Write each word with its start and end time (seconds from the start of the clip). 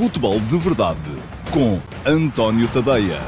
Futebol 0.00 0.40
de 0.40 0.56
Verdade 0.56 0.98
com 1.52 1.78
António 2.10 2.66
Tadeia. 2.72 3.18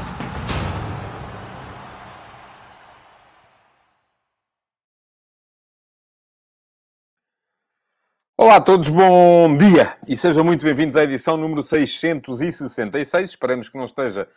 Olá 8.35 8.55
a 8.55 8.61
todos, 8.61 8.89
bom 8.89 9.55
dia 9.55 9.95
e 10.07 10.17
sejam 10.17 10.43
muito 10.43 10.65
bem-vindos 10.65 10.95
à 10.95 11.03
edição 11.03 11.37
número 11.37 11.61
666. 11.61 13.29
Esperamos 13.29 13.69
que 13.69 13.77
não 13.77 13.85
esteja 13.85 14.27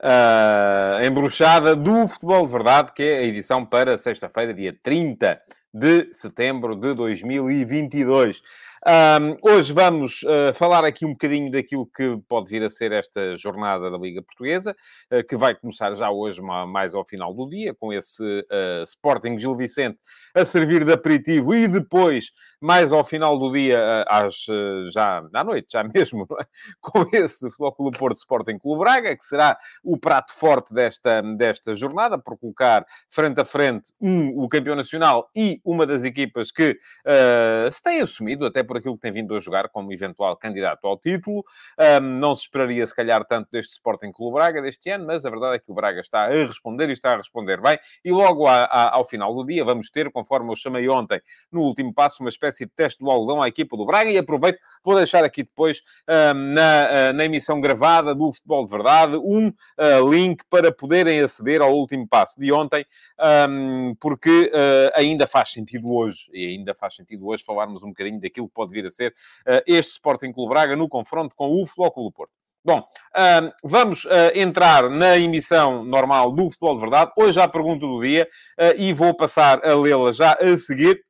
uh, 0.00 1.04
embruxada 1.04 1.74
do 1.74 2.06
Futebol 2.06 2.46
de 2.46 2.52
Verdade, 2.52 2.92
que 2.92 3.02
é 3.02 3.18
a 3.18 3.24
edição 3.24 3.66
para 3.66 3.98
sexta-feira, 3.98 4.54
dia 4.54 4.78
30 4.80 5.42
de 5.74 6.14
setembro 6.14 6.76
de 6.76 6.94
2022. 6.94 8.40
Um, 8.86 9.36
hoje 9.42 9.74
vamos 9.74 10.22
uh, 10.22 10.54
falar 10.54 10.86
aqui 10.86 11.04
um 11.04 11.10
bocadinho 11.10 11.50
daquilo 11.50 11.86
que 11.86 12.16
pode 12.26 12.48
vir 12.48 12.62
a 12.62 12.70
ser 12.70 12.92
esta 12.92 13.36
jornada 13.36 13.90
da 13.90 13.98
Liga 13.98 14.22
Portuguesa, 14.22 14.74
uh, 15.12 15.22
que 15.22 15.36
vai 15.36 15.54
começar 15.54 15.94
já 15.94 16.10
hoje, 16.10 16.40
mais 16.40 16.94
ao 16.94 17.04
final 17.04 17.34
do 17.34 17.46
dia, 17.46 17.74
com 17.74 17.92
esse 17.92 18.22
uh, 18.22 18.82
Sporting 18.84 19.38
Gil 19.38 19.54
Vicente 19.54 19.98
a 20.34 20.46
servir 20.46 20.82
de 20.82 20.92
aperitivo 20.92 21.54
e 21.54 21.68
depois, 21.68 22.30
mais 22.60 22.92
ao 22.92 23.04
final 23.04 23.38
do 23.38 23.52
dia, 23.52 24.04
às, 24.08 24.44
já 24.92 25.22
à 25.32 25.44
noite, 25.44 25.72
já 25.72 25.82
mesmo, 25.94 26.26
é? 26.40 26.46
com 26.80 27.06
esse 27.12 27.48
Futebol 27.50 27.72
Clube 27.72 27.98
Porto 27.98 28.16
Sporting 28.16 28.58
Clube 28.58 28.80
Braga, 28.80 29.16
que 29.16 29.24
será 29.24 29.58
o 29.82 29.96
prato 29.98 30.32
forte 30.32 30.72
desta, 30.72 31.22
desta 31.22 31.74
jornada, 31.74 32.18
por 32.18 32.38
colocar 32.38 32.84
frente 33.08 33.40
a 33.40 33.44
frente 33.44 33.92
um, 34.00 34.42
o 34.42 34.48
campeão 34.48 34.76
nacional 34.76 35.30
e 35.34 35.60
uma 35.64 35.86
das 35.86 36.04
equipas 36.04 36.50
que 36.50 36.78
se 37.70 37.82
tem 37.82 38.00
assumido, 38.00 38.46
até 38.46 38.62
por 38.62 38.76
aquilo 38.76 38.94
que 38.94 39.00
tem 39.00 39.12
vindo 39.12 39.34
a 39.34 39.40
jogar 39.40 39.68
como 39.68 39.92
eventual 39.92 40.36
candidato 40.36 40.86
ao 40.86 40.98
título. 40.98 41.44
Um, 41.78 42.00
não 42.18 42.34
se 42.34 42.42
esperaria, 42.42 42.86
se 42.86 42.94
calhar, 42.94 43.24
tanto 43.24 43.48
deste 43.50 43.72
Sporting 43.72 44.12
Clube 44.12 44.34
Braga 44.34 44.62
deste 44.62 44.90
ano, 44.90 45.06
mas 45.06 45.24
a 45.24 45.30
verdade 45.30 45.56
é 45.56 45.58
que 45.58 45.70
o 45.70 45.74
Braga 45.74 46.00
está 46.00 46.26
a 46.26 46.28
responder 46.28 46.88
e 46.88 46.92
está 46.92 47.12
a 47.12 47.16
responder 47.16 47.60
bem. 47.60 47.78
E 48.04 48.10
logo 48.10 48.46
a, 48.46 48.64
a, 48.64 48.96
ao 48.96 49.04
final 49.04 49.34
do 49.34 49.44
dia 49.44 49.64
vamos 49.64 49.90
ter, 49.90 50.10
conforme 50.10 50.50
eu 50.50 50.56
chamei 50.56 50.88
ontem, 50.88 51.20
no 51.50 51.62
último 51.62 51.92
passo, 51.92 52.22
uma 52.22 52.28
espécie 52.28 52.49
de 52.58 52.66
teste 52.74 53.00
do 53.02 53.10
algodão 53.10 53.42
à 53.42 53.48
equipa 53.48 53.76
do 53.76 53.86
Braga. 53.86 54.10
E 54.10 54.18
aproveito, 54.18 54.58
vou 54.82 54.96
deixar 54.96 55.24
aqui 55.24 55.42
depois, 55.42 55.82
um, 56.08 56.34
na, 56.52 57.12
na 57.12 57.24
emissão 57.24 57.60
gravada 57.60 58.14
do 58.14 58.32
Futebol 58.32 58.64
de 58.64 58.70
Verdade, 58.70 59.16
um 59.16 59.48
uh, 59.48 60.10
link 60.10 60.42
para 60.50 60.72
poderem 60.72 61.20
aceder 61.20 61.62
ao 61.62 61.72
último 61.72 62.06
passo 62.08 62.38
de 62.38 62.52
ontem, 62.52 62.84
porque 63.98 64.50
ainda 64.94 65.26
faz 65.26 65.52
sentido 65.52 65.92
hoje, 65.92 66.30
e 66.32 66.46
ainda 66.46 66.74
faz 66.74 66.94
sentido 66.94 67.26
hoje 67.26 67.44
falarmos 67.44 67.82
um 67.82 67.88
bocadinho 67.88 68.20
daquilo 68.20 68.48
que 68.48 68.54
pode 68.54 68.70
vir 68.70 68.86
a 68.86 68.90
ser 68.90 69.14
este 69.66 69.92
Sporting 69.92 70.32
Clube 70.32 70.50
Braga 70.50 70.76
no 70.76 70.88
confronto 70.88 71.34
com 71.34 71.48
o 71.48 71.66
Futebol 71.66 71.90
Clube 71.90 72.14
Porto. 72.14 72.32
Bom, 72.64 72.86
vamos 73.62 74.06
entrar 74.34 74.90
na 74.90 75.18
emissão 75.18 75.84
normal 75.84 76.32
do 76.32 76.50
Futebol 76.50 76.74
de 76.74 76.80
Verdade. 76.80 77.12
Hoje 77.16 77.40
há 77.40 77.44
a 77.44 77.48
pergunta 77.48 77.86
do 77.86 78.00
dia 78.00 78.28
e 78.76 78.92
vou 78.92 79.14
passar 79.14 79.64
a 79.64 79.74
lê-la 79.74 80.12
já 80.12 80.32
a 80.32 80.58
seguir. 80.58 81.02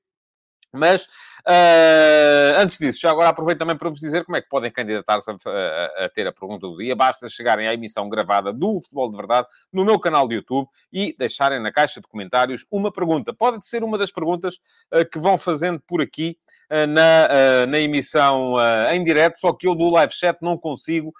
Mas 0.72 1.08
Uh, 1.46 2.58
antes 2.58 2.78
disso, 2.78 3.00
já 3.00 3.10
agora 3.10 3.28
aproveito 3.28 3.58
também 3.58 3.76
para 3.76 3.88
vos 3.88 4.00
dizer 4.00 4.24
como 4.24 4.36
é 4.36 4.40
que 4.40 4.48
podem 4.48 4.70
candidatar-se 4.70 5.30
a, 5.30 5.34
a, 5.34 6.04
a, 6.04 6.08
ter 6.08 6.26
a 6.26 6.32
pergunta 6.32 6.66
do 6.66 6.76
dia. 6.76 6.94
Basta 6.94 7.28
chegarem 7.28 7.66
à 7.66 7.74
emissão 7.74 8.08
gravada 8.08 8.52
do 8.52 8.80
Futebol 8.80 9.10
de 9.10 9.16
Verdade 9.16 9.46
no 9.72 9.84
meu 9.84 9.98
canal 9.98 10.28
de 10.28 10.36
YouTube 10.36 10.68
e 10.92 11.14
deixarem 11.18 11.60
na 11.60 11.72
caixa 11.72 12.00
de 12.00 12.06
comentários 12.06 12.66
uma 12.70 12.92
pergunta. 12.92 13.32
Pode 13.32 13.64
ser 13.64 13.82
uma 13.82 13.96
das 13.96 14.10
perguntas 14.10 14.56
uh, 14.92 15.08
que 15.10 15.18
vão 15.18 15.38
fazendo 15.38 15.80
por 15.80 16.00
aqui 16.00 16.36
uh, 16.70 16.86
na, 16.86 17.66
na 17.66 17.78
emissão 17.78 18.54
em 18.90 19.02
direto, 19.02 19.38
só 19.38 19.52
que 19.52 19.66
eu 19.66 19.74
do 19.74 19.90
live 19.90 20.12
chat 20.12 20.38
não 20.40 20.56
consigo 20.56 21.12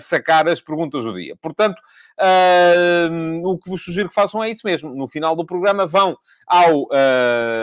sacar 0.00 0.48
as 0.48 0.60
perguntas 0.60 1.04
do 1.04 1.14
dia. 1.14 1.36
Portanto, 1.36 1.80
o 3.44 3.58
que 3.58 3.70
vos 3.70 3.82
sugiro 3.82 4.08
que 4.08 4.14
façam 4.14 4.42
é 4.42 4.50
isso 4.50 4.62
mesmo. 4.64 4.94
No 4.94 5.06
final 5.08 5.36
do 5.36 5.46
programa 5.46 5.86
vão 5.86 6.16
ao, 6.46 6.88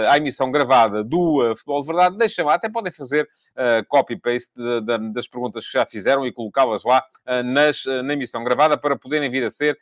à 0.10 0.18
emissão 0.18 0.52
gravada 0.52 1.04
do 1.04 1.54
Futebol 1.56 1.82
de 1.82 1.88
Verdade 1.88 2.18
deixem 2.18 2.46
lá, 2.46 2.56
até 2.56 2.70
podem 2.70 2.92
fazer 2.92 3.28
uh, 3.56 3.86
copy-paste 3.88 4.52
das 5.14 5.28
perguntas 5.28 5.66
que 5.66 5.74
já 5.74 5.86
fizeram 5.86 6.26
e 6.26 6.32
colocá-las 6.32 6.84
lá 6.84 7.04
uh, 7.28 7.44
nas, 7.44 7.86
uh, 7.86 8.04
na 8.04 8.14
emissão 8.14 8.44
gravada 8.44 8.78
para 8.78 8.98
poderem 8.98 9.30
vir 9.30 9.44
a 9.44 9.52
ser 9.52 9.78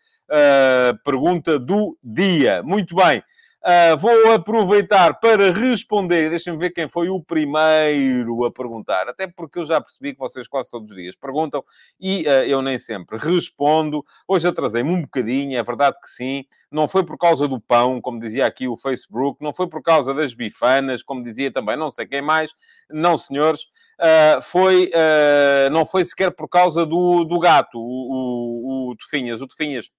pergunta 1.03 1.59
do 1.59 1.97
dia. 2.03 2.63
Muito 2.63 2.95
bem. 2.95 3.21
Uh, 3.65 3.97
vou 3.97 4.33
aproveitar 4.33 5.21
para 5.21 5.49
responder. 5.53 6.29
Deixem-me 6.29 6.59
ver 6.59 6.71
quem 6.71 6.89
foi 6.89 7.07
o 7.07 7.23
primeiro 7.23 8.43
a 8.43 8.51
perguntar. 8.51 9.07
Até 9.07 9.25
porque 9.25 9.59
eu 9.59 9.65
já 9.65 9.79
percebi 9.79 10.11
que 10.11 10.19
vocês 10.19 10.49
quase 10.49 10.69
todos 10.69 10.91
os 10.91 10.97
dias 10.97 11.15
perguntam 11.15 11.63
e 11.97 12.23
uh, 12.23 12.43
eu 12.43 12.61
nem 12.61 12.77
sempre 12.77 13.17
respondo. 13.17 14.03
Hoje 14.27 14.49
atrasei-me 14.49 14.89
um 14.89 15.03
bocadinho, 15.03 15.57
é 15.57 15.63
verdade 15.63 15.95
que 16.01 16.09
sim. 16.09 16.43
Não 16.69 16.89
foi 16.89 17.05
por 17.05 17.17
causa 17.17 17.47
do 17.47 17.57
pão, 17.57 18.01
como 18.01 18.19
dizia 18.19 18.45
aqui 18.45 18.67
o 18.67 18.75
Facebook. 18.75 19.41
Não 19.41 19.53
foi 19.53 19.69
por 19.69 19.81
causa 19.81 20.13
das 20.13 20.33
bifanas, 20.33 21.01
como 21.01 21.23
dizia 21.23 21.49
também 21.49 21.77
não 21.77 21.89
sei 21.89 22.05
quem 22.05 22.21
mais. 22.21 22.51
Não, 22.89 23.17
senhores. 23.17 23.61
Uh, 23.97 24.41
foi, 24.41 24.91
não 25.71 25.85
foi 25.85 26.03
sequer 26.03 26.31
por 26.31 26.49
causa 26.49 26.85
do, 26.85 27.23
do 27.23 27.39
gato, 27.39 27.79
o, 27.79 28.89
o, 28.89 28.91
o 28.91 28.95
Tufinhas. 28.97 29.39
O 29.39 29.47
Tufinhas 29.47 29.89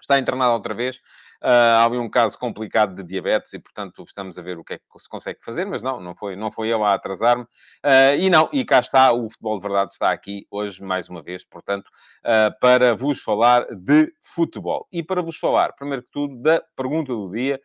está 0.00 0.18
internado 0.18 0.54
outra 0.54 0.74
vez. 0.74 1.00
Uh, 1.42 1.74
há 1.76 1.84
ali 1.84 1.98
um 1.98 2.08
caso 2.08 2.38
complicado 2.38 2.94
de 2.94 3.02
diabetes 3.02 3.52
e, 3.52 3.58
portanto, 3.58 4.00
estamos 4.02 4.38
a 4.38 4.42
ver 4.42 4.58
o 4.58 4.64
que 4.64 4.74
é 4.74 4.78
que 4.78 4.84
se 4.96 5.08
consegue 5.08 5.40
fazer, 5.42 5.64
mas 5.64 5.82
não, 5.82 6.00
não 6.00 6.14
foi, 6.14 6.36
não 6.36 6.52
foi 6.52 6.68
eu 6.68 6.84
a 6.84 6.94
atrasar-me. 6.94 7.42
Uh, 7.42 8.16
e 8.16 8.30
não, 8.30 8.48
e 8.52 8.64
cá 8.64 8.78
está, 8.78 9.12
o 9.12 9.28
Futebol 9.28 9.58
de 9.58 9.62
Verdade 9.62 9.90
está 9.90 10.10
aqui 10.12 10.46
hoje, 10.48 10.80
mais 10.82 11.08
uma 11.08 11.20
vez, 11.20 11.44
portanto, 11.44 11.88
uh, 11.88 12.56
para 12.60 12.94
vos 12.94 13.20
falar 13.20 13.66
de 13.74 14.12
futebol. 14.22 14.86
E 14.92 15.02
para 15.02 15.20
vos 15.20 15.36
falar, 15.36 15.72
primeiro 15.72 16.04
que 16.04 16.10
tudo, 16.12 16.40
da 16.40 16.62
pergunta 16.76 17.12
do 17.12 17.28
dia. 17.30 17.60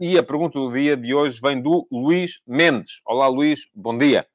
e 0.00 0.18
a 0.18 0.22
pergunta 0.22 0.58
do 0.58 0.72
dia 0.72 0.96
de 0.96 1.14
hoje 1.14 1.40
vem 1.40 1.60
do 1.62 1.86
Luís 1.92 2.40
Mendes. 2.46 3.00
Olá, 3.06 3.28
Luís, 3.28 3.60
bom 3.74 3.96
dia. 3.96 4.26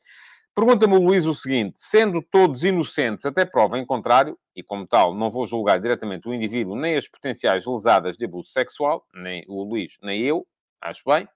Pergunta-me 0.56 0.96
o 0.96 1.02
Luís 1.02 1.26
o 1.26 1.34
seguinte: 1.34 1.80
sendo 1.80 2.22
todos 2.22 2.64
inocentes 2.64 3.26
até 3.26 3.44
prova 3.44 3.80
em 3.80 3.86
contrário, 3.86 4.38
e 4.56 4.62
como 4.62 4.86
tal 4.86 5.14
não 5.16 5.30
vou 5.30 5.48
julgar 5.48 5.80
diretamente 5.80 6.28
o 6.28 6.34
indivíduo 6.34 6.76
nem 6.76 6.96
as 6.96 7.08
potenciais 7.08 7.66
lesadas 7.66 8.18
de 8.18 8.26
abuso 8.26 8.50
sexual, 8.50 9.06
nem 9.16 9.44
o 9.48 9.64
Luís, 9.64 9.98
nem 10.02 10.22
eu, 10.22 10.46
acho 10.80 11.02
bem, 11.08 11.28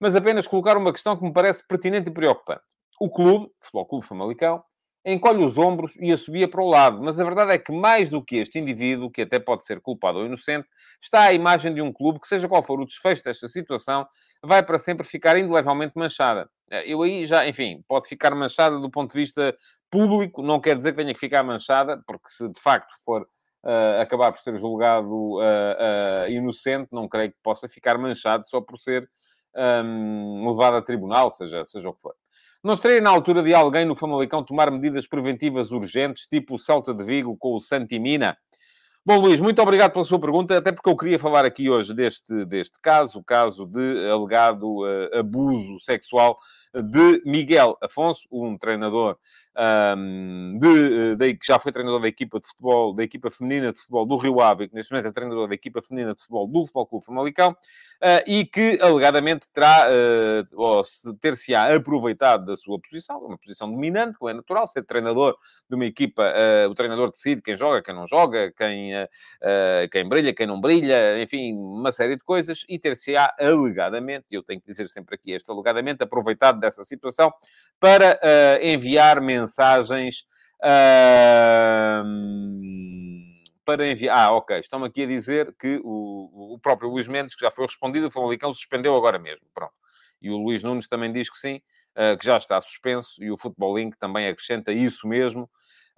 mas 0.00 0.16
apenas 0.16 0.46
colocar 0.46 0.76
uma 0.76 0.92
questão 0.92 1.16
que 1.16 1.24
me 1.24 1.32
parece 1.32 1.66
pertinente 1.66 2.08
e 2.08 2.12
preocupante. 2.12 2.62
O 3.00 3.10
clube, 3.10 3.50
Futebol 3.60 3.86
Clube 3.86 4.06
Famalicão, 4.06 4.62
encolhe 5.04 5.44
os 5.44 5.58
ombros 5.58 5.94
e 6.00 6.10
assobia 6.12 6.48
para 6.48 6.62
o 6.62 6.68
lado. 6.68 7.02
Mas 7.02 7.20
a 7.20 7.24
verdade 7.24 7.52
é 7.52 7.58
que, 7.58 7.72
mais 7.72 8.08
do 8.08 8.24
que 8.24 8.36
este 8.36 8.58
indivíduo, 8.58 9.10
que 9.10 9.22
até 9.22 9.38
pode 9.38 9.64
ser 9.64 9.80
culpado 9.80 10.18
ou 10.18 10.26
inocente, 10.26 10.66
está 11.02 11.24
a 11.24 11.32
imagem 11.32 11.74
de 11.74 11.82
um 11.82 11.92
clube 11.92 12.20
que, 12.20 12.26
seja 12.26 12.48
qual 12.48 12.62
for 12.62 12.80
o 12.80 12.86
desfecho 12.86 13.22
desta 13.24 13.48
situação, 13.48 14.06
vai 14.42 14.62
para 14.62 14.78
sempre 14.78 15.06
ficar 15.06 15.36
indelevelmente 15.38 15.92
manchada. 15.96 16.48
Eh, 16.70 16.92
eu 16.92 17.02
aí 17.02 17.26
já, 17.26 17.46
enfim, 17.46 17.82
pode 17.88 18.08
ficar 18.08 18.34
manchada 18.34 18.78
do 18.78 18.90
ponto 18.90 19.12
de 19.12 19.18
vista 19.18 19.56
público, 19.90 20.42
não 20.42 20.60
quer 20.60 20.76
dizer 20.76 20.92
que 20.92 20.98
tenha 20.98 21.14
que 21.14 21.20
ficar 21.20 21.42
manchada, 21.42 22.02
porque 22.06 22.28
se 22.28 22.48
de 22.48 22.60
facto 22.60 22.92
for 23.04 23.22
uh, 23.64 24.00
acabar 24.00 24.32
por 24.32 24.40
ser 24.40 24.56
julgado 24.56 25.08
uh, 25.08 25.38
uh, 25.38 26.30
inocente, 26.30 26.88
não 26.92 27.08
creio 27.08 27.30
que 27.30 27.38
possa 27.42 27.68
ficar 27.68 27.96
manchado 27.98 28.46
só 28.46 28.60
por 28.60 28.78
ser 28.78 29.08
um, 29.54 30.40
ehm, 30.42 30.48
levado 30.50 30.76
a 30.76 30.82
tribunal, 30.82 31.30
seja, 31.30 31.64
seja 31.64 31.88
o 31.88 31.94
que 31.94 32.00
for. 32.00 32.14
Não 32.62 32.74
estaria 32.74 33.00
na 33.00 33.10
altura 33.10 33.42
de 33.42 33.54
alguém 33.54 33.84
no 33.84 33.94
Famalicão 33.94 34.42
tomar 34.42 34.70
medidas 34.70 35.06
preventivas 35.06 35.70
urgentes, 35.70 36.26
tipo 36.26 36.54
o 36.54 36.58
Celta 36.58 36.94
de 36.94 37.04
Vigo 37.04 37.36
com 37.36 37.54
o 37.54 37.60
Santimina? 37.60 38.36
Bom, 39.06 39.18
Luís, 39.18 39.38
muito 39.38 39.60
obrigado 39.60 39.92
pela 39.92 40.04
sua 40.04 40.18
pergunta, 40.18 40.56
até 40.56 40.72
porque 40.72 40.88
eu 40.88 40.96
queria 40.96 41.18
falar 41.18 41.44
aqui 41.44 41.68
hoje 41.68 41.92
deste, 41.92 42.42
deste 42.46 42.80
caso, 42.80 43.18
o 43.18 43.22
caso 43.22 43.66
de 43.66 44.10
alegado 44.10 44.80
uh, 44.82 45.18
abuso 45.18 45.78
sexual 45.78 46.38
de 46.82 47.22
Miguel 47.24 47.76
Afonso, 47.80 48.26
um 48.30 48.58
treinador 48.58 49.16
um, 49.56 50.58
de, 50.58 51.16
de, 51.16 51.34
que 51.36 51.46
já 51.46 51.58
foi 51.58 51.70
treinador 51.70 52.00
da 52.00 52.08
equipa 52.08 52.40
de 52.40 52.46
futebol, 52.46 52.94
da 52.94 53.04
equipa 53.04 53.30
feminina 53.30 53.72
de 53.72 53.78
futebol 53.78 54.06
do 54.06 54.16
Rio 54.16 54.40
Ave, 54.40 54.68
que 54.68 54.74
neste 54.74 54.92
momento 54.92 55.06
é 55.06 55.12
treinador 55.12 55.48
da 55.48 55.54
equipa 55.54 55.80
feminina 55.80 56.14
de 56.14 56.20
futebol 56.20 56.46
do 56.48 56.60
Futebol 56.62 56.86
Clube 56.86 57.04
Famalicão, 57.04 57.52
uh, 57.52 58.22
e 58.26 58.44
que 58.44 58.78
alegadamente 58.80 59.46
terá, 59.52 59.88
uh, 59.88 60.60
ou 60.60 60.80
ter-se-á 61.20 61.74
aproveitado 61.74 62.46
da 62.46 62.56
sua 62.56 62.78
posição, 62.80 63.18
uma 63.18 63.38
posição 63.38 63.70
dominante, 63.70 64.18
como 64.18 64.30
é 64.30 64.34
natural, 64.34 64.66
ser 64.66 64.84
treinador 64.84 65.36
de 65.68 65.76
uma 65.76 65.86
equipa, 65.86 66.22
uh, 66.24 66.68
o 66.68 66.74
treinador 66.74 67.10
decide 67.10 67.40
quem 67.40 67.56
joga, 67.56 67.82
quem 67.82 67.94
não 67.94 68.06
joga, 68.06 68.52
quem, 68.52 68.92
quem 69.90 70.08
brilha, 70.08 70.34
quem 70.34 70.46
não 70.46 70.60
brilha, 70.60 71.22
enfim, 71.22 71.54
uma 71.54 71.92
série 71.92 72.16
de 72.16 72.24
coisas, 72.24 72.64
e 72.68 72.78
ter-se-á 72.78 73.32
alegadamente, 73.38 74.26
eu 74.32 74.42
tenho 74.42 74.60
que 74.60 74.66
dizer 74.66 74.88
sempre 74.88 75.14
aqui 75.14 75.32
este 75.32 75.50
alegadamente, 75.50 76.02
aproveitado 76.02 76.58
dessa 76.64 76.84
situação 76.84 77.32
para 77.78 78.18
enviar 78.62 79.20
mensagens. 79.20 80.24
Uh, 80.62 82.04
para 83.64 83.90
enviar. 83.90 84.16
Ah, 84.16 84.32
ok. 84.32 84.58
Estão 84.58 84.84
aqui 84.84 85.02
a 85.02 85.06
dizer 85.06 85.54
que 85.58 85.80
o, 85.82 86.54
o 86.54 86.58
próprio 86.58 86.90
Luís 86.90 87.08
Mendes, 87.08 87.34
que 87.34 87.40
já 87.40 87.50
foi 87.50 87.66
respondido, 87.66 88.06
o 88.06 88.10
Famalicão 88.10 88.52
suspendeu 88.52 88.94
agora 88.94 89.18
mesmo. 89.18 89.46
Pronto. 89.54 89.72
E 90.20 90.30
o 90.30 90.36
Luís 90.36 90.62
Nunes 90.62 90.88
também 90.88 91.10
diz 91.10 91.30
que 91.30 91.38
sim, 91.38 91.60
uh, 91.96 92.16
que 92.18 92.24
já 92.24 92.36
está 92.36 92.60
suspenso. 92.60 93.22
E 93.22 93.30
o 93.30 93.36
Futebol 93.36 93.76
Link 93.78 93.96
também 93.98 94.28
acrescenta 94.28 94.72
isso 94.72 95.08
mesmo. 95.08 95.48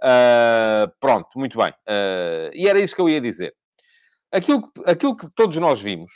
Uh, 0.02 0.92
pronto, 1.00 1.28
muito 1.36 1.58
bem. 1.58 1.70
Uh, 1.70 2.50
e 2.54 2.68
era 2.68 2.78
isso 2.78 2.94
que 2.94 3.00
eu 3.00 3.08
ia 3.08 3.20
dizer. 3.20 3.54
Aquilo 4.30 4.70
aquilo 4.84 5.16
que 5.16 5.28
todos 5.30 5.56
nós 5.56 5.80
vimos, 5.80 6.12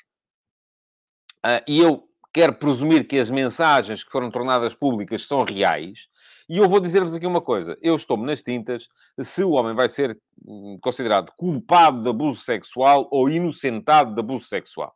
uh, 1.47 1.63
e 1.67 1.81
eu 1.81 2.10
quero 2.33 2.55
presumir 2.55 3.07
que 3.07 3.19
as 3.19 3.31
mensagens 3.31 4.05
que 4.05 4.11
foram 4.11 4.31
tornadas 4.31 4.75
públicas 4.75 5.27
são 5.27 5.45
reais, 5.45 6.09
e 6.49 6.59
eu 6.59 6.69
vou 6.69 6.81
dizer-vos 6.81 7.15
aqui 7.15 7.27
uma 7.27 7.41
coisa: 7.41 7.79
eu 7.81 7.95
estou-me 7.95 8.27
nas 8.27 8.43
tintas 8.43 8.89
se 9.23 9.45
o 9.45 9.51
homem 9.51 9.75
vai 9.75 9.89
ser 9.89 10.19
hum, 10.45 10.79
considerado 10.83 11.33
culpado 11.37 12.03
de 12.03 12.09
abuso 12.09 12.43
sexual 12.43 13.09
ou 13.11 13.29
inocentado 13.29 14.15
de 14.15 14.21
abuso 14.21 14.47
sexual. 14.47 14.95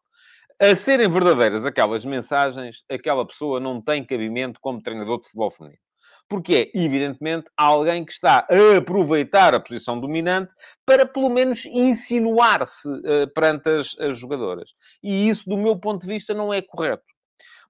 A 0.61 0.75
serem 0.75 1.09
verdadeiras 1.09 1.67
aquelas 1.67 2.05
mensagens, 2.05 2.85
aquela 2.91 3.27
pessoa 3.27 3.59
não 3.59 3.81
tem 3.81 4.05
cabimento 4.05 4.61
como 4.61 4.83
treinador 4.83 5.19
de 5.21 5.27
futebol 5.27 5.51
feminino 5.51 5.85
porque 6.29 6.71
é, 6.75 6.79
evidentemente, 6.79 7.51
alguém 7.57 8.05
que 8.05 8.13
está 8.13 8.47
a 8.51 8.77
aproveitar 8.79 9.55
a 9.55 9.61
posição 9.61 10.01
dominante 10.01 10.55
para, 10.85 11.07
pelo 11.07 11.29
menos, 11.29 11.65
insinuar-se 11.67 12.89
uh, 12.89 13.33
perante 13.35 13.69
as, 13.69 13.99
as 13.99 14.19
jogadoras. 14.19 14.71
E 15.03 15.29
isso, 15.29 15.49
do 15.49 15.57
meu 15.57 15.79
ponto 15.79 16.03
de 16.03 16.07
vista, 16.07 16.35
não 16.35 16.53
é 16.53 16.63
correto. 16.63 17.05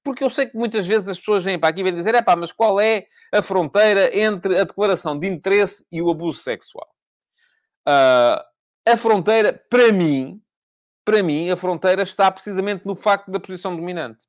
Porque 0.04 0.22
eu 0.22 0.28
sei 0.28 0.46
que 0.46 0.56
muitas 0.56 0.86
vezes 0.86 1.08
as 1.08 1.18
pessoas 1.18 1.42
vêm 1.42 1.58
para 1.58 1.70
aqui 1.70 1.80
e 1.80 1.82
vêm 1.82 1.94
dizer: 1.94 2.14
é 2.14 2.22
pá, 2.22 2.36
mas 2.36 2.52
qual 2.52 2.78
é 2.78 3.06
a 3.32 3.40
fronteira 3.40 4.16
entre 4.16 4.58
a 4.58 4.64
declaração 4.64 5.18
de 5.18 5.26
interesse 5.26 5.84
e 5.90 6.02
o 6.02 6.10
abuso 6.10 6.40
sexual? 6.40 6.88
Uh, 7.88 8.44
a 8.86 8.96
fronteira, 8.98 9.64
para 9.70 9.90
mim, 9.90 10.40
para 11.04 11.22
mim, 11.22 11.50
a 11.50 11.56
fronteira 11.56 12.02
está 12.02 12.30
precisamente 12.30 12.86
no 12.86 12.94
facto 12.94 13.30
da 13.30 13.40
posição 13.40 13.74
dominante. 13.74 14.24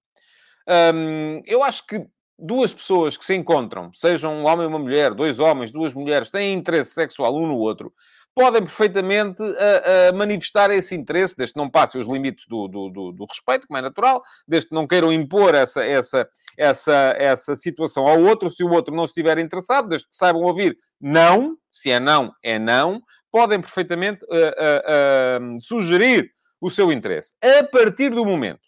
Um, 0.68 1.42
eu 1.46 1.62
acho 1.64 1.86
que 1.86 2.06
duas 2.40 2.74
pessoas 2.74 3.18
que 3.18 3.26
se 3.26 3.36
encontram, 3.36 3.94
sejam 3.94 4.34
um 4.34 4.46
homem 4.46 4.66
e 4.66 4.68
uma 4.68 4.80
mulher, 4.80 5.14
dois 5.14 5.40
homens, 5.40 5.72
duas 5.72 5.94
mulheres, 5.94 6.30
têm 6.30 6.54
interesse 6.54 6.92
sexual 6.92 7.36
um 7.36 7.48
no 7.48 7.58
outro, 7.58 7.94
podem 8.36 8.62
perfeitamente 8.62 9.42
uh, 9.42 9.46
uh, 9.48 10.16
manifestar 10.16 10.70
esse 10.70 10.94
interesse, 10.94 11.36
desde 11.38 11.54
que 11.54 11.60
não 11.60 11.70
passem 11.70 12.00
os 12.00 12.08
limites 12.08 12.46
do, 12.48 12.68
do, 12.68 12.90
do, 12.90 13.12
do, 13.14 13.26
respeito, 13.26 13.66
como 13.66 13.78
é 13.78 13.82
natural, 13.82 14.22
desde 14.46 14.68
que 14.68 14.76
não 14.76 14.86
queiram 14.86 15.12
impor 15.12 15.56
essa, 15.56 15.84
essa, 15.86 16.28
essa, 16.58 17.16
essa 17.18 17.56
situação 17.56 18.06
ao 18.06 18.22
outro, 18.22 18.50
se 18.50 18.62
o 18.62 18.70
outro 18.70 18.94
não 18.94 19.06
estiver 19.06 19.38
interessado, 19.38 19.88
desde 19.88 20.08
que 20.10 20.16
saibam 20.16 20.44
ouvir 20.44 20.78
não, 21.00 21.58
se 21.72 21.90
é 21.90 22.00
não, 22.00 22.34
é 22.44 22.60
não, 22.60 23.02
podem 23.32 23.62
perfeitamente 23.62 24.26
uh, 24.26 25.62
sugerir 25.62 26.30
o 26.60 26.70
seu 26.70 26.92
interesse. 26.92 27.34
A 27.42 27.64
partir 27.64 28.10
do 28.10 28.26
momento 28.26 28.66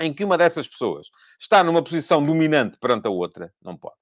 em 0.00 0.14
que 0.14 0.24
uma 0.24 0.38
dessas 0.38 0.68
pessoas 0.68 1.08
está 1.38 1.64
numa 1.64 1.82
posição 1.82 2.24
dominante 2.24 2.78
perante 2.78 3.08
a 3.08 3.10
outra, 3.10 3.52
não 3.60 3.76
pode. 3.76 3.96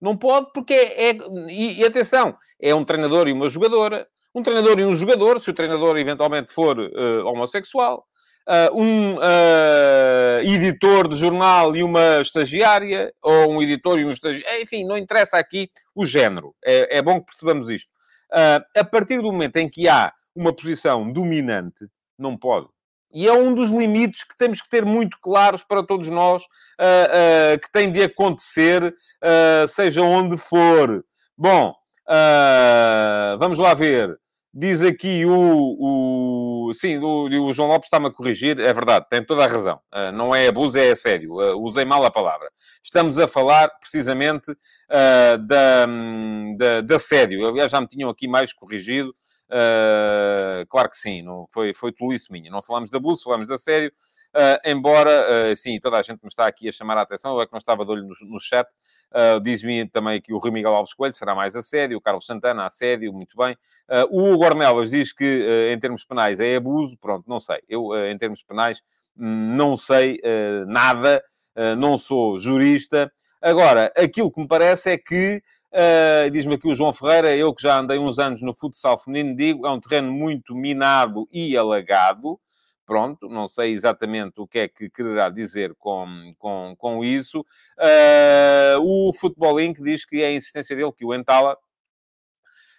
Não 0.00 0.16
pode 0.16 0.48
porque 0.52 0.74
é... 0.74 1.12
e, 1.48 1.80
e, 1.80 1.84
atenção, 1.84 2.36
é 2.60 2.74
um 2.74 2.84
treinador 2.84 3.28
e 3.28 3.32
uma 3.32 3.48
jogadora. 3.48 4.06
Um 4.34 4.42
treinador 4.42 4.78
e 4.78 4.84
um 4.84 4.94
jogador, 4.94 5.40
se 5.40 5.48
o 5.48 5.54
treinador 5.54 5.96
eventualmente 5.96 6.52
for 6.52 6.78
uh, 6.78 7.26
homossexual. 7.26 8.06
Uh, 8.46 8.80
um 8.80 9.14
uh, 9.16 10.40
editor 10.42 11.08
de 11.08 11.16
jornal 11.16 11.74
e 11.74 11.82
uma 11.82 12.20
estagiária, 12.20 13.12
ou 13.22 13.54
um 13.54 13.62
editor 13.62 13.98
e 13.98 14.04
um 14.04 14.12
estagiário, 14.12 14.62
enfim, 14.62 14.84
não 14.84 14.96
interessa 14.96 15.38
aqui 15.38 15.70
o 15.94 16.04
género. 16.04 16.54
É, 16.64 16.98
é 16.98 17.02
bom 17.02 17.18
que 17.18 17.26
percebamos 17.26 17.68
isto. 17.68 17.90
a 18.30 18.84
partir 18.84 19.16
do 19.16 19.32
momento 19.32 19.56
em 19.56 19.68
que 19.68 19.88
há 19.88 20.12
uma 20.34 20.54
posição 20.54 21.10
dominante, 21.10 21.86
não 22.18 22.36
pode. 22.36 22.68
E 23.16 23.26
é 23.26 23.32
um 23.32 23.54
dos 23.54 23.70
limites 23.70 24.24
que 24.24 24.36
temos 24.36 24.60
que 24.60 24.68
ter 24.68 24.84
muito 24.84 25.16
claros 25.22 25.64
para 25.64 25.82
todos 25.82 26.06
nós, 26.08 26.42
uh, 26.42 27.54
uh, 27.54 27.58
que 27.58 27.72
tem 27.72 27.90
de 27.90 28.02
acontecer, 28.02 28.84
uh, 28.84 29.66
seja 29.66 30.02
onde 30.02 30.36
for. 30.36 31.02
Bom, 31.34 31.74
vamos 33.38 33.58
lá 33.58 33.72
ver. 33.72 34.14
Diz 34.52 34.82
aqui 34.82 35.24
o... 35.24 36.68
o 36.68 36.72
sim, 36.74 36.98
o, 36.98 37.46
o 37.46 37.52
João 37.54 37.68
Lopes 37.68 37.86
está-me 37.86 38.08
a 38.08 38.10
corrigir. 38.10 38.60
É 38.60 38.74
verdade, 38.74 39.06
tem 39.08 39.24
toda 39.24 39.44
a 39.44 39.48
razão. 39.48 39.80
não 40.12 40.34
é 40.34 40.48
abuso, 40.48 40.78
é 40.78 40.94
sério. 40.94 41.32
usei 41.58 41.86
mal 41.86 42.04
a 42.04 42.10
palavra. 42.10 42.50
Estamos 42.82 43.18
a 43.18 43.26
falar, 43.26 43.70
precisamente, 43.80 44.54
da, 44.90 45.86
da, 46.58 46.80
da 46.82 46.98
sério. 46.98 47.48
Aliás, 47.48 47.72
já 47.72 47.80
me 47.80 47.88
tinham 47.88 48.10
aqui 48.10 48.28
mais 48.28 48.52
corrigido. 48.52 49.14
Uh, 49.50 50.66
claro 50.68 50.90
que 50.90 50.96
sim, 50.96 51.22
não 51.22 51.44
foi, 51.46 51.72
foi 51.72 51.92
tolice 51.92 52.30
minha. 52.32 52.50
Não 52.50 52.62
falamos 52.62 52.90
de 52.90 52.96
abuso, 52.96 53.24
falamos 53.24 53.48
da 53.48 53.58
sério. 53.58 53.92
Uh, 54.34 54.68
embora, 54.68 55.50
uh, 55.50 55.56
sim, 55.56 55.80
toda 55.80 55.96
a 55.96 56.02
gente 56.02 56.20
me 56.22 56.28
está 56.28 56.46
aqui 56.46 56.68
a 56.68 56.72
chamar 56.72 56.98
a 56.98 57.02
atenção, 57.02 57.34
eu 57.34 57.40
é 57.40 57.46
que 57.46 57.52
não 57.52 57.58
estava 57.58 57.86
de 57.86 57.90
olho 57.90 58.02
no, 58.02 58.14
no 58.28 58.38
chat. 58.38 58.68
Uh, 59.10 59.40
Diz-me 59.40 59.88
também 59.88 60.20
que 60.20 60.32
o 60.32 60.38
Rui 60.38 60.50
Miguel 60.50 60.74
Alves 60.74 60.92
Coelho 60.92 61.14
será 61.14 61.34
mais 61.34 61.56
a 61.56 61.62
sério, 61.62 61.96
o 61.96 62.00
Carlos 62.00 62.26
Santana 62.26 62.66
a 62.66 62.70
sério, 62.70 63.12
muito 63.14 63.34
bem. 63.36 63.56
o 64.10 64.34
Hugo 64.34 64.84
diz 64.84 65.12
que, 65.12 65.70
em 65.72 65.78
termos 65.78 66.04
penais, 66.04 66.38
é 66.38 66.56
abuso. 66.56 66.98
Pronto, 66.98 67.24
não 67.26 67.40
sei. 67.40 67.60
Eu, 67.68 67.94
em 68.10 68.18
termos 68.18 68.42
penais, 68.42 68.82
não 69.16 69.76
sei 69.76 70.20
nada, 70.66 71.22
não 71.78 71.96
sou 71.96 72.38
jurista. 72.38 73.10
Agora, 73.40 73.92
aquilo 73.96 74.30
que 74.30 74.40
me 74.40 74.48
parece 74.48 74.90
é 74.90 74.98
que 74.98 75.42
Uh, 75.76 76.30
Diz-me 76.30 76.54
aqui 76.54 76.66
o 76.66 76.74
João 76.74 76.90
Ferreira, 76.90 77.36
eu 77.36 77.52
que 77.54 77.60
já 77.60 77.78
andei 77.78 77.98
uns 77.98 78.18
anos 78.18 78.40
no 78.40 78.54
futsal 78.54 78.96
feminino, 78.96 79.36
digo, 79.36 79.66
é 79.66 79.70
um 79.70 79.78
terreno 79.78 80.10
muito 80.10 80.54
minado 80.54 81.28
e 81.30 81.54
alagado. 81.54 82.40
Pronto, 82.86 83.28
não 83.28 83.46
sei 83.46 83.72
exatamente 83.72 84.40
o 84.40 84.46
que 84.46 84.60
é 84.60 84.68
que 84.68 84.88
quererá 84.88 85.28
dizer 85.28 85.74
com, 85.74 86.32
com, 86.38 86.74
com 86.78 87.04
isso. 87.04 87.40
Uh, 87.78 88.80
o 88.80 89.12
Futebol 89.12 89.60
Inc. 89.60 89.78
diz 89.82 90.06
que 90.06 90.22
é 90.22 90.28
a 90.28 90.32
insistência 90.32 90.74
dele 90.74 90.92
que 90.92 91.04
o 91.04 91.12
entala. 91.12 91.58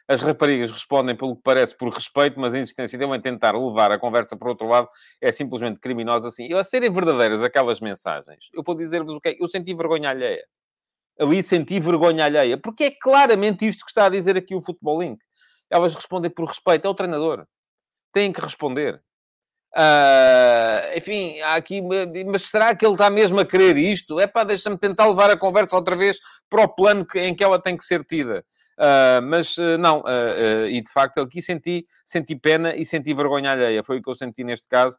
As 0.08 0.22
raparigas 0.22 0.72
respondem, 0.72 1.16
pelo 1.16 1.36
que 1.36 1.44
parece, 1.44 1.78
por 1.78 1.94
respeito, 1.94 2.40
mas 2.40 2.52
a 2.52 2.58
insistência 2.58 2.98
dele 2.98 3.16
em 3.16 3.22
tentar 3.22 3.52
levar 3.56 3.92
a 3.92 4.00
conversa 4.00 4.36
para 4.36 4.50
outro 4.50 4.68
lado 4.68 4.90
é 5.22 5.32
simplesmente 5.32 5.80
criminosa. 5.80 6.30
Assim, 6.30 6.48
eu, 6.50 6.58
a 6.58 6.64
serem 6.64 6.90
verdadeiras 6.90 7.44
aquelas 7.44 7.80
mensagens, 7.80 8.50
eu 8.54 8.64
vou 8.64 8.74
dizer-vos 8.74 9.14
o 9.14 9.22
que 9.22 9.30
é. 9.30 9.36
Eu 9.40 9.48
senti 9.48 9.76
vergonha 9.76 10.10
alheia 10.10 10.44
ali 11.20 11.42
senti 11.42 11.80
vergonha 11.80 12.26
alheia, 12.26 12.58
porque 12.58 12.86
é 12.86 12.92
claramente 12.92 13.68
isto 13.68 13.86
que 13.86 13.92
está 13.92 14.06
a 14.06 14.10
dizer 14.10 14.38
aqui 14.38 14.56
o 14.56 14.62
Futebol 14.62 15.02
Link. 15.02 15.20
Elas 15.70 15.94
respondem 15.94 16.32
por 16.32 16.48
respeito, 16.48 16.86
é 16.86 16.90
o 16.90 16.94
treinador. 16.94 17.46
Têm 18.14 18.32
que 18.32 18.42
responder. 18.42 19.02
Uh, 19.76 20.98
enfim, 20.98 21.40
há 21.42 21.56
aqui, 21.56 21.82
mas 22.26 22.44
será 22.44 22.74
que 22.74 22.86
ele 22.86 22.94
está 22.94 23.10
mesmo 23.10 23.40
a 23.40 23.46
querer 23.46 23.78
isto? 23.78 24.20
É 24.20 24.26
pá, 24.26 24.44
deixa-me 24.44 24.78
tentar 24.78 25.06
levar 25.08 25.30
a 25.30 25.38
conversa 25.38 25.76
outra 25.76 25.96
vez 25.96 26.18
para 26.50 26.64
o 26.64 26.68
plano 26.68 27.06
que, 27.06 27.20
em 27.20 27.36
que 27.36 27.44
ela 27.44 27.62
tem 27.62 27.76
que 27.76 27.84
ser 27.84 28.04
tida. 28.04 28.44
Uh, 28.78 29.22
mas 29.24 29.58
uh, 29.58 29.78
não, 29.80 30.02
uh, 30.02 30.68
e 30.68 30.80
de 30.82 30.92
facto 30.92 31.20
aqui 31.20 31.42
senti, 31.42 31.86
senti 32.06 32.36
pena 32.36 32.76
e 32.76 32.86
senti 32.86 33.12
vergonha 33.14 33.52
alheia, 33.52 33.84
foi 33.84 33.98
o 33.98 34.02
que 34.02 34.10
eu 34.10 34.16
senti 34.16 34.44
neste 34.44 34.68
caso. 34.68 34.98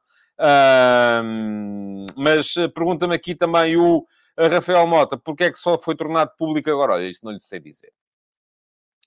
mas 2.17 2.55
pergunta-me 2.75 3.15
aqui 3.15 3.35
também 3.35 3.77
o 3.77 4.05
a 4.39 4.47
Rafael 4.47 4.87
Mota, 4.87 5.19
porque 5.19 5.45
é 5.45 5.51
que 5.51 5.59
só 5.59 5.77
foi 5.77 5.97
tornado 5.97 6.31
público 6.39 6.71
agora? 6.71 6.93
Olha, 6.93 7.09
isto 7.09 7.27
não 7.27 7.33
lhe 7.33 7.41
sei 7.41 7.59
dizer. 7.59 7.93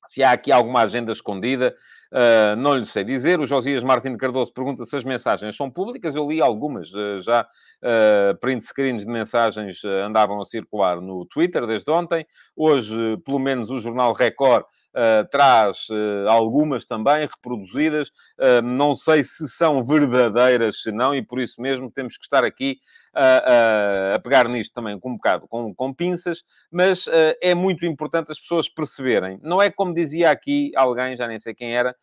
Se 0.08 0.24
há 0.24 0.32
aqui 0.32 0.52
alguma 0.52 0.82
agenda 0.82 1.12
escondida, 1.12 1.76
uh, 2.12 2.56
não 2.58 2.76
lhe 2.76 2.86
sei 2.86 3.04
dizer. 3.04 3.40
O 3.40 3.46
Josias 3.46 3.84
Martins 3.84 4.18
Cardoso 4.18 4.52
pergunta 4.52 4.84
se 4.84 4.96
as 4.96 5.04
mensagens 5.04 5.56
são 5.56 5.70
públicas. 5.70 6.16
Eu 6.16 6.28
li 6.28 6.42
algumas. 6.42 6.92
Uh, 6.92 7.22
já 7.22 7.44
uh, 7.44 8.38
print 8.40 8.64
screens 8.66 9.06
de 9.06 9.12
mensagens 9.12 9.84
andavam 9.86 10.42
a 10.42 10.46
circular 10.46 11.00
no 11.00 11.26
Twitter 11.28 11.66
desde 11.68 11.90
ontem. 11.92 12.26
Hoje, 12.56 13.18
pelo 13.24 13.40
menos, 13.40 13.70
o 13.70 13.80
jornal 13.80 14.12
Record 14.12 14.66
Uh, 14.92 15.26
traz 15.30 15.88
uh, 15.90 16.28
algumas 16.28 16.86
também 16.86 17.26
reproduzidas. 17.26 18.10
Uh, 18.38 18.62
não 18.62 18.94
sei 18.94 19.24
se 19.24 19.48
são 19.48 19.82
verdadeiras, 19.82 20.82
se 20.82 20.92
não, 20.92 21.16
e 21.16 21.22
por 21.22 21.40
isso 21.40 21.62
mesmo 21.62 21.90
temos 21.90 22.18
que 22.18 22.26
estar 22.26 22.44
aqui 22.44 22.78
a, 23.14 24.16
a, 24.16 24.20
pegar 24.20 24.48
nisto 24.48 24.74
também 24.74 25.00
com 25.00 25.10
um 25.10 25.16
bocado 25.16 25.48
com, 25.48 25.74
com 25.74 25.94
pinças, 25.94 26.44
mas 26.72 27.06
é 27.42 27.54
muito 27.54 27.86
importante 27.86 28.32
as 28.32 28.40
pessoas 28.40 28.70
perceberem. 28.70 29.40
Não 29.42 29.62
é 29.62 29.70
como 29.70 29.94
dizia 29.94 30.32
aqui 30.32 30.72
alguém, 30.76 31.16
já 31.16 31.28
nem 31.28 31.40
sei 31.40 31.54
quem 31.54 31.76
era, 31.76 31.96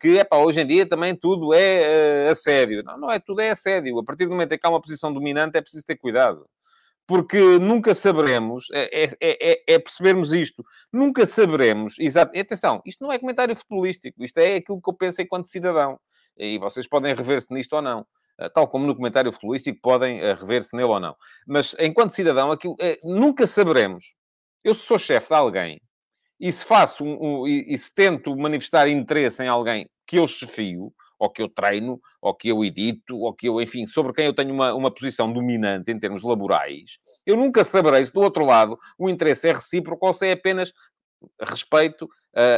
que 0.00 0.18
é 0.18 0.26
hoje 0.36 0.60
em 0.60 0.66
dia 0.66 0.86
também 0.86 1.14
tudo 1.14 1.52
é 1.52 2.28
a 2.28 2.34
sério. 2.34 2.82
Não, 2.84 2.98
não 2.98 3.10
é 3.10 3.18
tudo 3.18 3.40
é 3.40 3.50
a 3.50 3.56
sério. 3.56 3.98
A 3.98 4.04
partir 4.04 4.26
do 4.26 4.30
momento 4.30 4.52
em 4.52 4.58
que 4.58 4.66
há 4.66 4.70
uma 4.70 4.80
posição 4.80 5.12
dominante, 5.12 5.58
é 5.58 5.60
preciso 5.60 5.84
ter 5.84 5.96
cuidado 5.96 6.46
porque 7.06 7.58
nunca 7.58 7.94
saberemos, 7.94 8.66
é, 8.72 9.04
é, 9.04 9.10
é, 9.20 9.74
é, 9.74 9.78
percebermos 9.78 10.32
isto, 10.32 10.64
nunca 10.92 11.26
saberemos, 11.26 11.96
exato, 11.98 12.38
atenção, 12.38 12.80
isto 12.86 13.04
não 13.04 13.12
é 13.12 13.18
comentário 13.18 13.54
futebolístico, 13.54 14.24
isto 14.24 14.38
é 14.38 14.56
aquilo 14.56 14.80
que 14.80 14.88
eu 14.88 14.94
penso 14.94 15.20
enquanto 15.20 15.46
cidadão, 15.46 15.98
e 16.36 16.58
vocês 16.58 16.88
podem 16.88 17.14
rever-se 17.14 17.52
nisto 17.52 17.74
ou 17.74 17.82
não, 17.82 18.00
eh, 18.00 18.04
tal 18.52 18.68
como 18.68 18.86
no 18.86 18.94
comentário 18.94 19.32
futebolístico 19.32 19.80
podem 19.80 20.20
eh, 20.20 20.34
rever-se 20.34 20.74
nele 20.76 20.88
ou 20.88 21.00
não, 21.00 21.16
mas 21.46 21.74
enquanto 21.78 22.10
cidadão, 22.10 22.50
aquilo, 22.50 22.76
é, 22.80 22.98
nunca 23.02 23.46
saberemos, 23.46 24.14
eu 24.62 24.74
sou 24.74 24.98
chefe 24.98 25.28
de 25.28 25.34
alguém, 25.34 25.80
e 26.40 26.50
se 26.50 26.64
faço, 26.64 27.04
um, 27.04 27.42
um, 27.42 27.46
e, 27.46 27.72
e 27.72 27.78
se 27.78 27.94
tento 27.94 28.36
manifestar 28.36 28.88
interesse 28.88 29.42
em 29.42 29.48
alguém 29.48 29.88
que 30.06 30.18
eu 30.18 30.26
chefio, 30.26 30.92
ou 31.18 31.30
que 31.30 31.42
eu 31.42 31.48
treino, 31.48 32.00
ou 32.20 32.34
que 32.34 32.48
eu 32.48 32.64
edito, 32.64 33.16
ou 33.16 33.32
que 33.32 33.48
eu, 33.48 33.60
enfim, 33.60 33.86
sobre 33.86 34.12
quem 34.12 34.26
eu 34.26 34.34
tenho 34.34 34.52
uma, 34.52 34.74
uma 34.74 34.92
posição 34.92 35.32
dominante 35.32 35.90
em 35.90 35.98
termos 35.98 36.22
laborais, 36.22 36.98
eu 37.24 37.36
nunca 37.36 37.64
saberei 37.64 38.04
se 38.04 38.12
do 38.12 38.20
outro 38.20 38.44
lado 38.44 38.78
o 38.98 39.08
interesse 39.08 39.48
é 39.48 39.52
recíproco 39.52 40.06
ou 40.06 40.12
se 40.12 40.26
é 40.26 40.32
apenas 40.32 40.72
respeito, 41.40 42.08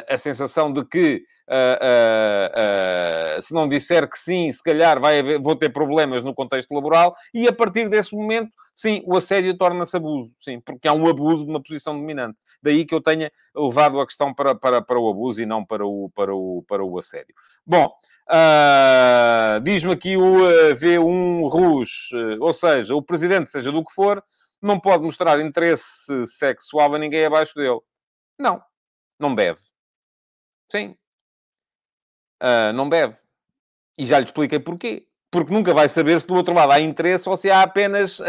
a 0.08 0.16
sensação 0.16 0.72
de 0.72 0.84
que 0.84 1.22
uh, 1.48 3.40
se 3.40 3.52
não 3.54 3.68
disser 3.68 4.08
que 4.08 4.18
sim, 4.18 4.50
se 4.50 4.62
calhar 4.62 5.00
vai 5.00 5.20
haver, 5.20 5.40
vou 5.40 5.54
ter 5.54 5.70
problemas 5.70 6.24
no 6.24 6.34
contexto 6.34 6.72
laboral, 6.72 7.14
e 7.32 7.46
a 7.46 7.52
partir 7.52 7.88
desse 7.88 8.14
momento, 8.14 8.50
sim, 8.74 9.02
o 9.06 9.16
assédio 9.16 9.56
torna-se 9.56 9.96
abuso, 9.96 10.32
sim, 10.38 10.60
porque 10.60 10.88
há 10.88 10.92
um 10.92 11.08
abuso 11.08 11.44
de 11.44 11.50
uma 11.50 11.62
posição 11.62 11.96
dominante. 11.96 12.38
Daí 12.62 12.84
que 12.84 12.94
eu 12.94 13.00
tenha 13.00 13.30
levado 13.54 14.00
a 14.00 14.06
questão 14.06 14.34
para, 14.34 14.54
para, 14.54 14.80
para 14.82 14.98
o 14.98 15.08
abuso 15.08 15.40
e 15.40 15.46
não 15.46 15.64
para 15.64 15.86
o, 15.86 16.10
para 16.14 16.34
o, 16.34 16.64
para 16.66 16.84
o 16.84 16.98
assédio. 16.98 17.34
Bom, 17.64 17.92
Uh, 18.28 19.60
Diz-me 19.62 19.92
aqui 19.92 20.16
o 20.16 20.44
uh, 20.44 20.74
V1 20.74 21.48
Rus, 21.48 22.10
uh, 22.12 22.42
ou 22.42 22.52
seja, 22.52 22.92
o 22.92 23.00
presidente, 23.00 23.48
seja 23.48 23.70
do 23.70 23.84
que 23.84 23.92
for, 23.92 24.20
não 24.60 24.80
pode 24.80 25.04
mostrar 25.04 25.40
interesse 25.40 26.26
sexual 26.26 26.92
a 26.92 26.98
ninguém 26.98 27.24
abaixo 27.24 27.54
dele. 27.54 27.78
Não, 28.36 28.60
não 29.18 29.34
deve. 29.34 29.60
Sim, 30.70 30.96
uh, 32.42 32.72
não 32.74 32.88
deve. 32.88 33.16
E 33.98 34.04
já 34.04 34.18
lhe 34.18 34.26
expliquei 34.26 34.58
porquê. 34.58 35.06
Porque 35.30 35.52
nunca 35.52 35.74
vai 35.74 35.88
saber 35.88 36.20
se 36.20 36.26
do 36.26 36.34
outro 36.34 36.54
lado 36.54 36.72
há 36.72 36.80
interesse 36.80 37.28
ou 37.28 37.36
se 37.36 37.50
há 37.50 37.62
apenas 37.62 38.20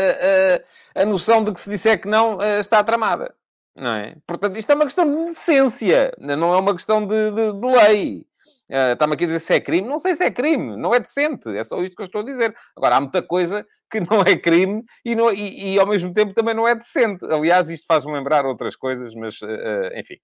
a 0.96 1.06
noção 1.06 1.44
de 1.44 1.54
que 1.54 1.62
se 1.62 1.70
disser 1.70 2.02
que 2.02 2.08
não, 2.08 2.42
está 2.60 2.84
tramada. 2.84 3.34
Não 3.76 3.94
é? 3.94 4.16
Portanto, 4.26 4.58
isto 4.58 4.72
é 4.72 4.76
uma 4.76 4.86
questão 4.86 5.10
de 5.10 5.26
decência, 5.26 6.12
não 6.18 6.54
é 6.54 6.58
uma 6.58 6.74
questão 6.74 7.06
de, 7.06 7.32
de, 7.32 7.54
de 7.54 7.68
lei. 7.68 8.28
Uh, 8.70 8.92
Está-me 8.94 9.14
aqui 9.14 9.24
a 9.24 9.28
dizer 9.28 9.40
se 9.40 9.54
é 9.54 9.62
crime. 9.62 9.88
Não 9.88 10.00
sei 10.00 10.16
se 10.16 10.24
é 10.24 10.32
crime, 10.32 10.76
não 10.76 10.94
é 10.94 11.00
decente. 11.00 11.56
É 11.56 11.64
só 11.64 11.82
isto 11.82 11.96
que 11.96 12.02
eu 12.02 12.06
estou 12.06 12.22
a 12.22 12.26
dizer. 12.26 12.54
Agora, 12.76 12.98
há 12.98 13.02
muita 13.02 13.22
coisa 13.22 13.66
que 13.90 14.00
não 14.00 14.22
é 14.22 14.36
crime 14.36 14.84
e, 15.06 15.16
não, 15.16 15.32
e, 15.32 15.76
e 15.76 15.80
ao 15.80 15.88
mesmo 15.88 16.14
tempo 16.14 16.34
também 16.34 16.54
não 16.54 16.68
é 16.68 16.76
decente. 16.76 17.26
Aliás, 17.26 17.70
isto 17.70 17.86
faz-me 17.88 18.12
lembrar 18.12 18.46
outras 18.46 18.76
coisas, 18.76 19.14
mas 19.14 19.42
uh, 19.42 19.96
enfim. 19.96 20.16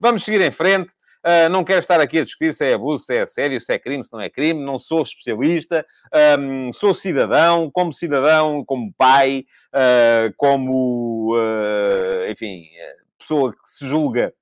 Vamos 0.00 0.24
seguir 0.24 0.40
em 0.40 0.50
frente. 0.50 0.94
Uh, 1.22 1.50
não 1.50 1.62
quero 1.62 1.80
estar 1.80 2.00
aqui 2.00 2.18
a 2.18 2.24
discutir 2.24 2.54
se 2.54 2.64
é 2.64 2.72
abuso, 2.72 3.04
se 3.04 3.14
é 3.14 3.26
sério, 3.26 3.60
se 3.60 3.70
é 3.70 3.78
crime, 3.78 4.02
se 4.02 4.12
não 4.12 4.20
é 4.20 4.30
crime. 4.30 4.64
Não 4.64 4.78
sou 4.78 5.02
especialista. 5.02 5.86
Um, 6.38 6.72
sou 6.72 6.94
cidadão. 6.94 7.70
Como 7.70 7.92
cidadão, 7.92 8.64
como 8.64 8.92
pai, 8.94 9.44
uh, 9.74 10.32
como, 10.38 11.36
uh, 11.36 12.30
enfim, 12.30 12.64
pessoa 13.18 13.52
que 13.52 13.68
se 13.68 13.86
julga 13.86 14.32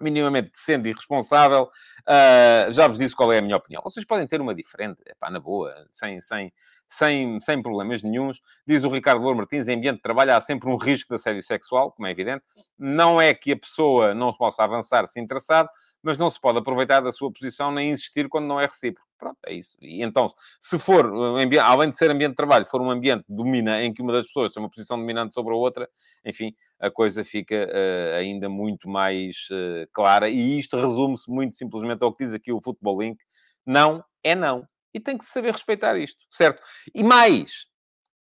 minimamente 0.00 0.50
decente 0.50 0.88
e 0.88 0.92
responsável, 0.92 1.64
uh, 1.64 2.72
já 2.72 2.86
vos 2.86 2.98
disse 2.98 3.14
qual 3.14 3.32
é 3.32 3.38
a 3.38 3.42
minha 3.42 3.56
opinião. 3.56 3.82
Vocês 3.82 4.06
podem 4.06 4.26
ter 4.26 4.40
uma 4.40 4.54
diferente, 4.54 5.02
pá, 5.18 5.30
na 5.30 5.40
boa, 5.40 5.74
sem, 5.90 6.20
sem, 6.20 6.52
sem, 6.88 7.40
sem 7.40 7.62
problemas 7.62 8.02
nenhums. 8.02 8.40
Diz 8.66 8.84
o 8.84 8.88
Ricardo 8.88 9.22
Louro 9.22 9.36
Martins, 9.36 9.68
em 9.68 9.76
ambiente 9.76 9.96
de 9.96 10.02
trabalho 10.02 10.34
há 10.34 10.40
sempre 10.40 10.68
um 10.68 10.76
risco 10.76 11.10
de 11.10 11.16
assédio 11.16 11.42
sexual, 11.42 11.92
como 11.92 12.06
é 12.06 12.10
evidente. 12.10 12.44
Não 12.78 13.20
é 13.20 13.34
que 13.34 13.52
a 13.52 13.56
pessoa 13.56 14.14
não 14.14 14.32
possa 14.32 14.64
avançar 14.64 15.06
se 15.06 15.20
interessado, 15.20 15.68
mas 16.02 16.16
não 16.16 16.30
se 16.30 16.40
pode 16.40 16.58
aproveitar 16.58 17.00
da 17.00 17.12
sua 17.12 17.30
posição 17.32 17.72
nem 17.72 17.90
insistir 17.90 18.28
quando 18.28 18.46
não 18.46 18.60
é 18.60 18.64
recíproco. 18.64 19.06
Pronto, 19.18 19.38
é 19.46 19.52
isso. 19.52 19.76
E 19.80 20.02
então, 20.02 20.32
se 20.60 20.78
for, 20.78 21.12
além 21.60 21.88
de 21.88 21.96
ser 21.96 22.08
ambiente 22.08 22.30
de 22.30 22.36
trabalho, 22.36 22.64
for 22.64 22.80
um 22.80 22.90
ambiente 22.90 23.24
domina, 23.28 23.82
em 23.82 23.92
que 23.92 24.00
uma 24.00 24.12
das 24.12 24.26
pessoas 24.26 24.52
tem 24.52 24.62
uma 24.62 24.70
posição 24.70 24.96
dominante 24.96 25.34
sobre 25.34 25.52
a 25.52 25.56
outra, 25.56 25.88
enfim, 26.24 26.54
a 26.78 26.88
coisa 26.88 27.24
fica 27.24 27.66
uh, 27.66 28.14
ainda 28.16 28.48
muito 28.48 28.88
mais 28.88 29.48
uh, 29.50 29.88
clara. 29.92 30.28
E 30.28 30.58
isto 30.58 30.76
resume-se 30.76 31.28
muito 31.28 31.54
simplesmente 31.54 32.04
ao 32.04 32.12
que 32.12 32.24
diz 32.24 32.32
aqui 32.32 32.52
o 32.52 32.60
Futebol 32.60 33.02
Link. 33.02 33.18
Não 33.66 34.04
é 34.22 34.36
não. 34.36 34.64
E 34.94 35.00
tem 35.00 35.18
que 35.18 35.24
saber 35.24 35.52
respeitar 35.52 35.96
isto, 35.98 36.24
certo? 36.30 36.62
E 36.94 37.02
mais, 37.04 37.66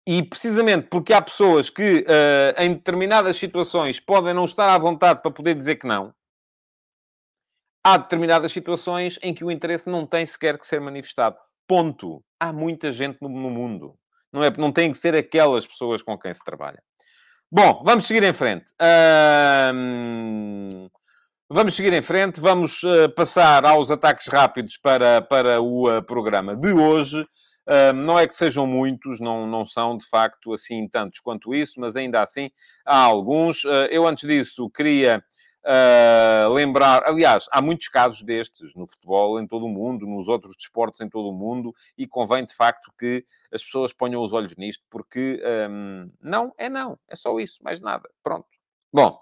e 0.07 0.23
precisamente 0.23 0.87
porque 0.89 1.13
há 1.13 1.21
pessoas 1.21 1.69
que, 1.69 1.99
uh, 1.99 2.61
em 2.61 2.73
determinadas 2.73 3.37
situações, 3.37 3.99
podem 3.99 4.33
não 4.33 4.45
estar 4.45 4.69
à 4.69 4.77
vontade 4.77 5.21
para 5.21 5.31
poder 5.31 5.55
dizer 5.55 5.75
que 5.75 5.87
não, 5.87 6.13
há 7.85 7.97
determinadas 7.97 8.51
situações 8.51 9.19
em 9.21 9.31
que 9.31 9.45
o 9.45 9.51
interesse 9.51 9.87
não 9.87 10.07
tem 10.07 10.25
sequer 10.25 10.57
que 10.57 10.65
ser 10.65 10.81
manifestado. 10.81 11.37
Ponto. 11.67 12.23
Há 12.39 12.51
muita 12.51 12.91
gente 12.91 13.19
no, 13.21 13.29
no 13.29 13.49
mundo. 13.51 13.95
Não, 14.33 14.43
é, 14.43 14.49
não 14.57 14.71
tem 14.71 14.91
que 14.91 14.97
ser 14.97 15.15
aquelas 15.15 15.67
pessoas 15.67 16.01
com 16.01 16.17
quem 16.17 16.33
se 16.33 16.43
trabalha. 16.43 16.81
Bom, 17.51 17.83
vamos 17.85 18.05
seguir 18.05 18.23
em 18.23 18.33
frente. 18.33 18.71
Vamos 21.47 21.75
seguir 21.75 21.93
em 21.93 22.01
frente. 22.01 22.41
Vamos 22.41 22.81
uh, 22.81 23.07
passar 23.15 23.65
aos 23.65 23.91
ataques 23.91 24.25
rápidos 24.25 24.77
para, 24.77 25.21
para 25.21 25.61
o 25.61 25.87
uh, 25.87 26.01
programa 26.01 26.55
de 26.55 26.73
hoje. 26.73 27.21
Uh, 27.21 27.93
não 27.93 28.17
é 28.17 28.27
que 28.27 28.33
sejam 28.33 28.65
muitos, 28.65 29.19
não, 29.19 29.45
não 29.45 29.63
são 29.63 29.95
de 29.95 30.03
facto 30.09 30.53
assim 30.53 30.87
tantos 30.87 31.19
quanto 31.19 31.53
isso, 31.53 31.79
mas 31.79 31.95
ainda 31.95 32.23
assim 32.23 32.49
há 32.83 32.97
alguns. 32.97 33.63
eu, 33.91 34.07
antes 34.07 34.27
disso, 34.27 34.67
queria 34.71 35.23
lembrar, 36.51 37.03
aliás, 37.05 37.47
há 37.51 37.61
muitos 37.61 37.89
casos 37.89 38.23
destes 38.23 38.75
no 38.75 38.87
futebol 38.87 39.39
em 39.39 39.47
todo 39.47 39.65
o 39.65 39.69
mundo, 39.69 40.05
nos 40.05 40.27
outros 40.27 40.55
desportos 40.55 40.99
em 40.99 41.09
todo 41.09 41.29
o 41.29 41.33
mundo, 41.33 41.73
e 41.95 42.07
convém 42.07 42.45
de 42.45 42.55
facto 42.55 42.91
que 42.99 43.23
as 43.51 43.63
pessoas 43.63 43.91
ponham 43.91 44.23
os 44.23 44.31
olhos 44.33 44.55
nisto, 44.57 44.83
porque 44.89 45.41
um, 45.69 46.11
não 46.21 46.53
é 46.57 46.69
não, 46.69 46.99
é 47.07 47.15
só 47.15 47.39
isso, 47.39 47.63
mais 47.63 47.81
nada. 47.81 48.07
Pronto. 48.23 48.47
Bom. 48.93 49.19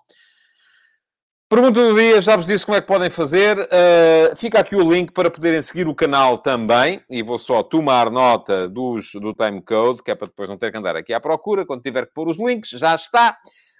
Pergunta 1.54 1.84
do 1.84 1.94
dia, 1.94 2.20
já 2.20 2.36
vos 2.36 2.48
disse 2.48 2.66
como 2.66 2.76
é 2.76 2.82
que 2.82 2.88
podem 2.88 3.12
fazer. 3.12 3.60
Uh, 3.60 4.36
fica 4.36 4.60
aqui 4.60 4.76
o 4.76 4.82
link 4.82 5.12
para 5.12 5.30
poderem 5.30 5.62
seguir 5.62 5.88
o 5.88 5.94
canal 5.94 6.40
também. 6.40 7.04
E 7.08 7.22
vou 7.22 7.38
só 7.38 7.62
tomar 7.62 8.10
nota 8.10 8.68
dos, 8.68 9.12
do 9.14 9.36
timecode, 9.36 10.02
que 10.02 10.10
é 10.10 10.16
para 10.16 10.26
depois 10.26 10.50
não 10.50 10.58
ter 10.58 10.72
que 10.72 10.80
andar 10.80 10.96
aqui 10.96 11.14
à 11.14 11.20
procura. 11.20 11.64
Quando 11.64 11.84
tiver 11.84 12.08
que 12.08 12.14
pôr 12.16 12.28
os 12.28 12.40
links, 12.40 12.72
já 12.72 12.96
está. 12.96 13.38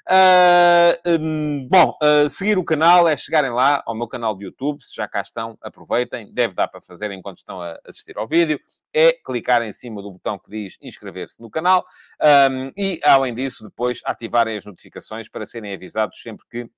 Uh, 0.08 1.20
um, 1.20 1.68
bom, 1.68 1.98
uh, 2.04 2.30
seguir 2.30 2.60
o 2.60 2.64
canal 2.64 3.08
é 3.08 3.16
chegarem 3.16 3.50
lá 3.50 3.82
ao 3.88 3.96
meu 3.96 4.08
canal 4.08 4.38
de 4.38 4.46
YouTube, 4.46 4.84
se 4.84 4.94
já 4.96 5.08
cá 5.08 5.22
estão, 5.22 5.58
aproveitem, 5.60 6.32
deve 6.32 6.54
dar 6.54 6.68
para 6.68 6.82
fazer 6.82 7.10
enquanto 7.12 7.40
estão 7.40 7.60
a 7.60 7.80
assistir 7.88 8.18
ao 8.20 8.28
vídeo, 8.28 8.60
é 8.94 9.14
clicar 9.14 9.64
em 9.64 9.72
cima 9.72 10.02
do 10.02 10.12
botão 10.12 10.38
que 10.38 10.52
diz 10.52 10.78
inscrever-se 10.82 11.42
no 11.42 11.50
canal 11.50 11.86
um, 12.52 12.70
e, 12.78 13.00
além 13.02 13.34
disso, 13.34 13.64
depois 13.64 14.02
ativarem 14.04 14.58
as 14.58 14.66
notificações 14.66 15.30
para 15.30 15.46
serem 15.46 15.74
avisados 15.74 16.22
sempre 16.22 16.46
que 16.52 16.70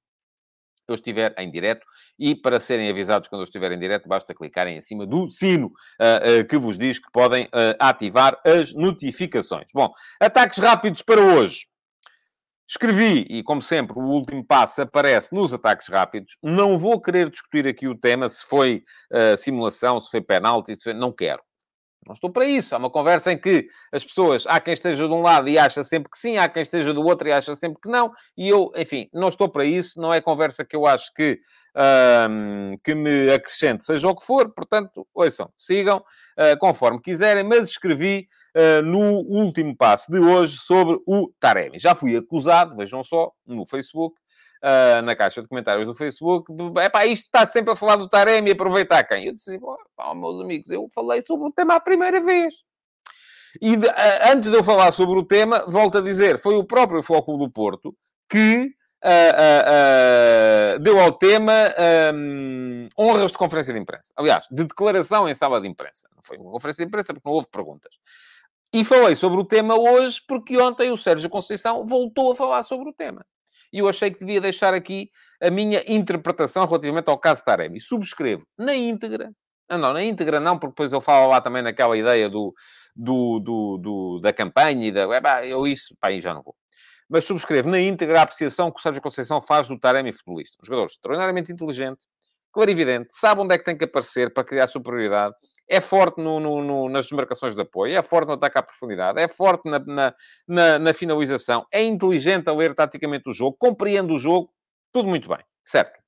eu 0.91 0.95
estiver 0.95 1.33
em 1.37 1.49
direto 1.49 1.85
e 2.17 2.35
para 2.35 2.59
serem 2.59 2.89
avisados 2.89 3.27
quando 3.27 3.41
eu 3.41 3.45
estiver 3.45 3.71
em 3.71 3.79
direto 3.79 4.07
basta 4.07 4.33
clicarem 4.33 4.77
em 4.77 4.81
cima 4.81 5.05
do 5.05 5.29
sino 5.29 5.67
uh, 5.67 6.41
uh, 6.41 6.47
que 6.47 6.57
vos 6.57 6.77
diz 6.77 6.99
que 6.99 7.11
podem 7.11 7.45
uh, 7.45 7.75
ativar 7.79 8.39
as 8.45 8.73
notificações. 8.73 9.69
Bom, 9.73 9.91
ataques 10.19 10.57
rápidos 10.57 11.01
para 11.01 11.21
hoje. 11.21 11.67
Escrevi, 12.67 13.27
e 13.29 13.43
como 13.43 13.61
sempre, 13.61 13.97
o 13.97 14.01
último 14.01 14.43
passo 14.43 14.81
aparece 14.81 15.33
nos 15.35 15.53
ataques 15.53 15.87
rápidos. 15.87 16.35
Não 16.41 16.79
vou 16.79 16.99
querer 16.99 17.29
discutir 17.29 17.67
aqui 17.67 17.87
o 17.87 17.95
tema, 17.95 18.27
se 18.27 18.43
foi 18.43 18.83
simulação, 19.37 19.99
se 19.99 20.09
foi 20.09 20.19
penalti, 20.19 20.75
se 20.75 20.85
foi... 20.85 20.93
não 20.95 21.11
quero. 21.11 21.43
Não 22.05 22.13
estou 22.13 22.29
para 22.29 22.45
isso. 22.45 22.75
Há 22.75 22.77
uma 22.77 22.89
conversa 22.89 23.31
em 23.31 23.37
que 23.37 23.67
as 23.91 24.03
pessoas, 24.03 24.45
há 24.47 24.59
quem 24.59 24.73
esteja 24.73 25.07
de 25.07 25.13
um 25.13 25.21
lado 25.21 25.49
e 25.49 25.57
acha 25.57 25.83
sempre 25.83 26.11
que 26.11 26.17
sim, 26.17 26.37
há 26.37 26.47
quem 26.47 26.61
esteja 26.61 26.93
do 26.93 27.03
outro 27.03 27.27
e 27.27 27.31
acha 27.31 27.55
sempre 27.55 27.81
que 27.81 27.89
não. 27.89 28.11
E 28.37 28.47
eu, 28.47 28.71
enfim, 28.75 29.09
não 29.13 29.29
estou 29.29 29.49
para 29.49 29.65
isso. 29.65 29.99
Não 29.99 30.13
é 30.13 30.21
conversa 30.21 30.63
que 30.63 30.75
eu 30.75 30.85
acho 30.85 31.13
que, 31.13 31.39
um, 32.29 32.75
que 32.83 32.93
me 32.93 33.31
acrescente, 33.31 33.83
seja 33.83 34.07
o 34.07 34.15
que 34.15 34.25
for. 34.25 34.49
Portanto, 34.53 35.07
ouçam, 35.13 35.51
sigam 35.57 35.97
uh, 35.97 36.57
conforme 36.59 37.01
quiserem. 37.01 37.43
Mas 37.43 37.69
escrevi 37.69 38.27
uh, 38.55 38.81
no 38.83 39.21
último 39.21 39.75
passo 39.75 40.11
de 40.11 40.19
hoje 40.19 40.57
sobre 40.57 40.99
o 41.07 41.31
Taremi. 41.39 41.79
Já 41.79 41.95
fui 41.95 42.15
acusado, 42.15 42.75
vejam 42.75 43.03
só, 43.03 43.31
no 43.47 43.65
Facebook, 43.65 44.15
uh, 44.65 45.01
na 45.03 45.15
caixa 45.15 45.41
de 45.41 45.47
comentários 45.47 45.87
do 45.87 45.93
Facebook, 45.93 46.51
é 46.77 46.89
pá, 46.89 47.05
isto 47.05 47.25
está 47.25 47.45
sempre 47.45 47.73
a 47.73 47.75
falar 47.75 47.97
do 47.97 48.09
Taremi, 48.09 48.51
aproveitar 48.51 49.03
quem? 49.03 49.27
Eu 49.27 49.33
disse, 49.33 49.59
pá, 49.95 50.13
meus 50.15 50.41
amigos, 50.41 50.69
eu 50.69 50.87
falei 50.93 51.21
sobre 51.21 51.47
o 51.47 51.51
tema 51.51 51.75
a 51.75 51.79
primeira 51.79 52.19
vez. 52.19 52.55
E 53.61 53.77
de, 53.77 53.87
uh, 53.87 53.91
antes 54.33 54.49
de 54.49 54.57
eu 54.57 54.63
falar 54.63 54.91
sobre 54.91 55.17
o 55.17 55.23
tema, 55.23 55.63
volto 55.67 55.99
a 55.99 56.01
dizer, 56.01 56.39
foi 56.39 56.55
o 56.55 56.63
próprio 56.63 57.03
Foco 57.03 57.37
do 57.37 57.49
Porto 57.49 57.95
que 58.27 58.73
uh, 59.03 60.79
deu 60.79 60.99
ao 60.99 61.11
tema 61.11 61.53
um, 62.13 62.89
honras 62.97 63.31
de 63.31 63.37
conferência 63.37 63.73
de 63.73 63.79
imprensa. 63.79 64.11
Aliás, 64.17 64.47
de 64.51 64.63
declaração 64.63 65.29
em 65.29 65.33
sala 65.33 65.61
de 65.61 65.67
imprensa. 65.67 66.09
Não 66.13 66.23
foi 66.23 66.37
uma 66.37 66.51
conferência 66.51 66.83
de 66.83 66.87
imprensa 66.87 67.13
porque 67.13 67.27
não 67.27 67.35
houve 67.35 67.47
perguntas. 67.47 67.95
E 68.73 68.83
falei 68.83 69.15
sobre 69.15 69.39
o 69.39 69.45
tema 69.45 69.79
hoje 69.79 70.21
porque 70.27 70.57
ontem 70.57 70.91
o 70.91 70.97
Sérgio 70.97 71.29
Conceição 71.29 71.85
voltou 71.85 72.31
a 72.31 72.35
falar 72.35 72.63
sobre 72.63 72.89
o 72.89 72.93
tema 72.93 73.25
e 73.71 73.79
eu 73.79 73.87
achei 73.87 74.11
que 74.11 74.19
devia 74.19 74.41
deixar 74.41 74.73
aqui 74.73 75.09
a 75.41 75.49
minha 75.49 75.83
interpretação 75.87 76.65
relativamente 76.65 77.09
ao 77.09 77.17
caso 77.17 77.43
Taremi. 77.43 77.81
Subscrevo 77.81 78.45
na 78.57 78.75
íntegra. 78.75 79.31
Ah, 79.67 79.77
não, 79.77 79.93
na 79.93 80.03
íntegra 80.03 80.39
não, 80.39 80.57
porque 80.57 80.71
depois 80.71 80.93
eu 80.93 81.01
falo 81.01 81.29
lá 81.29 81.41
também 81.41 81.61
naquela 81.61 81.97
ideia 81.97 82.29
do, 82.29 82.53
do, 82.95 83.39
do, 83.39 83.77
do 83.77 84.19
da 84.19 84.31
campanha 84.31 84.87
e 84.87 84.91
da... 84.91 85.03
Eu 85.43 85.65
isso, 85.65 85.95
pá, 85.99 86.09
aí 86.09 86.19
já 86.19 86.33
não 86.33 86.41
vou. 86.41 86.55
Mas 87.09 87.25
subscrevo 87.25 87.69
na 87.69 87.79
íntegra 87.79 88.19
a 88.19 88.23
apreciação 88.23 88.71
que 88.71 88.79
o 88.79 88.81
Sérgio 88.81 89.01
Conceição 89.01 89.39
faz 89.41 89.67
do 89.67 89.79
Taremi 89.79 90.11
futebolista. 90.11 90.57
Um 90.61 90.65
jogador 90.65 90.85
extraordinariamente 90.85 91.51
inteligente, 91.51 92.05
clarividente, 92.55 93.07
sabe 93.09 93.41
onde 93.41 93.53
é 93.53 93.57
que 93.57 93.65
tem 93.65 93.77
que 93.77 93.83
aparecer 93.83 94.33
para 94.33 94.45
criar 94.45 94.65
superioridade, 94.67 95.35
é 95.69 95.81
forte 95.81 96.21
no, 96.21 96.39
no, 96.39 96.63
no, 96.63 96.87
nas 96.87 97.05
desmarcações 97.05 97.53
de 97.53 97.61
apoio, 97.61 97.97
é 97.97 98.01
forte 98.01 98.27
no 98.27 98.35
ataque 98.35 98.57
à 98.57 98.63
profundidade, 98.63 99.19
é 99.19 99.27
forte 99.27 99.69
na, 99.69 99.77
na, 99.79 100.15
na, 100.47 100.79
na 100.79 100.93
finalização, 100.93 101.65
é 101.69 101.83
inteligente 101.83 102.47
a 102.47 102.53
ler 102.53 102.73
taticamente 102.73 103.29
o 103.29 103.33
jogo, 103.33 103.57
compreende 103.59 104.13
o 104.13 104.17
jogo, 104.17 104.49
tudo 104.93 105.09
muito 105.09 105.27
bem, 105.27 105.39
certo? 105.65 105.99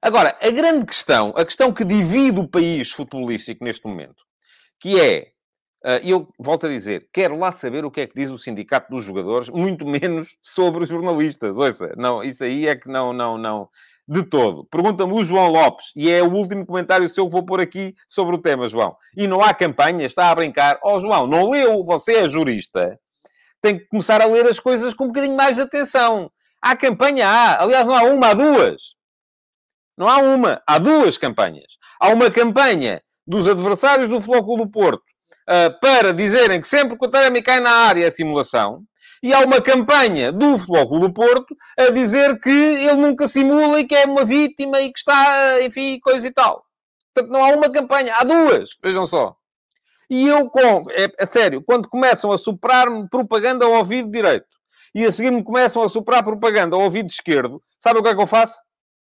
Agora, 0.00 0.38
a 0.40 0.50
grande 0.50 0.86
questão, 0.86 1.34
a 1.36 1.44
questão 1.44 1.72
que 1.72 1.84
divide 1.84 2.38
o 2.38 2.48
país 2.48 2.92
futebolístico 2.92 3.64
neste 3.64 3.84
momento, 3.84 4.22
que 4.78 5.00
é, 5.00 5.32
e 6.02 6.10
eu 6.10 6.28
volto 6.38 6.66
a 6.66 6.68
dizer, 6.68 7.08
quero 7.12 7.38
lá 7.38 7.52
saber 7.52 7.84
o 7.84 7.90
que 7.90 8.00
é 8.00 8.06
que 8.06 8.14
diz 8.14 8.28
o 8.28 8.36
sindicato 8.36 8.90
dos 8.90 9.04
jogadores, 9.04 9.48
muito 9.48 9.86
menos 9.86 10.36
sobre 10.42 10.82
os 10.82 10.88
jornalistas. 10.88 11.56
Ouça, 11.56 11.94
não, 11.96 12.24
isso 12.24 12.42
aí 12.42 12.66
é 12.66 12.74
que 12.74 12.88
não, 12.88 13.12
não, 13.12 13.38
não, 13.38 13.68
de 14.08 14.24
todo. 14.24 14.64
Pergunta-me 14.64 15.12
o 15.12 15.24
João 15.24 15.48
Lopes, 15.48 15.92
e 15.94 16.10
é 16.10 16.22
o 16.22 16.32
último 16.32 16.66
comentário 16.66 17.08
seu 17.08 17.26
que 17.26 17.32
vou 17.32 17.44
pôr 17.44 17.60
aqui 17.60 17.94
sobre 18.08 18.34
o 18.34 18.38
tema, 18.38 18.68
João. 18.68 18.96
E 19.16 19.26
não 19.26 19.40
há 19.40 19.54
campanha, 19.54 20.06
está 20.06 20.30
a 20.30 20.34
brincar. 20.34 20.78
Ó 20.82 20.96
oh, 20.96 21.00
João, 21.00 21.26
não 21.26 21.50
leu, 21.50 21.84
você 21.84 22.16
é 22.16 22.28
jurista. 22.28 22.98
Tem 23.60 23.78
que 23.78 23.86
começar 23.86 24.20
a 24.20 24.26
ler 24.26 24.46
as 24.46 24.60
coisas 24.60 24.94
com 24.94 25.04
um 25.04 25.08
bocadinho 25.08 25.36
mais 25.36 25.56
de 25.56 25.62
atenção. 25.62 26.30
Há 26.60 26.76
campanha, 26.76 27.28
há. 27.28 27.62
Aliás, 27.62 27.86
não 27.86 27.94
há 27.94 28.02
uma, 28.02 28.28
há 28.28 28.34
duas. 28.34 28.96
Não 29.96 30.08
há 30.08 30.18
uma, 30.18 30.62
há 30.66 30.78
duas 30.78 31.16
campanhas. 31.16 31.78
Há 32.00 32.08
uma 32.08 32.30
campanha 32.30 33.02
dos 33.26 33.48
adversários 33.48 34.08
do 34.08 34.20
Futebol 34.20 34.58
do 34.58 34.70
Porto 34.70 35.02
uh, 35.48 35.80
para 35.80 36.12
dizerem 36.12 36.60
que 36.60 36.66
sempre 36.66 36.98
que 36.98 37.04
o 37.04 37.08
Taremi 37.08 37.42
cai 37.42 37.60
na 37.60 37.70
área 37.70 38.06
é 38.06 38.10
simulação 38.10 38.84
e 39.22 39.32
há 39.32 39.40
uma 39.40 39.60
campanha 39.60 40.30
do 40.30 40.58
Futebol 40.58 40.88
Clube 40.88 41.06
do 41.06 41.12
Porto 41.12 41.56
a 41.78 41.90
dizer 41.90 42.38
que 42.40 42.50
ele 42.50 42.94
nunca 42.94 43.26
simula 43.26 43.80
e 43.80 43.84
que 43.84 43.94
é 43.94 44.04
uma 44.04 44.24
vítima 44.24 44.80
e 44.80 44.92
que 44.92 44.98
está, 44.98 45.62
enfim, 45.62 45.98
coisa 46.00 46.26
e 46.26 46.32
tal. 46.32 46.64
Portanto, 47.14 47.32
não 47.32 47.44
há 47.44 47.48
uma 47.48 47.70
campanha, 47.70 48.14
há 48.14 48.24
duas, 48.24 48.70
vejam 48.82 49.06
só. 49.06 49.34
E 50.08 50.28
eu, 50.28 50.48
com, 50.48 50.90
é, 50.90 51.08
é 51.18 51.26
sério, 51.26 51.62
quando 51.62 51.88
começam 51.88 52.30
a 52.30 52.38
soprar-me 52.38 53.08
propaganda 53.08 53.64
ao 53.64 53.72
ouvido 53.72 54.10
direito 54.10 54.46
e 54.94 55.04
a 55.04 55.10
seguir 55.10 55.30
me 55.30 55.42
começam 55.42 55.82
a 55.82 55.88
soprar 55.88 56.22
propaganda 56.22 56.76
ao 56.76 56.82
ouvido 56.82 57.10
esquerdo, 57.10 57.60
sabe 57.80 57.98
o 57.98 58.02
que 58.02 58.10
é 58.10 58.14
que 58.14 58.20
eu 58.20 58.26
faço? 58.26 58.60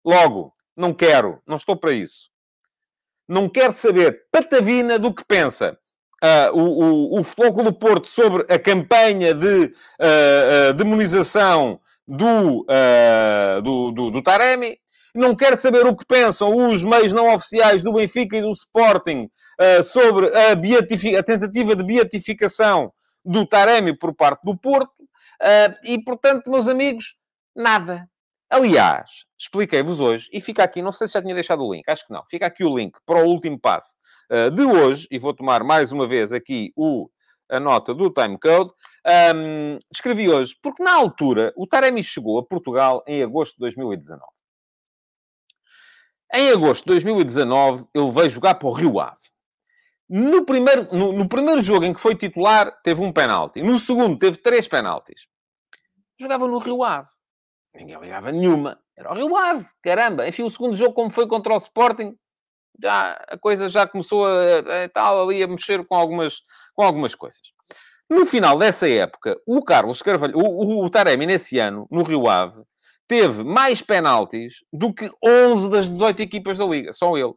Logo, 0.06 0.54
não 0.78 0.94
quero, 0.94 1.42
não 1.48 1.56
estou 1.56 1.78
para 1.78 1.92
isso. 1.92 2.30
Não 3.28 3.48
quero 3.48 3.72
saber 3.72 4.26
patavina 4.32 5.00
do 5.00 5.14
que 5.14 5.24
pensa 5.24 5.78
uh, 6.22 6.56
o, 6.56 7.20
o, 7.20 7.22
o 7.22 7.64
do 7.64 7.74
Porto 7.74 8.08
sobre 8.08 8.46
a 8.54 8.60
campanha 8.60 9.34
de 9.34 9.66
uh, 9.66 10.70
uh, 10.70 10.74
demonização 10.74 11.80
do, 12.08 12.66
do, 13.64 13.92
do, 13.92 14.12
do, 14.12 14.22
Taremi. 14.22 14.78
Não 15.16 15.34
quero 15.34 15.56
saber 15.56 15.86
o 15.86 15.96
que 15.96 16.06
pensam 16.06 16.54
os 16.70 16.84
meios 16.84 17.14
não 17.14 17.34
oficiais 17.34 17.82
do 17.82 17.94
Benfica 17.94 18.36
e 18.36 18.42
do 18.42 18.52
Sporting 18.52 19.30
sobre 19.84 20.28
a, 20.36 20.52
a, 20.52 21.24
tentativa 21.24 21.74
de 21.74 21.84
beatificação 21.84 22.92
do 23.24 23.46
Taremi 23.46 23.98
por 23.98 24.14
parte 24.14 24.44
do 24.44 24.58
Porto. 24.58 24.92
e, 25.86 26.04
portanto, 26.04 26.50
meus 26.50 26.68
amigos, 26.68 27.16
nada. 27.56 28.10
Aliás, 28.50 29.26
expliquei-vos 29.40 30.02
hoje, 30.02 30.28
e 30.34 30.42
fica 30.42 30.64
aqui, 30.64 30.82
não 30.82 30.92
sei 30.92 31.08
se 31.08 31.14
já 31.14 31.22
tinha 31.22 31.36
deixado 31.36 31.64
o 31.64 31.74
link, 31.74 31.88
acho 31.88 32.06
que 32.06 32.12
não, 32.12 32.26
fica 32.26 32.46
aqui 32.46 32.66
o 32.66 32.76
link 32.76 32.98
para 33.06 33.24
o 33.24 33.28
último 33.30 33.58
passo 33.58 33.96
de 34.52 34.64
hoje, 34.64 35.08
e 35.12 35.20
vou 35.20 35.34
tomar 35.34 35.64
mais 35.64 35.92
uma 35.92 36.08
vez 36.08 36.32
aqui 36.32 36.72
o, 36.76 37.10
a 37.50 37.60
nota 37.60 37.94
do 37.94 38.10
timecode. 38.10 38.72
Um, 39.36 39.78
escrevi 39.94 40.30
hoje, 40.30 40.56
porque 40.62 40.84
na 40.84 40.94
altura 40.94 41.54
o 41.58 41.68
Taremi 41.68 42.04
chegou 42.04 42.40
a 42.40 42.46
Portugal 42.46 43.04
em 43.08 43.24
agosto 43.24 43.54
de 43.54 43.60
2019. 43.60 44.24
Em 46.34 46.50
agosto 46.52 46.86
de 46.86 46.92
2019, 46.92 47.86
ele 47.94 48.12
veio 48.12 48.30
jogar 48.30 48.56
para 48.56 48.70
o 48.70 48.72
Rio 48.72 49.00
Ave. 49.00 49.20
No 50.08 50.46
primeiro, 50.46 50.88
no, 50.96 51.12
no 51.12 51.28
primeiro 51.28 51.62
jogo 51.62 51.86
em 51.86 51.94
que 51.94 52.00
foi 52.00 52.16
titular, 52.16 52.72
teve 52.84 53.02
um 53.02 53.12
penalti. 53.12 53.62
No 53.62 53.80
segundo, 53.80 54.18
teve 54.18 54.38
três 54.38 54.68
penaltis. 54.68 55.28
Jogava 56.20 56.48
no 56.48 56.58
Rio 56.58 56.84
Ave 56.84 57.10
Ninguém 57.74 58.00
ligava 58.00 58.32
nenhuma. 58.32 58.80
Era 58.98 59.12
o 59.12 59.16
Rio 59.16 59.36
Ave, 59.36 59.66
caramba. 59.82 60.28
Enfim, 60.28 60.44
o 60.44 60.50
segundo 60.50 60.76
jogo, 60.76 60.94
como 60.94 61.10
foi 61.10 61.28
contra 61.28 61.54
o 61.54 61.58
Sporting, 61.58 62.18
já, 62.82 63.12
a 63.28 63.38
coisa 63.38 63.70
já 63.70 63.88
começou 63.88 64.26
a, 64.26 64.60
a, 64.60 64.90
tal, 64.90 65.24
ali 65.24 65.42
a 65.42 65.48
mexer 65.48 65.86
com 65.86 65.96
algumas, 65.96 66.42
com 66.76 66.84
algumas 66.84 67.16
coisas. 67.16 67.42
No 68.10 68.26
final 68.26 68.58
dessa 68.58 68.90
época, 68.90 69.40
o 69.48 69.64
Carlos 69.64 70.02
Carvalho, 70.02 70.38
o, 70.38 70.42
o, 70.42 70.86
o 70.86 70.90
Taremi, 70.90 71.26
nesse 71.26 71.60
ano, 71.60 71.88
no 71.90 72.04
Rio 72.04 72.28
Ave, 72.28 72.62
teve 73.08 73.44
mais 73.44 73.82
penaltis 73.82 74.56
do 74.72 74.94
que 74.94 75.10
11 75.24 75.70
das 75.70 75.88
18 75.88 76.22
equipas 76.22 76.58
da 76.58 76.66
Liga. 76.66 76.94
Só 76.94 77.18
ele. 77.18 77.34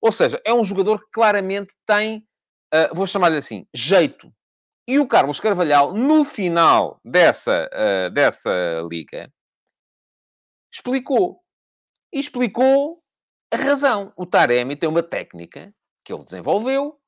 Ou 0.00 0.10
seja, 0.10 0.40
é 0.44 0.52
um 0.52 0.64
jogador 0.64 0.98
que 0.98 1.10
claramente 1.12 1.72
tem, 1.86 2.26
uh, 2.74 2.94
vou 2.94 3.06
chamar-lhe 3.06 3.38
assim, 3.38 3.66
jeito. 3.72 4.32
E 4.86 4.98
o 4.98 5.06
Carlos 5.06 5.38
Carvalhal, 5.38 5.94
no 5.94 6.24
final 6.24 7.00
dessa, 7.04 7.68
uh, 7.72 8.10
dessa 8.10 8.50
liga, 8.90 9.32
explicou. 10.72 11.40
E 12.12 12.18
explicou 12.18 13.01
a 13.52 13.56
razão. 13.56 14.12
O 14.16 14.24
Taremi 14.26 14.76
tem 14.76 14.88
uma 14.88 15.02
técnica 15.02 15.72
que 16.04 16.12
ele 16.12 16.24
desenvolveu 16.24 16.98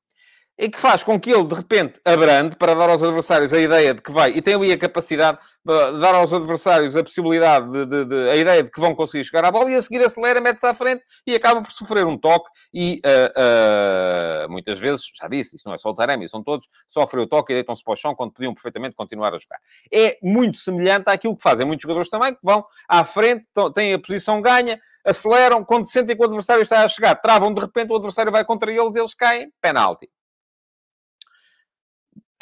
e 0.57 0.69
que 0.69 0.79
faz 0.79 1.03
com 1.03 1.19
que 1.19 1.31
ele, 1.31 1.45
de 1.45 1.55
repente, 1.55 1.99
abrande 2.05 2.55
para 2.55 2.73
dar 2.73 2.89
aos 2.89 3.03
adversários 3.03 3.51
a 3.53 3.59
ideia 3.59 3.93
de 3.93 4.01
que 4.01 4.11
vai, 4.11 4.31
e 4.31 4.41
tem 4.41 4.55
ali 4.55 4.71
a 4.71 4.77
capacidade 4.77 5.37
de 5.65 5.99
dar 5.99 6.15
aos 6.15 6.33
adversários 6.33 6.95
a 6.95 7.03
possibilidade, 7.03 7.69
de, 7.69 7.85
de, 7.85 8.05
de 8.05 8.29
a 8.29 8.35
ideia 8.35 8.63
de 8.63 8.71
que 8.71 8.79
vão 8.79 8.95
conseguir 8.95 9.23
chegar 9.25 9.43
à 9.45 9.51
bola, 9.51 9.69
e 9.69 9.75
a 9.75 9.81
seguir 9.81 10.03
acelera, 10.03 10.39
mete-se 10.39 10.65
à 10.65 10.73
frente 10.73 11.03
e 11.27 11.35
acaba 11.35 11.61
por 11.61 11.71
sofrer 11.71 12.05
um 12.05 12.17
toque, 12.17 12.49
e 12.73 13.01
uh, 13.05 14.45
uh, 14.47 14.51
muitas 14.51 14.79
vezes, 14.79 15.05
já 15.19 15.27
disse, 15.27 15.55
isso 15.55 15.67
não 15.67 15.75
é 15.75 15.77
só 15.77 15.89
o 15.89 15.95
Taremi, 15.95 16.27
são 16.29 16.41
todos, 16.41 16.67
sofrem 16.87 17.23
o 17.23 17.27
toque 17.27 17.51
e 17.51 17.55
deitam-se 17.55 17.83
para 17.83 17.93
o 17.93 17.95
chão 17.95 18.15
quando 18.15 18.31
podiam 18.31 18.53
perfeitamente 18.53 18.95
continuar 18.95 19.33
a 19.33 19.37
jogar. 19.37 19.59
É 19.91 20.17
muito 20.23 20.57
semelhante 20.57 21.09
àquilo 21.09 21.35
que 21.35 21.41
fazem 21.41 21.65
muitos 21.65 21.83
jogadores 21.83 22.09
também, 22.09 22.33
que 22.33 22.39
vão 22.43 22.65
à 22.87 23.03
frente, 23.03 23.45
têm 23.73 23.93
a 23.93 23.99
posição 23.99 24.41
ganha, 24.41 24.79
aceleram, 25.03 25.63
quando 25.63 25.85
sentem 25.85 26.15
que 26.15 26.21
o 26.21 26.25
adversário 26.25 26.61
está 26.61 26.83
a 26.83 26.87
chegar, 26.87 27.15
travam 27.15 27.53
de 27.53 27.59
repente, 27.59 27.91
o 27.91 27.95
adversário 27.95 28.31
vai 28.31 28.45
contra 28.45 28.71
eles, 28.71 28.95
eles 28.95 29.13
caem, 29.13 29.51
penalti. 29.61 30.09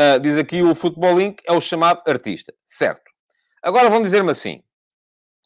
Uh, 0.01 0.19
diz 0.19 0.37
aqui 0.37 0.61
o 0.63 0.73
Futebol 0.73 1.17
Link 1.17 1.41
é 1.45 1.53
o 1.53 1.61
chamado 1.61 2.01
artista. 2.07 2.53
Certo. 2.63 3.03
Agora 3.61 3.89
vão 3.89 4.01
dizer-me 4.01 4.31
assim. 4.31 4.63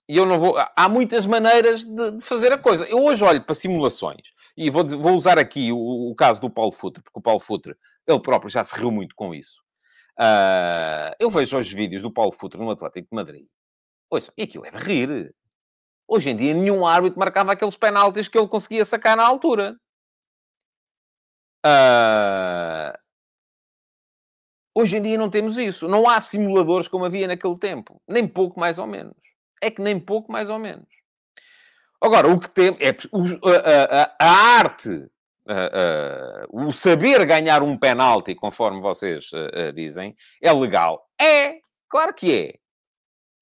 E 0.10 0.16
eu 0.16 0.26
não 0.26 0.40
vou... 0.40 0.56
Há 0.76 0.88
muitas 0.88 1.26
maneiras 1.26 1.84
de, 1.84 2.12
de, 2.12 2.24
fazer 2.24 2.52
a 2.52 2.58
coisa. 2.58 2.86
Eu 2.86 3.04
hoje 3.04 3.24
olho 3.24 3.44
para 3.44 3.54
simulações. 3.54 4.34
E 4.56 4.70
vou, 4.70 4.86
vou 4.86 5.14
usar 5.16 5.38
aqui 5.38 5.72
o, 5.72 6.12
o, 6.12 6.16
caso 6.16 6.40
do 6.40 6.50
Paulo 6.50 6.72
Futre. 6.72 7.04
Porque 7.04 7.20
o 7.20 7.22
Paulo 7.22 7.40
Futre, 7.40 7.76
ele 8.08 8.20
próprio 8.20 8.50
já 8.50 8.64
se 8.64 8.76
riu 8.76 8.90
muito 8.90 9.14
com 9.16 9.36
isso. 9.36 9.62
Uh, 10.18 11.14
eu 11.20 11.30
vejo 11.30 11.58
hoje 11.58 11.76
vídeos 11.76 12.02
do 12.02 12.12
Paulo 12.12 12.32
Futre 12.32 12.60
no 12.60 12.72
Atlético 12.72 13.10
de 13.12 13.16
Madrid. 13.16 13.46
Ouça, 14.10 14.32
e 14.38 14.44
aquilo 14.44 14.66
é 14.66 14.72
de 14.72 14.78
rir. 14.78 15.36
Hoje 16.08 16.30
em 16.30 16.36
dia, 16.38 16.54
nenhum 16.54 16.88
árbitro 16.88 17.20
marcava 17.20 17.52
aqueles 17.52 17.76
penaltis 17.76 18.30
que 18.30 18.38
ele 18.38 18.48
conseguia 18.48 18.86
sacar 18.86 19.18
na 19.18 19.28
altura. 19.28 19.78
Uh, 21.66 22.98
Hoje 24.80 24.98
em 24.98 25.02
dia 25.02 25.18
não 25.18 25.28
temos 25.28 25.58
isso. 25.58 25.88
Não 25.88 26.08
há 26.08 26.22
simuladores 26.22 26.88
como 26.88 27.04
havia 27.04 27.26
naquele 27.26 27.58
tempo. 27.58 28.00
Nem 28.08 28.28
pouco 28.28 28.60
mais 28.60 28.78
ou 28.78 28.86
menos. 28.86 29.18
É 29.60 29.72
que 29.72 29.82
nem 29.82 30.00
pouco 30.00 30.32
mais 30.32 30.50
ou 30.50 30.60
menos. 30.60 30.86
Agora, 32.00 32.28
o 32.28 32.40
que 32.40 32.48
tem 32.48 32.78
é 32.80 32.90
a, 32.92 34.04
a, 34.04 34.16
a 34.20 34.32
arte, 34.60 35.08
a, 35.48 36.46
o 36.52 36.72
saber 36.72 37.26
ganhar 37.26 37.64
um 37.64 37.76
penalti, 37.76 38.36
conforme 38.36 38.80
vocês 38.80 39.32
dizem, 39.74 40.16
é 40.40 40.54
legal. 40.54 41.10
É, 41.20 41.56
claro 41.90 42.14
que 42.14 42.32
é. 42.32 42.60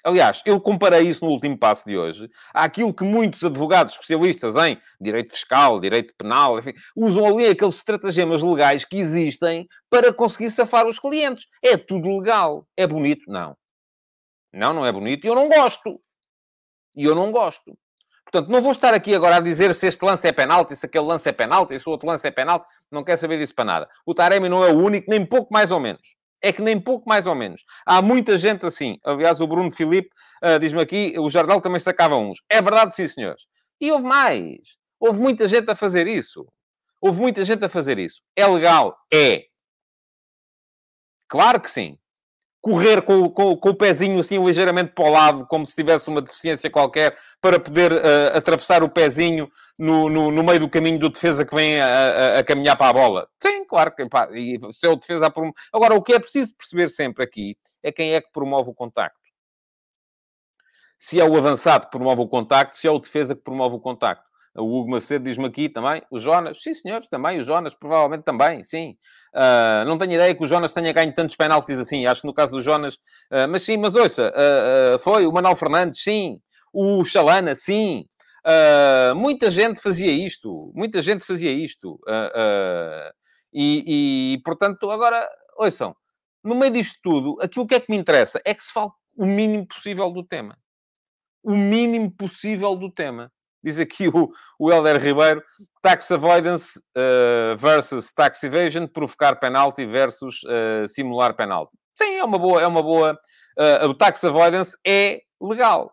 Aliás, 0.06 0.44
eu 0.46 0.62
comparei 0.62 1.02
isso 1.02 1.26
no 1.26 1.32
último 1.32 1.58
passo 1.58 1.84
de 1.84 1.98
hoje 1.98 2.30
àquilo 2.54 2.94
que 2.94 3.04
muitos 3.04 3.44
advogados 3.44 3.94
especialistas 3.94 4.56
em 4.56 4.80
direito 5.02 5.32
fiscal, 5.32 5.80
direito 5.80 6.14
penal, 6.16 6.60
enfim, 6.60 6.74
usam 6.96 7.26
ali 7.26 7.48
aqueles 7.48 7.78
estratagemas 7.78 8.44
legais 8.44 8.86
que 8.86 8.98
existem 8.98 9.68
para 9.90 10.14
conseguir 10.14 10.52
safar 10.52 10.86
os 10.86 11.00
clientes. 11.00 11.48
É 11.60 11.76
tudo 11.76 12.20
legal. 12.20 12.68
É 12.78 12.86
bonito? 12.86 13.24
Não. 13.28 13.58
Não, 14.54 14.74
não 14.74 14.86
é 14.86 14.92
bonito 14.92 15.26
e 15.26 15.28
eu 15.28 15.34
não 15.34 15.50
gosto. 15.50 16.00
E 16.96 17.04
eu 17.04 17.16
não 17.16 17.32
gosto. 17.32 17.76
Portanto, 18.26 18.52
não 18.52 18.62
vou 18.62 18.74
estar 18.74 18.94
aqui 18.94 19.16
agora 19.16 19.38
a 19.38 19.40
dizer 19.40 19.74
se 19.74 19.88
este 19.88 20.06
lance 20.06 20.28
é 20.28 20.32
penalti, 20.32 20.76
se 20.76 20.86
aquele 20.86 21.06
lance 21.06 21.28
é 21.28 21.32
penalti, 21.32 21.80
se 21.80 21.90
o 21.90 21.92
outro 21.92 22.08
lance 22.08 22.28
é 22.28 22.32
penalti. 22.32 22.68
Não 22.92 23.04
quero 23.04 23.20
saber 23.20 23.40
disso 23.40 23.56
para 23.56 23.66
nada. 23.66 23.90
O 24.06 24.14
Taremi 24.14 24.50
não 24.50 24.64
é 24.64 24.70
o 24.70 24.78
único, 24.78 25.10
nem 25.10 25.26
pouco 25.26 25.52
mais 25.52 25.72
ou 25.72 25.80
menos. 25.80 26.16
É 26.46 26.54
que 26.54 26.62
nem 26.62 26.80
pouco 26.80 27.10
mais 27.10 27.26
ou 27.26 27.34
menos. 27.34 27.66
Há 27.84 28.04
muita 28.04 28.38
gente 28.38 28.68
assim. 28.68 29.00
Aliás, 29.04 29.42
o 29.42 29.48
Bruno 29.48 29.72
Filipe 29.72 30.10
uh, 30.44 30.60
diz-me 30.60 30.80
aqui, 30.80 31.16
o 31.18 31.28
Jardel 31.28 31.60
também 31.60 31.80
sacava 31.80 32.16
uns. 32.18 32.38
É 32.48 32.62
verdade, 32.62 32.94
sim, 32.94 33.08
senhores. 33.08 33.48
E 33.82 33.92
houve 33.92 34.06
mais. 34.06 34.60
Houve 35.00 35.20
muita 35.20 35.48
gente 35.48 35.72
a 35.72 35.76
fazer 35.76 36.06
isso. 36.06 36.48
Houve 37.02 37.20
muita 37.20 37.44
gente 37.44 37.66
a 37.66 37.70
fazer 37.70 37.98
isso. 37.98 38.22
É 38.36 38.46
legal? 38.46 38.96
É. 39.12 39.46
Claro 41.28 41.60
que 41.60 41.72
sim 41.72 41.98
correr 42.66 43.04
com, 43.04 43.30
com, 43.30 43.56
com, 43.56 43.70
o 43.70 43.76
pezinho 43.76 44.20
assim 44.20 44.44
ligeiramente 44.44 44.92
para 44.92 45.06
o 45.06 45.12
lado, 45.12 45.46
como 45.46 45.68
se 45.68 45.76
tivesse 45.76 46.10
uma 46.10 46.20
deficiência 46.20 46.68
qualquer, 46.68 47.16
para 47.40 47.60
poder 47.60 47.92
uh, 47.94 48.36
atravessar 48.36 48.84
o 48.84 48.90
pezinho 48.90 49.48
no, 49.78 50.10
no, 50.10 50.32
no, 50.32 50.44
meio 50.44 50.62
do 50.62 50.68
caminho 50.68 50.98
do 50.98 51.12
defesa 51.12 51.46
que 51.46 51.54
vem 51.54 51.80
a, 51.80 51.86
a, 51.86 52.40
a 52.40 52.44
caminhar 52.44 52.76
para 52.76 52.90
a 52.90 52.94
bola. 52.94 53.30
Sim, 53.40 53.66
claro 53.66 53.94
que 53.96 54.10
pá, 54.10 54.30
e 54.32 54.58
se 54.72 54.88
é 54.88 54.90
o 54.90 54.96
defesa 54.96 55.28
a 55.28 55.32
Agora, 55.72 55.94
o 55.94 56.02
que 56.02 56.14
é 56.14 56.20
preciso 56.20 56.56
perceber 56.56 56.90
sempre 56.90 57.24
aqui 57.24 57.56
é 57.84 57.92
quem 57.92 58.16
é 58.16 58.22
que 58.22 58.32
promove 58.32 58.72
o 58.72 58.74
contacto. 58.74 59.20
se 60.98 61.20
é 61.20 61.24
o 61.24 61.38
avançado 61.38 61.86
que 61.86 61.92
promove 61.92 62.24
o 62.24 62.28
contacto, 62.28 62.76
se 62.76 62.88
é 62.88 62.92
o 62.92 62.98
defesa 62.98 63.36
que 63.36 63.44
promove 63.44 63.76
o 63.76 63.80
contacto. 63.80 64.26
O 64.58 64.80
Hugo 64.80 64.92
Macedo 64.92 65.26
diz-me 65.26 65.46
aqui 65.46 65.68
também, 65.68 66.02
o 66.10 66.18
Jonas, 66.18 66.62
sim 66.62 66.74
senhores, 66.74 67.10
também, 67.10 67.40
o 67.40 67.44
Jonas, 67.44 67.76
provavelmente 67.76 68.24
também, 68.24 68.64
sim. 68.64 68.98
Uh, 69.34 69.86
não 69.86 69.98
tenho 69.98 70.14
ideia 70.14 70.34
que 70.34 70.44
o 70.44 70.48
Jonas 70.48 70.72
tenha 70.72 70.94
ganho 70.94 71.14
tantos 71.14 71.36
penaltis 71.36 71.78
assim, 71.78 72.06
acho 72.06 72.22
que 72.22 72.28
no 72.28 72.34
caso 72.34 72.54
do 72.54 72.62
Jonas, 72.62 72.96
uh, 72.96 73.48
mas 73.50 73.64
sim, 73.64 73.76
mas 73.76 73.96
ouça, 73.96 74.32
uh, 74.32 75.00
foi 75.00 75.28
o 75.28 75.32
Manuel 75.34 75.58
Fernandes, 75.58 76.02
sim, 76.02 76.40
o 76.72 77.04
Chalana, 77.04 77.54
sim. 77.54 78.06
muita 79.16 79.52
gente 79.52 79.82
fazia 79.82 80.12
isto, 80.12 80.72
muita 80.74 81.02
gente 81.02 81.26
fazia 81.26 81.52
isto. 81.52 82.00
E, 83.54 84.34
e, 84.36 84.42
portanto, 84.44 84.92
agora, 84.92 85.26
ouçam, 85.58 85.96
no 86.44 86.56
meio 86.56 86.74
disto 86.74 87.00
tudo, 87.02 87.38
aquilo 87.42 87.66
que 87.66 87.76
é 87.76 87.80
que 87.80 87.90
me 87.90 87.98
interessa 87.98 88.42
é 88.46 88.54
que 88.54 88.64
se 88.64 88.74
fale 88.74 88.92
o 89.16 89.26
mínimo 89.26 89.66
possível 89.66 90.12
do 90.12 90.24
tema. 90.24 90.58
O 91.42 91.56
mínimo 91.56 92.12
possível 92.12 92.76
do 92.76 92.92
tema. 92.92 93.32
Diz 93.66 93.80
aqui 93.80 94.08
o, 94.08 94.32
o 94.60 94.72
Helder 94.72 95.02
Ribeiro, 95.02 95.44
tax 95.82 96.12
avoidance 96.12 96.80
uh, 96.96 97.58
versus 97.58 98.14
tax 98.14 98.44
evasion, 98.44 98.86
provocar 98.86 99.38
penalty 99.38 99.88
versus 99.88 100.44
uh, 100.44 100.88
simular 100.88 101.36
penalty. 101.36 101.76
Sim, 101.98 102.14
é 102.14 102.24
uma 102.24 102.38
boa, 102.38 102.62
é 102.62 102.68
uma 102.68 102.84
boa. 102.84 103.20
Uh, 103.58 103.88
o 103.88 103.94
tax 103.96 104.24
avoidance 104.24 104.78
é 104.86 105.24
legal. 105.42 105.92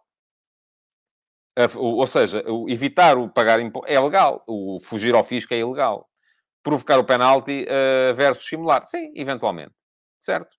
ou 1.76 2.06
seja, 2.06 2.44
o 2.46 2.68
evitar 2.68 3.16
o 3.16 3.30
pagar 3.30 3.58
imposto 3.58 3.90
é 3.90 3.98
legal. 3.98 4.44
O 4.46 4.78
fugir 4.78 5.14
ao 5.14 5.24
fisco 5.24 5.54
é 5.54 5.58
ilegal. 5.58 6.06
Provocar 6.62 6.98
o 6.98 7.04
penalty 7.04 7.66
versus 8.14 8.46
simular. 8.46 8.85
Sim, 8.85 9.12
eventualmente. 9.16 9.74
Certo? 10.20 10.54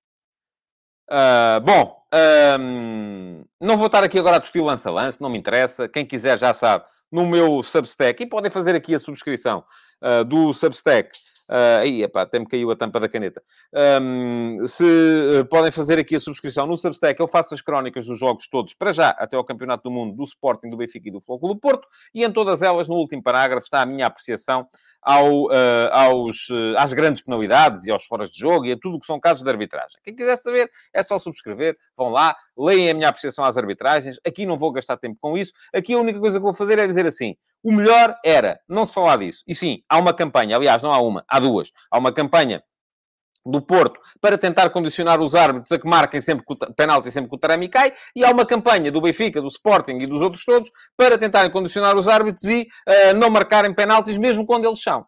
bom, 1.63 1.95
um, 2.59 3.45
não 3.61 3.77
vou 3.77 3.85
estar 3.85 4.03
aqui 4.03 4.17
agora 4.17 4.37
a 4.37 4.39
discutir 4.39 4.61
o 4.61 4.65
lance-a-lance, 4.65 5.21
não 5.21 5.29
me 5.29 5.37
interessa. 5.37 5.87
Quem 5.87 6.05
quiser 6.05 6.39
já 6.39 6.53
sabe 6.53 6.85
no 7.13 7.27
meu 7.27 7.61
Substack. 7.61 8.23
E 8.23 8.25
podem 8.25 8.49
fazer 8.49 8.73
aqui 8.73 8.95
a 8.95 8.99
subscrição 8.99 9.63
uh, 10.01 10.25
do 10.25 10.51
Substack. 10.51 11.11
Uh, 11.47 11.81
aí, 11.81 12.03
epá, 12.03 12.21
até 12.21 12.39
me 12.39 12.47
caiu 12.47 12.71
a 12.71 12.75
tampa 12.75 12.99
da 12.99 13.07
caneta. 13.07 13.43
Um, 14.01 14.65
se 14.65 14.83
uh, 14.83 15.45
podem 15.45 15.71
fazer 15.71 15.99
aqui 15.99 16.15
a 16.15 16.19
subscrição 16.19 16.65
no 16.65 16.75
Substack, 16.75 17.19
eu 17.19 17.27
faço 17.27 17.53
as 17.53 17.61
crónicas 17.61 18.07
dos 18.07 18.17
jogos 18.17 18.47
todos, 18.47 18.73
para 18.73 18.91
já, 18.91 19.09
até 19.09 19.35
ao 19.35 19.43
Campeonato 19.43 19.83
do 19.83 19.91
Mundo, 19.91 20.15
do 20.15 20.23
Sporting, 20.23 20.69
do 20.69 20.77
Benfica 20.77 21.09
e 21.09 21.11
do 21.11 21.19
Futebol 21.19 21.53
do 21.53 21.59
Porto, 21.59 21.87
e 22.15 22.23
em 22.23 22.31
todas 22.31 22.61
elas, 22.61 22.87
no 22.87 22.95
último 22.95 23.21
parágrafo, 23.21 23.65
está 23.65 23.81
a 23.81 23.85
minha 23.85 24.07
apreciação 24.07 24.67
ao, 25.03 25.45
uh, 25.45 25.89
aos, 25.91 26.49
uh, 26.49 26.75
às 26.77 26.93
grandes 26.93 27.23
penalidades 27.23 27.85
e 27.85 27.91
aos 27.91 28.05
foras 28.05 28.31
de 28.31 28.39
jogo 28.39 28.65
e 28.65 28.71
a 28.71 28.77
tudo 28.77 28.97
o 28.97 28.99
que 28.99 29.05
são 29.05 29.19
casos 29.19 29.43
de 29.43 29.49
arbitragem. 29.49 29.99
Quem 30.03 30.15
quiser 30.15 30.35
saber, 30.37 30.69
é 30.93 31.03
só 31.03 31.19
subscrever, 31.19 31.77
vão 31.95 32.09
lá, 32.09 32.35
leem 32.57 32.89
a 32.89 32.93
minha 32.93 33.09
apreciação 33.09 33.43
às 33.43 33.57
arbitragens. 33.57 34.17
Aqui 34.25 34.45
não 34.45 34.57
vou 34.57 34.71
gastar 34.71 34.97
tempo 34.97 35.17
com 35.19 35.37
isso. 35.37 35.53
Aqui 35.73 35.93
a 35.93 35.99
única 35.99 36.19
coisa 36.19 36.37
que 36.37 36.43
vou 36.43 36.53
fazer 36.53 36.79
é 36.79 36.87
dizer 36.87 37.05
assim: 37.05 37.35
o 37.63 37.71
melhor 37.71 38.15
era 38.25 38.59
não 38.67 38.85
se 38.85 38.93
falar 38.93 39.17
disso. 39.17 39.43
E 39.47 39.55
sim, 39.55 39.81
há 39.87 39.97
uma 39.97 40.13
campanha, 40.13 40.55
aliás, 40.55 40.81
não 40.81 40.91
há 40.91 40.99
uma, 40.99 41.23
há 41.27 41.39
duas. 41.39 41.71
Há 41.89 41.97
uma 41.97 42.11
campanha 42.11 42.63
do 43.45 43.61
Porto 43.61 43.99
para 44.21 44.37
tentar 44.37 44.69
condicionar 44.69 45.19
os 45.21 45.35
árbitros 45.35 45.71
a 45.71 45.79
que 45.79 45.87
marquem 45.87 46.21
sempre 46.21 46.45
que 46.45 46.53
o 46.53 46.73
penalti 46.73 47.11
sempre 47.11 47.29
que 47.29 47.35
o 47.35 47.39
Taremi 47.39 47.67
cai, 47.67 47.93
e 48.15 48.23
há 48.23 48.31
uma 48.31 48.45
campanha 48.45 48.91
do 48.91 49.01
Benfica, 49.01 49.41
do 49.41 49.47
Sporting 49.47 49.97
e 49.97 50.07
dos 50.07 50.21
outros 50.21 50.45
todos 50.45 50.71
para 50.95 51.17
tentarem 51.17 51.51
condicionar 51.51 51.97
os 51.97 52.07
árbitros 52.07 52.45
e 52.45 52.61
uh, 52.61 53.13
não 53.15 53.29
marcarem 53.29 53.73
penaltis 53.73 54.17
mesmo 54.17 54.45
quando 54.45 54.65
eles 54.65 54.81
são. 54.81 55.01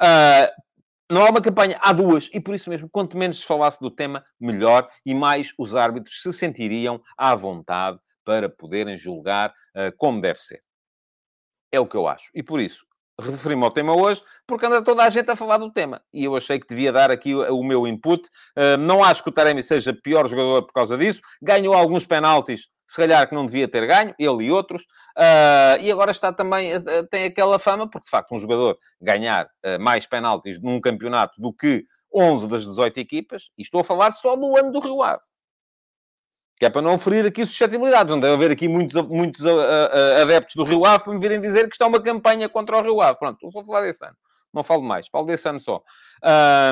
Uh, 0.00 0.62
não 1.10 1.24
há 1.26 1.30
uma 1.30 1.42
campanha, 1.42 1.78
há 1.82 1.92
duas, 1.92 2.30
e 2.32 2.40
por 2.40 2.54
isso 2.54 2.70
mesmo, 2.70 2.88
quanto 2.88 3.18
menos 3.18 3.40
se 3.40 3.46
falasse 3.46 3.78
do 3.80 3.90
tema, 3.90 4.24
melhor, 4.40 4.88
e 5.04 5.14
mais 5.14 5.52
os 5.58 5.76
árbitros 5.76 6.22
se 6.22 6.32
sentiriam 6.32 7.02
à 7.18 7.34
vontade 7.34 7.98
para 8.24 8.48
poderem 8.48 8.96
julgar 8.96 9.50
uh, 9.50 9.94
como 9.98 10.20
deve 10.20 10.38
ser. 10.38 10.62
É 11.70 11.78
o 11.78 11.86
que 11.86 11.96
eu 11.96 12.08
acho. 12.08 12.30
E 12.34 12.42
por 12.42 12.60
isso, 12.60 12.86
referi-me 13.20 13.64
ao 13.64 13.70
tema 13.70 13.94
hoje, 13.94 14.22
porque 14.46 14.66
anda 14.66 14.82
toda 14.82 15.02
a 15.02 15.10
gente 15.10 15.30
a 15.30 15.36
falar 15.36 15.58
do 15.58 15.70
tema. 15.70 16.00
E 16.12 16.24
eu 16.24 16.36
achei 16.36 16.58
que 16.58 16.66
devia 16.66 16.92
dar 16.92 17.10
aqui 17.10 17.34
o, 17.34 17.62
meu 17.62 17.86
input. 17.86 18.28
Uh, 18.56 18.76
não 18.78 19.02
acho 19.02 19.22
que 19.22 19.28
o 19.28 19.32
Taremi 19.32 19.62
seja 19.62 19.92
pior 19.92 20.26
jogador 20.26 20.62
por 20.62 20.72
causa 20.72 20.96
disso. 20.96 21.20
Ganhou 21.40 21.74
alguns 21.74 22.06
penaltis, 22.06 22.68
se 22.86 22.96
calhar 22.96 23.28
que 23.28 23.34
não 23.34 23.46
devia 23.46 23.68
ter 23.68 23.86
ganho, 23.86 24.14
ele 24.18 24.44
e 24.44 24.50
outros. 24.50 24.82
Uh, 25.16 25.80
e 25.80 25.90
agora 25.90 26.10
está 26.10 26.32
também, 26.32 26.76
uh, 26.76 26.82
tem 27.10 27.24
aquela 27.24 27.58
fama, 27.58 27.88
porque 27.88 28.04
de 28.04 28.10
facto 28.10 28.34
um 28.34 28.40
jogador 28.40 28.78
ganhar 29.00 29.48
mais 29.80 30.06
penaltis 30.06 30.60
num 30.60 30.80
campeonato 30.80 31.40
do 31.40 31.52
que 31.52 31.84
11 32.14 32.48
das 32.48 32.64
18 32.64 32.98
equipas, 32.98 33.44
e 33.56 33.62
estou 33.62 33.80
a 33.80 33.84
falar 33.84 34.10
só 34.10 34.36
do 34.36 34.56
ano 34.56 34.70
do 34.70 34.80
Rio 34.80 35.02
Ave. 35.02 35.22
Que 36.62 36.66
é 36.66 36.70
para 36.70 36.80
não 36.80 36.96
ferir 36.96 37.26
aqui 37.26 37.44
suscetibilidades. 37.44 38.08
Não 38.08 38.20
deve 38.20 38.34
haver 38.34 38.52
aqui 38.52 38.68
muitos, 38.68 38.94
muitos 39.08 39.40
uh, 39.40 39.48
uh, 39.48 40.22
adeptos 40.22 40.54
do 40.54 40.62
Rio 40.62 40.84
Ave 40.84 41.02
para 41.02 41.12
me 41.12 41.18
virem 41.18 41.40
dizer 41.40 41.66
que 41.66 41.74
está 41.74 41.88
uma 41.88 42.00
campanha 42.00 42.48
contra 42.48 42.78
o 42.78 42.82
Rio 42.82 43.00
Ave. 43.00 43.18
Pronto, 43.18 43.44
estou 43.44 43.62
a 43.62 43.64
falar 43.64 43.80
desse 43.80 44.04
ano. 44.04 44.14
Não 44.54 44.62
falo 44.62 44.80
mais, 44.80 45.08
falo 45.08 45.26
desse 45.26 45.48
ano 45.48 45.58
só. 45.58 45.82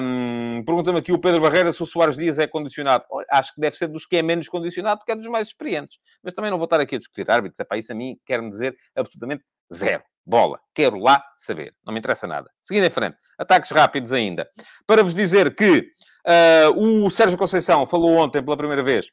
Um, 0.00 0.62
Pergunta-me 0.64 1.00
aqui 1.00 1.12
o 1.12 1.18
Pedro 1.18 1.40
Barreira 1.40 1.72
se 1.72 1.82
o 1.82 1.86
Soares 1.86 2.16
Dias 2.16 2.38
é 2.38 2.46
condicionado. 2.46 3.02
Acho 3.32 3.52
que 3.52 3.60
deve 3.60 3.74
ser 3.74 3.88
dos 3.88 4.06
que 4.06 4.16
é 4.16 4.22
menos 4.22 4.48
condicionado, 4.48 5.00
porque 5.00 5.10
é 5.10 5.16
dos 5.16 5.26
mais 5.26 5.48
experientes. 5.48 5.98
Mas 6.22 6.34
também 6.34 6.52
não 6.52 6.58
vou 6.58 6.66
estar 6.66 6.78
aqui 6.78 6.94
a 6.94 6.98
discutir 7.00 7.28
árbitros. 7.28 7.58
É 7.58 7.64
para 7.64 7.76
isso 7.76 7.90
a 7.90 7.94
mim, 7.96 8.16
quer-me 8.24 8.48
dizer 8.48 8.76
absolutamente 8.94 9.42
zero. 9.74 10.04
Bola. 10.24 10.60
Quero 10.72 11.00
lá 11.00 11.20
saber. 11.36 11.74
Não 11.84 11.92
me 11.92 11.98
interessa 11.98 12.28
nada. 12.28 12.48
Seguindo 12.60 12.86
em 12.86 12.90
frente. 12.90 13.16
Ataques 13.36 13.72
rápidos 13.72 14.12
ainda. 14.12 14.48
Para 14.86 15.02
vos 15.02 15.16
dizer 15.16 15.52
que 15.52 15.80
uh, 16.78 17.04
o 17.04 17.10
Sérgio 17.10 17.36
Conceição 17.36 17.84
falou 17.88 18.18
ontem 18.18 18.40
pela 18.40 18.56
primeira 18.56 18.84
vez 18.84 19.10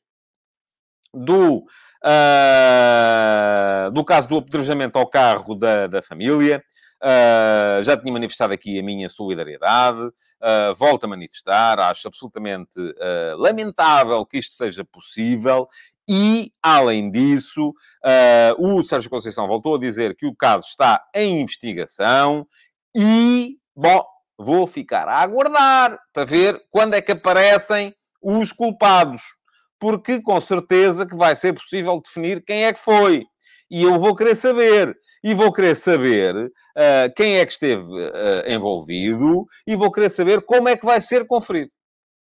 do, 1.14 1.64
uh, 2.04 3.92
do 3.92 4.04
caso 4.04 4.28
do 4.30 4.38
apedrejamento 4.38 4.98
ao 4.98 5.08
carro 5.08 5.56
da, 5.56 5.88
da 5.88 6.02
família. 6.02 6.64
Uh, 7.04 7.84
já 7.84 7.96
tinha 7.96 8.12
manifestado 8.12 8.54
aqui 8.54 8.80
a 8.80 8.84
minha 8.84 9.08
solidariedade, 9.08 10.02
uh, 10.02 10.74
volto 10.76 11.04
a 11.04 11.08
manifestar, 11.08 11.80
acho 11.80 12.08
absolutamente 12.08 12.80
uh, 12.80 13.38
lamentável 13.38 14.26
que 14.26 14.40
isto 14.40 14.54
seja 14.54 14.84
possível. 14.84 15.68
E, 16.10 16.54
além 16.64 17.12
disso, 17.12 17.74
o 18.58 18.82
Sérgio 18.82 19.10
Conceição 19.10 19.46
voltou 19.46 19.76
a 19.76 19.78
dizer 19.78 20.16
que 20.16 20.26
o 20.26 20.34
caso 20.34 20.66
está 20.66 21.04
em 21.14 21.42
investigação 21.42 22.46
e, 22.96 23.58
bom, 23.76 24.06
vou 24.38 24.66
ficar 24.66 25.10
a 25.10 25.20
aguardar 25.20 26.00
para 26.14 26.24
ver 26.24 26.62
quando 26.72 26.94
é 26.94 27.02
que 27.02 27.12
aparecem 27.12 27.94
os 28.22 28.54
culpados 28.54 29.22
porque 29.80 30.22
com 30.22 30.40
certeza 30.40 31.06
que 31.06 31.16
vai 31.16 31.36
ser 31.36 31.54
possível 31.54 32.00
definir 32.02 32.44
quem 32.44 32.66
é 32.66 32.74
que 32.74 32.80
foi. 32.80 33.26
E 33.70 33.84
eu 33.84 34.00
vou 34.00 34.16
querer 34.16 34.36
saber. 34.36 34.98
E 35.24 35.34
vou 35.34 35.52
querer 35.52 35.76
saber 35.76 36.36
uh, 36.36 37.14
quem 37.16 37.38
é 37.38 37.46
que 37.46 37.52
esteve 37.52 37.84
uh, 37.84 38.48
envolvido 38.48 39.46
e 39.66 39.76
vou 39.76 39.92
querer 39.92 40.10
saber 40.10 40.42
como 40.42 40.70
é 40.70 40.78
que 40.78 40.86
vai 40.86 41.02
ser 41.02 41.26
conferido. 41.26 41.72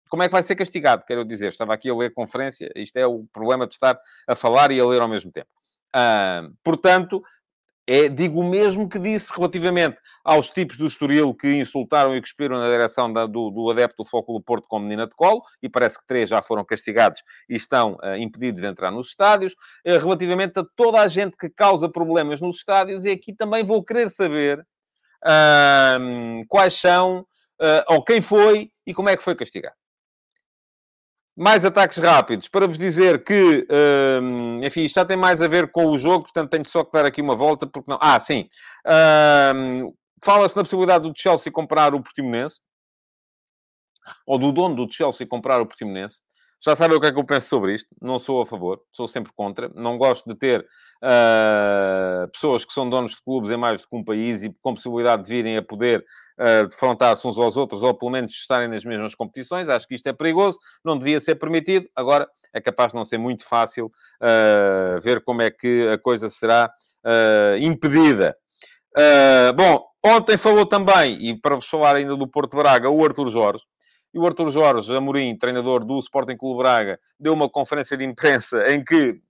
Como 0.08 0.22
é 0.22 0.28
que 0.28 0.32
vai 0.32 0.42
ser 0.42 0.54
castigado, 0.54 1.04
quero 1.06 1.24
dizer. 1.24 1.48
Estava 1.48 1.74
aqui 1.74 1.90
a 1.90 1.94
ler 1.94 2.14
conferência. 2.14 2.70
Isto 2.76 2.96
é 2.96 3.06
o 3.06 3.24
problema 3.32 3.66
de 3.66 3.74
estar 3.74 3.98
a 4.26 4.34
falar 4.34 4.70
e 4.70 4.80
a 4.80 4.86
ler 4.86 5.00
ao 5.02 5.08
mesmo 5.08 5.32
tempo. 5.32 5.48
Uh, 5.94 6.54
portanto, 6.62 7.22
é, 7.86 8.08
digo 8.08 8.40
o 8.40 8.44
mesmo 8.44 8.88
que 8.88 8.98
disse 8.98 9.32
relativamente 9.34 10.00
aos 10.24 10.50
tipos 10.50 10.76
do 10.76 10.86
Estoril 10.86 11.32
que 11.32 11.54
insultaram 11.54 12.16
e 12.16 12.20
cuspiram 12.20 12.58
na 12.58 12.68
direção 12.68 13.12
da, 13.12 13.26
do, 13.26 13.50
do, 13.50 13.70
adepto 13.70 14.02
do 14.02 14.08
Foco 14.08 14.32
do 14.32 14.42
Porto 14.42 14.66
com 14.68 14.80
menina 14.80 15.06
de 15.06 15.14
colo, 15.14 15.42
e 15.62 15.68
parece 15.68 15.98
que 15.98 16.06
três 16.06 16.28
já 16.28 16.42
foram 16.42 16.64
castigados 16.64 17.20
e 17.48 17.54
estão 17.54 17.94
uh, 17.94 18.16
impedidos 18.16 18.60
de 18.60 18.66
entrar 18.66 18.90
nos 18.90 19.08
estádios. 19.08 19.52
Uh, 19.86 19.98
relativamente 20.00 20.58
a 20.58 20.64
toda 20.74 21.00
a 21.00 21.06
gente 21.06 21.36
que 21.36 21.48
causa 21.48 21.88
problemas 21.88 22.40
nos 22.40 22.56
estádios, 22.56 23.04
e 23.04 23.10
aqui 23.10 23.32
também 23.32 23.62
vou 23.62 23.84
querer 23.84 24.10
saber 24.10 24.60
uh, 25.24 26.44
quais 26.48 26.74
são, 26.74 27.24
eh, 27.60 27.84
ou 27.88 28.04
quem 28.04 28.20
foi 28.20 28.70
e 28.86 28.92
como 28.92 29.08
é 29.08 29.16
que 29.16 29.22
foi 29.22 29.34
castigado 29.34 29.76
mais 31.36 31.64
ataques 31.64 31.98
rápidos, 31.98 32.48
para 32.48 32.66
vos 32.66 32.78
dizer 32.78 33.22
que, 33.22 33.66
hum, 34.22 34.64
enfim, 34.64 34.82
isto 34.84 34.94
já 34.94 35.04
tem 35.04 35.16
mais 35.16 35.42
a 35.42 35.48
ver 35.48 35.70
com 35.70 35.86
o 35.86 35.98
jogo, 35.98 36.24
portanto 36.24 36.50
tenho 36.50 36.66
só 36.66 36.82
que 36.82 36.92
dar 36.92 37.04
aqui 37.04 37.20
uma 37.20 37.36
volta, 37.36 37.66
porque 37.66 37.90
não... 37.90 37.98
Ah, 38.00 38.18
sim. 38.18 38.48
Hum, 39.54 39.92
Fala-se 40.24 40.56
na 40.56 40.62
possibilidade 40.62 41.08
do 41.08 41.16
Chelsea 41.16 41.52
comprar 41.52 41.94
o 41.94 42.02
Portimonense, 42.02 42.60
ou 44.26 44.38
do 44.38 44.50
dono 44.50 44.74
do 44.74 44.92
Chelsea 44.92 45.26
comprar 45.26 45.60
o 45.60 45.66
Portimonense. 45.66 46.20
Já 46.64 46.74
sabem 46.74 46.96
o 46.96 47.00
que 47.00 47.06
é 47.06 47.12
que 47.12 47.18
eu 47.18 47.24
penso 47.24 47.48
sobre 47.48 47.74
isto. 47.74 47.88
Não 48.00 48.18
sou 48.18 48.40
a 48.40 48.46
favor, 48.46 48.80
sou 48.90 49.06
sempre 49.06 49.32
contra. 49.34 49.70
Não 49.74 49.98
gosto 49.98 50.28
de 50.28 50.34
ter 50.34 50.60
uh, 50.60 52.28
pessoas 52.32 52.64
que 52.64 52.72
são 52.72 52.88
donos 52.88 53.12
de 53.12 53.22
clubes 53.22 53.50
em 53.50 53.56
mais 53.56 53.82
do 53.82 53.88
que 53.88 53.96
um 53.96 54.04
país 54.04 54.42
e 54.42 54.54
com 54.62 54.74
possibilidade 54.74 55.24
de 55.24 55.28
virem 55.28 55.56
a 55.56 55.62
poder 55.62 56.04
uh, 56.38 56.66
defrontar-se 56.66 57.26
uns 57.26 57.38
aos 57.38 57.56
outros 57.56 57.82
ou 57.82 57.94
pelo 57.94 58.10
menos 58.10 58.32
estarem 58.32 58.68
nas 58.68 58.84
mesmas 58.84 59.14
competições. 59.14 59.68
Acho 59.68 59.86
que 59.86 59.94
isto 59.94 60.08
é 60.08 60.12
perigoso, 60.12 60.58
não 60.84 60.98
devia 60.98 61.20
ser 61.20 61.36
permitido. 61.36 61.88
Agora 61.94 62.28
é 62.52 62.60
capaz 62.60 62.92
de 62.92 62.96
não 62.96 63.04
ser 63.04 63.18
muito 63.18 63.44
fácil 63.44 63.86
uh, 63.86 65.00
ver 65.00 65.22
como 65.22 65.42
é 65.42 65.50
que 65.50 65.88
a 65.92 65.98
coisa 65.98 66.28
será 66.28 66.70
impedida. 67.60 68.36
bom, 69.54 69.86
ontem 70.04 70.36
falou 70.36 70.66
também, 70.66 71.16
e 71.24 71.40
para 71.40 71.54
vos 71.54 71.68
falar 71.68 71.94
ainda 71.94 72.16
do 72.16 72.26
Porto 72.26 72.56
Braga, 72.56 72.90
o 72.90 73.04
Arthur 73.04 73.28
Jorge. 73.30 73.62
E 74.16 74.18
o 74.18 74.26
Arthur 74.26 74.50
Jorge 74.50 74.96
Amorim, 74.96 75.36
treinador 75.36 75.84
do 75.84 75.98
Sporting 75.98 76.38
Clube 76.38 76.62
Braga, 76.62 76.98
deu 77.20 77.34
uma 77.34 77.50
conferência 77.50 77.98
de 77.98 78.04
imprensa 78.06 78.72
em 78.72 78.82
que 78.82 79.20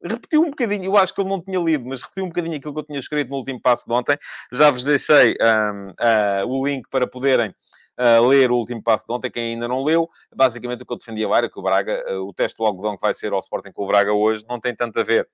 repetiu 0.00 0.42
um 0.42 0.50
bocadinho, 0.50 0.84
eu 0.84 0.96
acho 0.96 1.12
que 1.12 1.20
ele 1.20 1.28
não 1.28 1.42
tinha 1.42 1.58
lido, 1.58 1.84
mas 1.84 2.02
repetiu 2.02 2.24
um 2.24 2.28
bocadinho 2.28 2.56
aquilo 2.56 2.72
que 2.72 2.78
eu 2.78 2.84
tinha 2.84 3.00
escrito 3.00 3.30
no 3.30 3.38
último 3.38 3.60
passo 3.60 3.84
de 3.84 3.92
ontem. 3.92 4.16
Já 4.52 4.70
vos 4.70 4.84
deixei 4.84 5.34
um, 5.42 5.88
uh, 5.88 6.46
o 6.46 6.64
link 6.64 6.88
para 6.88 7.04
poderem 7.04 7.50
uh, 7.50 8.24
ler 8.28 8.52
o 8.52 8.56
último 8.58 8.80
passo 8.80 9.04
de 9.08 9.12
ontem, 9.12 9.28
quem 9.28 9.54
ainda 9.54 9.66
não 9.66 9.82
leu. 9.82 10.08
Basicamente 10.32 10.84
o 10.84 10.86
que 10.86 10.92
eu 10.92 10.98
defendia 10.98 11.28
lá 11.28 11.38
era 11.38 11.50
que 11.50 11.58
o 11.58 11.62
Braga, 11.62 12.04
uh, 12.08 12.24
o 12.24 12.32
teste 12.32 12.56
do 12.58 12.64
algodão 12.64 12.94
que 12.94 13.02
vai 13.02 13.14
ser 13.14 13.32
ao 13.32 13.40
Sporting 13.40 13.72
o 13.74 13.86
Braga 13.88 14.12
hoje, 14.12 14.46
não 14.48 14.60
tem 14.60 14.72
tanto 14.72 15.00
a 15.00 15.02
ver 15.02 15.28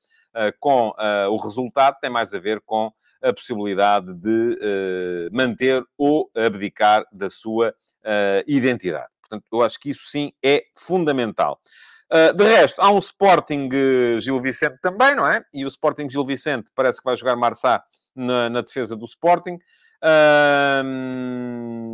com 0.58 0.92
o 1.30 1.36
resultado, 1.36 1.98
tem 2.00 2.10
mais 2.10 2.34
a 2.34 2.40
ver 2.40 2.60
com 2.62 2.90
a 3.24 3.32
possibilidade 3.32 4.12
de 4.14 5.30
manter 5.32 5.82
ou 5.96 6.30
abdicar 6.34 7.04
da 7.10 7.30
sua 7.30 7.74
identidade. 8.46 9.08
Portanto, 9.22 9.44
eu 9.52 9.62
acho 9.62 9.80
que 9.80 9.90
isso 9.90 10.06
sim 10.06 10.32
é 10.44 10.64
fundamental. 10.76 11.60
Uh, 12.12 12.32
de 12.34 12.44
resto, 12.44 12.80
há 12.80 12.90
um 12.90 12.98
Sporting 12.98 13.68
Gil 14.20 14.40
Vicente 14.40 14.76
também, 14.80 15.16
não 15.16 15.26
é? 15.26 15.42
E 15.52 15.64
o 15.64 15.68
Sporting 15.68 16.08
Gil 16.08 16.24
Vicente 16.24 16.70
parece 16.74 16.98
que 16.98 17.04
vai 17.04 17.16
jogar 17.16 17.34
Marçá 17.34 17.82
na, 18.14 18.48
na 18.48 18.60
defesa 18.60 18.94
do 18.94 19.04
Sporting. 19.04 19.58
Uh, 20.04 20.82
bom, 20.84 21.93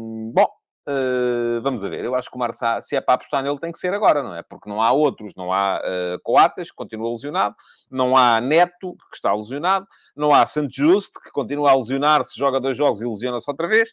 uh, 0.88 1.60
vamos 1.62 1.84
a 1.84 1.88
ver. 1.88 2.04
Eu 2.04 2.14
acho 2.14 2.30
que 2.30 2.36
o 2.36 2.38
Marçá, 2.38 2.80
se 2.80 2.96
é 2.96 3.00
para 3.00 3.14
apostar 3.14 3.42
nele, 3.42 3.58
tem 3.58 3.72
que 3.72 3.78
ser 3.78 3.92
agora, 3.94 4.22
não 4.22 4.34
é? 4.34 4.42
Porque 4.42 4.68
não 4.68 4.82
há 4.82 4.92
outros. 4.92 5.34
Não 5.36 5.52
há 5.52 5.80
uh, 5.80 6.20
Coates, 6.22 6.70
que 6.70 6.76
continua 6.76 7.10
lesionado. 7.10 7.54
Não 7.90 8.16
há 8.16 8.40
Neto, 8.40 8.96
que 9.10 9.16
está 9.16 9.34
lesionado. 9.34 9.86
Não 10.16 10.34
há 10.34 10.44
Santos 10.46 10.74
Justo, 10.74 11.20
que 11.20 11.30
continua 11.30 11.70
a 11.70 11.76
lesionar-se, 11.76 12.38
joga 12.38 12.60
dois 12.60 12.76
jogos 12.76 13.02
e 13.02 13.06
lesiona-se 13.06 13.50
outra 13.50 13.66
vez. 13.66 13.90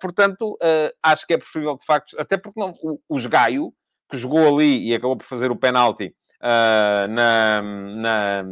portanto, 0.00 0.58
acho 1.02 1.26
que 1.26 1.34
é 1.34 1.38
preferível, 1.38 1.76
de 1.76 1.84
facto... 1.84 2.18
Até 2.18 2.36
porque 2.36 2.58
não, 2.58 2.70
o, 2.82 2.98
os 3.08 3.26
Gaio 3.26 3.72
que 4.10 4.16
jogou 4.16 4.46
ali 4.46 4.88
e 4.88 4.94
acabou 4.94 5.16
por 5.16 5.26
fazer 5.26 5.50
o 5.50 5.56
penalti 5.56 6.14
uh, 6.42 7.08
na, 7.08 7.62
na, 7.62 8.42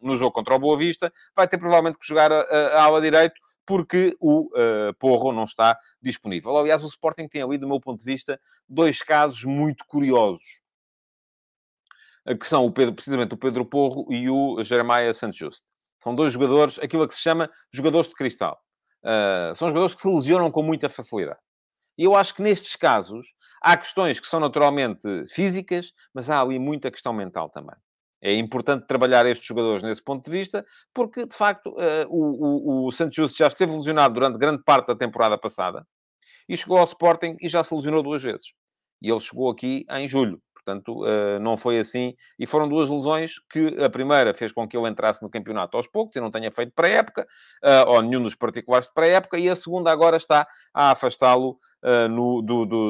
no 0.00 0.16
jogo 0.16 0.32
contra 0.32 0.54
o 0.54 0.58
Boa 0.58 0.76
Vista, 0.76 1.12
vai 1.34 1.48
ter 1.48 1.58
provavelmente 1.58 1.98
que 1.98 2.06
jogar 2.06 2.30
a, 2.30 2.42
a 2.42 2.84
ala 2.84 3.00
direito 3.00 3.34
porque 3.66 4.16
o 4.20 4.46
uh, 4.46 4.94
Porro 4.98 5.32
não 5.32 5.44
está 5.44 5.78
disponível. 6.00 6.56
Aliás, 6.56 6.82
o 6.82 6.88
Sporting 6.88 7.28
tem 7.28 7.42
ali, 7.42 7.58
do 7.58 7.68
meu 7.68 7.80
ponto 7.80 7.98
de 7.98 8.04
vista, 8.04 8.40
dois 8.68 9.02
casos 9.02 9.44
muito 9.44 9.84
curiosos. 9.86 10.44
Que 12.40 12.46
são 12.46 12.64
o 12.64 12.72
Pedro, 12.72 12.94
precisamente 12.94 13.34
o 13.34 13.36
Pedro 13.36 13.66
Porro 13.66 14.10
e 14.10 14.30
o 14.30 14.62
Jeremiah 14.62 15.12
Santos 15.12 15.62
São 16.02 16.14
dois 16.14 16.32
jogadores, 16.32 16.78
aquilo 16.78 17.06
que 17.06 17.14
se 17.14 17.20
chama 17.20 17.50
jogadores 17.70 18.08
de 18.08 18.14
cristal. 18.14 18.58
Uh, 19.02 19.54
são 19.54 19.68
jogadores 19.68 19.94
que 19.94 20.00
se 20.00 20.08
lesionam 20.08 20.50
com 20.50 20.62
muita 20.62 20.88
facilidade. 20.88 21.38
E 21.98 22.04
eu 22.04 22.16
acho 22.16 22.34
que 22.34 22.42
nestes 22.42 22.76
casos 22.76 23.26
Há 23.66 23.78
questões 23.78 24.20
que 24.20 24.26
são 24.26 24.38
naturalmente 24.38 25.08
físicas, 25.26 25.94
mas 26.12 26.28
há 26.28 26.38
ali 26.38 26.58
muita 26.58 26.90
questão 26.90 27.14
mental 27.14 27.48
também. 27.48 27.74
É 28.24 28.34
importante 28.34 28.86
trabalhar 28.86 29.26
estes 29.26 29.46
jogadores 29.46 29.82
nesse 29.82 30.02
ponto 30.02 30.24
de 30.24 30.30
vista, 30.30 30.64
porque, 30.94 31.26
de 31.26 31.36
facto, 31.36 31.68
uh, 31.72 32.08
o, 32.08 32.84
o, 32.84 32.86
o 32.86 32.90
Santos 32.90 33.14
Justo 33.14 33.36
já 33.36 33.48
esteve 33.48 33.72
lesionado 33.72 34.14
durante 34.14 34.38
grande 34.38 34.62
parte 34.64 34.86
da 34.86 34.96
temporada 34.96 35.36
passada 35.36 35.86
e 36.48 36.56
chegou 36.56 36.78
ao 36.78 36.84
Sporting 36.84 37.36
e 37.38 37.50
já 37.50 37.62
se 37.62 37.74
lesionou 37.74 38.02
duas 38.02 38.22
vezes. 38.22 38.54
E 39.02 39.10
ele 39.10 39.20
chegou 39.20 39.50
aqui 39.50 39.84
em 39.90 40.08
julho. 40.08 40.40
Portanto, 40.54 41.04
uh, 41.04 41.38
não 41.40 41.58
foi 41.58 41.78
assim. 41.78 42.14
E 42.38 42.46
foram 42.46 42.66
duas 42.66 42.88
lesões 42.88 43.34
que 43.50 43.76
a 43.82 43.90
primeira 43.90 44.32
fez 44.32 44.50
com 44.50 44.66
que 44.66 44.74
ele 44.74 44.88
entrasse 44.88 45.22
no 45.22 45.28
campeonato 45.28 45.76
aos 45.76 45.86
poucos 45.86 46.16
e 46.16 46.20
não 46.20 46.30
tenha 46.30 46.50
feito 46.50 46.72
pré-época, 46.74 47.26
uh, 47.62 47.90
ou 47.90 48.00
nenhum 48.00 48.22
dos 48.22 48.34
particulares 48.34 48.88
de 48.88 48.94
pré-época, 48.94 49.38
e 49.38 49.50
a 49.50 49.54
segunda 49.54 49.92
agora 49.92 50.16
está 50.16 50.48
a 50.72 50.92
afastá-lo 50.92 51.58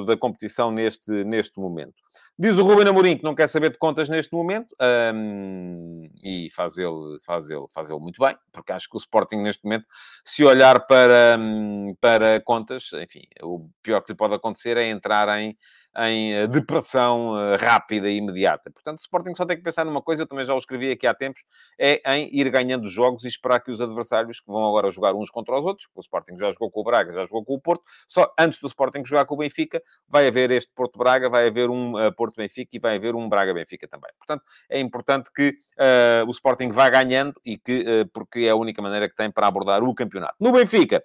da 0.07 0.17
competição 0.17 0.71
neste, 0.71 1.11
neste 1.25 1.59
momento. 1.59 1.97
Diz 2.37 2.59
o 2.59 2.65
Ruben 2.65 2.89
Amorim 2.89 3.17
que 3.17 3.23
não 3.23 3.35
quer 3.35 3.49
saber 3.49 3.71
de 3.71 3.79
contas 3.79 4.09
neste 4.09 4.33
momento 4.35 4.75
um, 5.15 6.11
e 6.21 6.51
faz 6.51 6.77
ele, 6.77 7.17
faz, 7.25 7.49
ele, 7.49 7.65
faz 7.73 7.91
ele 7.91 8.01
muito 8.01 8.21
bem, 8.21 8.37
porque 8.53 8.73
acho 8.73 8.91
que 8.91 8.97
o 8.97 8.99
Sporting 8.99 9.37
neste 9.37 9.63
momento, 9.63 9.87
se 10.25 10.43
olhar 10.43 10.85
para, 10.85 11.39
um, 11.39 11.95
para 12.01 12.41
contas, 12.41 12.91
enfim, 12.95 13.23
o 13.41 13.69
pior 13.81 14.01
que 14.01 14.11
lhe 14.11 14.17
pode 14.17 14.35
acontecer 14.35 14.77
é 14.77 14.89
entrar 14.89 15.29
em 15.39 15.57
em 15.97 16.35
eh, 16.35 16.47
depressão 16.47 17.39
eh, 17.39 17.57
rápida 17.57 18.09
e 18.09 18.17
imediata. 18.17 18.71
Portanto, 18.71 18.99
o 18.99 19.01
Sporting 19.01 19.35
só 19.35 19.45
tem 19.45 19.57
que 19.57 19.63
pensar 19.63 19.85
numa 19.85 20.03
coisa, 20.03 20.23
eu 20.23 20.27
também 20.27 20.45
já 20.45 20.55
o 20.55 20.59
escrevi 20.59 20.91
aqui 20.91 21.07
há 21.07 21.15
tempos, 21.15 21.45
é 21.79 22.01
em 22.17 22.29
ir 22.33 22.51
ganhando 22.51 22.87
jogos 22.89 23.25
e 23.25 23.29
esperar 23.29 23.61
que 23.61 23.71
os 23.71 23.81
adversários, 23.81 24.41
que 24.41 24.47
vão 24.47 24.67
agora 24.67 24.91
jogar 24.91 25.15
uns 25.15 25.31
contra 25.31 25.59
os 25.59 25.65
outros, 25.65 25.89
o 25.95 26.01
Sporting 26.01 26.37
já 26.39 26.51
jogou 26.51 26.71
com 26.71 26.81
o 26.81 26.85
Braga, 26.85 27.13
já 27.13 27.25
jogou 27.25 27.45
com 27.45 27.55
o 27.55 27.61
Porto, 27.61 27.85
só 28.07 28.33
antes 28.39 28.59
do 28.59 28.67
Sporting 28.67 29.05
jogar 29.05 29.25
com 29.25 29.35
o 29.35 29.39
Benfica, 29.39 29.83
vai 30.09 30.27
haver 30.27 30.51
este 30.51 30.73
Porto-Braga, 30.75 31.29
vai 31.29 31.47
haver 31.47 31.71
um 31.71 31.95
uh, 31.95 32.13
Porto-Benfica 32.15 32.77
e 32.77 32.79
vai 32.79 32.97
haver 32.97 33.15
um 33.15 33.29
Braga-Benfica 33.29 33.87
também. 33.87 34.11
Portanto, 34.19 34.43
é 34.69 34.81
importante 34.81 35.31
que 35.33 35.51
uh, 35.51 36.27
o 36.27 36.31
Sporting 36.31 36.71
vá 36.71 36.91
ganhando 36.91 37.35
e 37.45 37.57
que, 37.57 37.81
uh, 37.81 38.09
porque 38.13 38.41
é 38.41 38.51
a 38.51 38.57
única 38.57 38.83
maneira 38.83 39.09
que 39.09 39.15
tem 39.15 39.31
para 39.31 39.47
abordar 39.47 39.83
o 39.83 39.95
campeonato. 39.95 40.35
No 40.41 40.53
Benfica, 40.53 41.03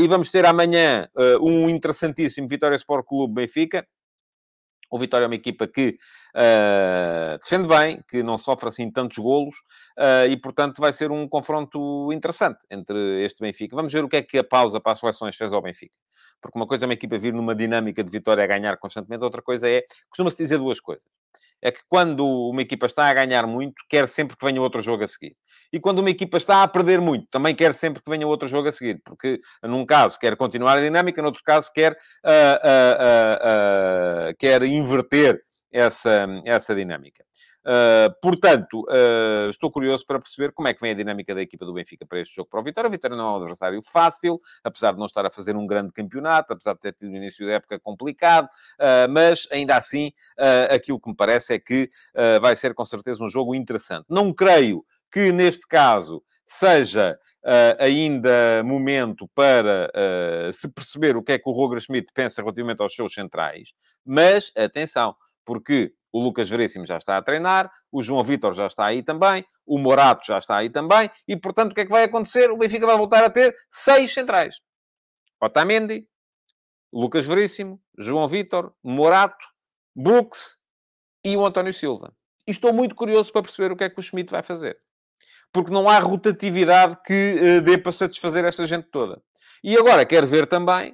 e 0.00 0.08
vamos 0.08 0.28
ter 0.32 0.44
amanhã 0.44 1.08
um 1.40 1.70
interessantíssimo 1.70 2.48
Vitória 2.48 2.74
Sport 2.74 3.06
Clube 3.06 3.34
Benfica, 3.34 3.86
o 4.90 4.98
Vitória 4.98 5.24
é 5.24 5.28
uma 5.28 5.34
equipa 5.34 5.66
que 5.66 5.98
uh, 6.34 7.38
defende 7.42 7.68
bem, 7.68 8.02
que 8.08 8.22
não 8.22 8.38
sofre 8.38 8.68
assim 8.68 8.90
tantos 8.90 9.18
golos 9.18 9.56
uh, 9.98 10.28
e, 10.28 10.36
portanto, 10.36 10.80
vai 10.80 10.92
ser 10.92 11.10
um 11.10 11.28
confronto 11.28 12.12
interessante 12.12 12.64
entre 12.70 13.24
este 13.24 13.40
Benfica. 13.40 13.76
Vamos 13.76 13.92
ver 13.92 14.04
o 14.04 14.08
que 14.08 14.16
é 14.16 14.22
que 14.22 14.38
a 14.38 14.44
pausa 14.44 14.80
para 14.80 14.92
as 14.92 15.00
seleções 15.00 15.36
fez 15.36 15.52
ao 15.52 15.62
Benfica. 15.62 15.96
Porque 16.40 16.58
uma 16.58 16.66
coisa 16.66 16.84
é 16.84 16.86
uma 16.86 16.94
equipa 16.94 17.18
vir 17.18 17.32
numa 17.32 17.54
dinâmica 17.54 18.02
de 18.02 18.10
vitória 18.10 18.44
a 18.44 18.46
ganhar 18.46 18.76
constantemente, 18.78 19.24
outra 19.24 19.42
coisa 19.42 19.68
é... 19.68 19.84
Costuma-se 20.08 20.36
dizer 20.36 20.58
duas 20.58 20.80
coisas 20.80 21.08
é 21.62 21.70
que 21.70 21.80
quando 21.88 22.24
uma 22.24 22.62
equipa 22.62 22.86
está 22.86 23.08
a 23.08 23.14
ganhar 23.14 23.46
muito, 23.46 23.74
quer 23.88 24.06
sempre 24.08 24.36
que 24.36 24.44
venha 24.44 24.60
outro 24.60 24.80
jogo 24.80 25.04
a 25.04 25.06
seguir. 25.06 25.36
E 25.72 25.78
quando 25.78 25.98
uma 25.98 26.10
equipa 26.10 26.36
está 26.36 26.62
a 26.62 26.68
perder 26.68 27.00
muito, 27.00 27.26
também 27.30 27.54
quer 27.54 27.74
sempre 27.74 28.02
que 28.02 28.10
venha 28.10 28.26
outro 28.26 28.48
jogo 28.48 28.68
a 28.68 28.72
seguir. 28.72 29.00
Porque, 29.04 29.40
num 29.62 29.84
caso, 29.84 30.18
quer 30.18 30.36
continuar 30.36 30.78
a 30.78 30.80
dinâmica, 30.80 31.20
no 31.20 31.28
outro 31.28 31.42
caso, 31.44 31.70
quer, 31.74 31.92
uh, 31.92 32.58
uh, 32.64 34.30
uh, 34.30 34.34
quer 34.38 34.62
inverter 34.62 35.40
essa, 35.70 36.26
essa 36.44 36.74
dinâmica. 36.74 37.22
Uh, 37.68 38.10
portanto, 38.22 38.80
uh, 38.88 39.50
estou 39.50 39.70
curioso 39.70 40.06
para 40.06 40.18
perceber 40.18 40.52
como 40.52 40.68
é 40.68 40.72
que 40.72 40.80
vem 40.80 40.92
a 40.92 40.94
dinâmica 40.94 41.34
da 41.34 41.42
equipa 41.42 41.66
do 41.66 41.74
Benfica 41.74 42.06
para 42.06 42.18
este 42.18 42.34
jogo 42.34 42.48
para 42.48 42.60
o 42.60 42.62
Vitória. 42.62 42.88
O 42.88 42.90
Vitória 42.90 43.14
não 43.14 43.28
é 43.28 43.32
um 43.32 43.36
adversário 43.36 43.82
fácil, 43.82 44.38
apesar 44.64 44.92
de 44.92 44.98
não 44.98 45.04
estar 45.04 45.26
a 45.26 45.30
fazer 45.30 45.54
um 45.54 45.66
grande 45.66 45.92
campeonato, 45.92 46.54
apesar 46.54 46.72
de 46.72 46.80
ter 46.80 46.94
tido 46.94 47.12
o 47.12 47.16
início 47.16 47.46
da 47.46 47.52
época 47.52 47.78
complicado, 47.78 48.46
uh, 48.46 49.10
mas 49.10 49.46
ainda 49.52 49.76
assim, 49.76 50.12
aquilo 50.70 50.98
que 50.98 51.10
me 51.10 51.16
parece 51.16 51.54
é 51.54 51.58
que 51.58 51.90
vai 52.40 52.56
ser 52.56 52.72
com 52.74 52.84
certeza 52.84 53.22
um 53.22 53.28
jogo 53.28 53.54
interessante. 53.54 54.06
Não 54.08 54.32
creio 54.32 54.84
que 55.12 55.30
neste 55.32 55.66
caso 55.66 56.22
seja 56.46 57.18
Uh, 57.44 57.78
ainda 57.78 58.62
momento 58.64 59.26
para 59.28 59.88
uh, 59.94 60.52
se 60.52 60.68
perceber 60.68 61.16
o 61.16 61.22
que 61.22 61.32
é 61.32 61.38
que 61.38 61.48
o 61.48 61.52
Roger 61.52 61.80
Schmidt 61.80 62.12
pensa 62.12 62.42
relativamente 62.42 62.82
aos 62.82 62.94
seus 62.94 63.14
centrais, 63.14 63.72
mas 64.04 64.52
atenção, 64.56 65.14
porque 65.44 65.94
o 66.12 66.22
Lucas 66.22 66.48
Veríssimo 66.48 66.86
já 66.86 66.96
está 66.96 67.16
a 67.16 67.22
treinar, 67.22 67.70
o 67.92 68.02
João 68.02 68.22
Vitor 68.22 68.52
já 68.52 68.66
está 68.66 68.86
aí 68.86 69.02
também, 69.02 69.44
o 69.66 69.78
Morato 69.78 70.26
já 70.26 70.38
está 70.38 70.56
aí 70.56 70.70
também, 70.70 71.10
e 71.26 71.36
portanto 71.36 71.72
o 71.72 71.74
que 71.74 71.82
é 71.82 71.84
que 71.84 71.90
vai 71.90 72.04
acontecer? 72.04 72.50
O 72.50 72.56
Benfica 72.56 72.86
vai 72.86 72.96
voltar 72.96 73.22
a 73.22 73.30
ter 73.30 73.54
seis 73.70 74.12
centrais. 74.12 74.56
Otamendi, 75.40 76.06
Lucas 76.92 77.26
Veríssimo, 77.26 77.80
João 77.98 78.26
Vitor, 78.26 78.72
Morato, 78.82 79.44
Bux 79.94 80.56
e 81.24 81.36
o 81.36 81.44
António 81.44 81.72
Silva. 81.72 82.12
E 82.46 82.50
estou 82.50 82.72
muito 82.72 82.94
curioso 82.94 83.30
para 83.30 83.42
perceber 83.42 83.72
o 83.72 83.76
que 83.76 83.84
é 83.84 83.90
que 83.90 84.00
o 84.00 84.02
Schmidt 84.02 84.30
vai 84.30 84.42
fazer. 84.42 84.78
Porque 85.52 85.70
não 85.70 85.88
há 85.88 85.98
rotatividade 85.98 86.98
que 87.04 87.34
uh, 87.34 87.62
dê 87.62 87.76
para 87.76 87.92
satisfazer 87.92 88.44
esta 88.44 88.64
gente 88.64 88.88
toda. 88.90 89.22
E 89.62 89.76
agora 89.76 90.06
quero 90.06 90.26
ver 90.26 90.46
também, 90.46 90.92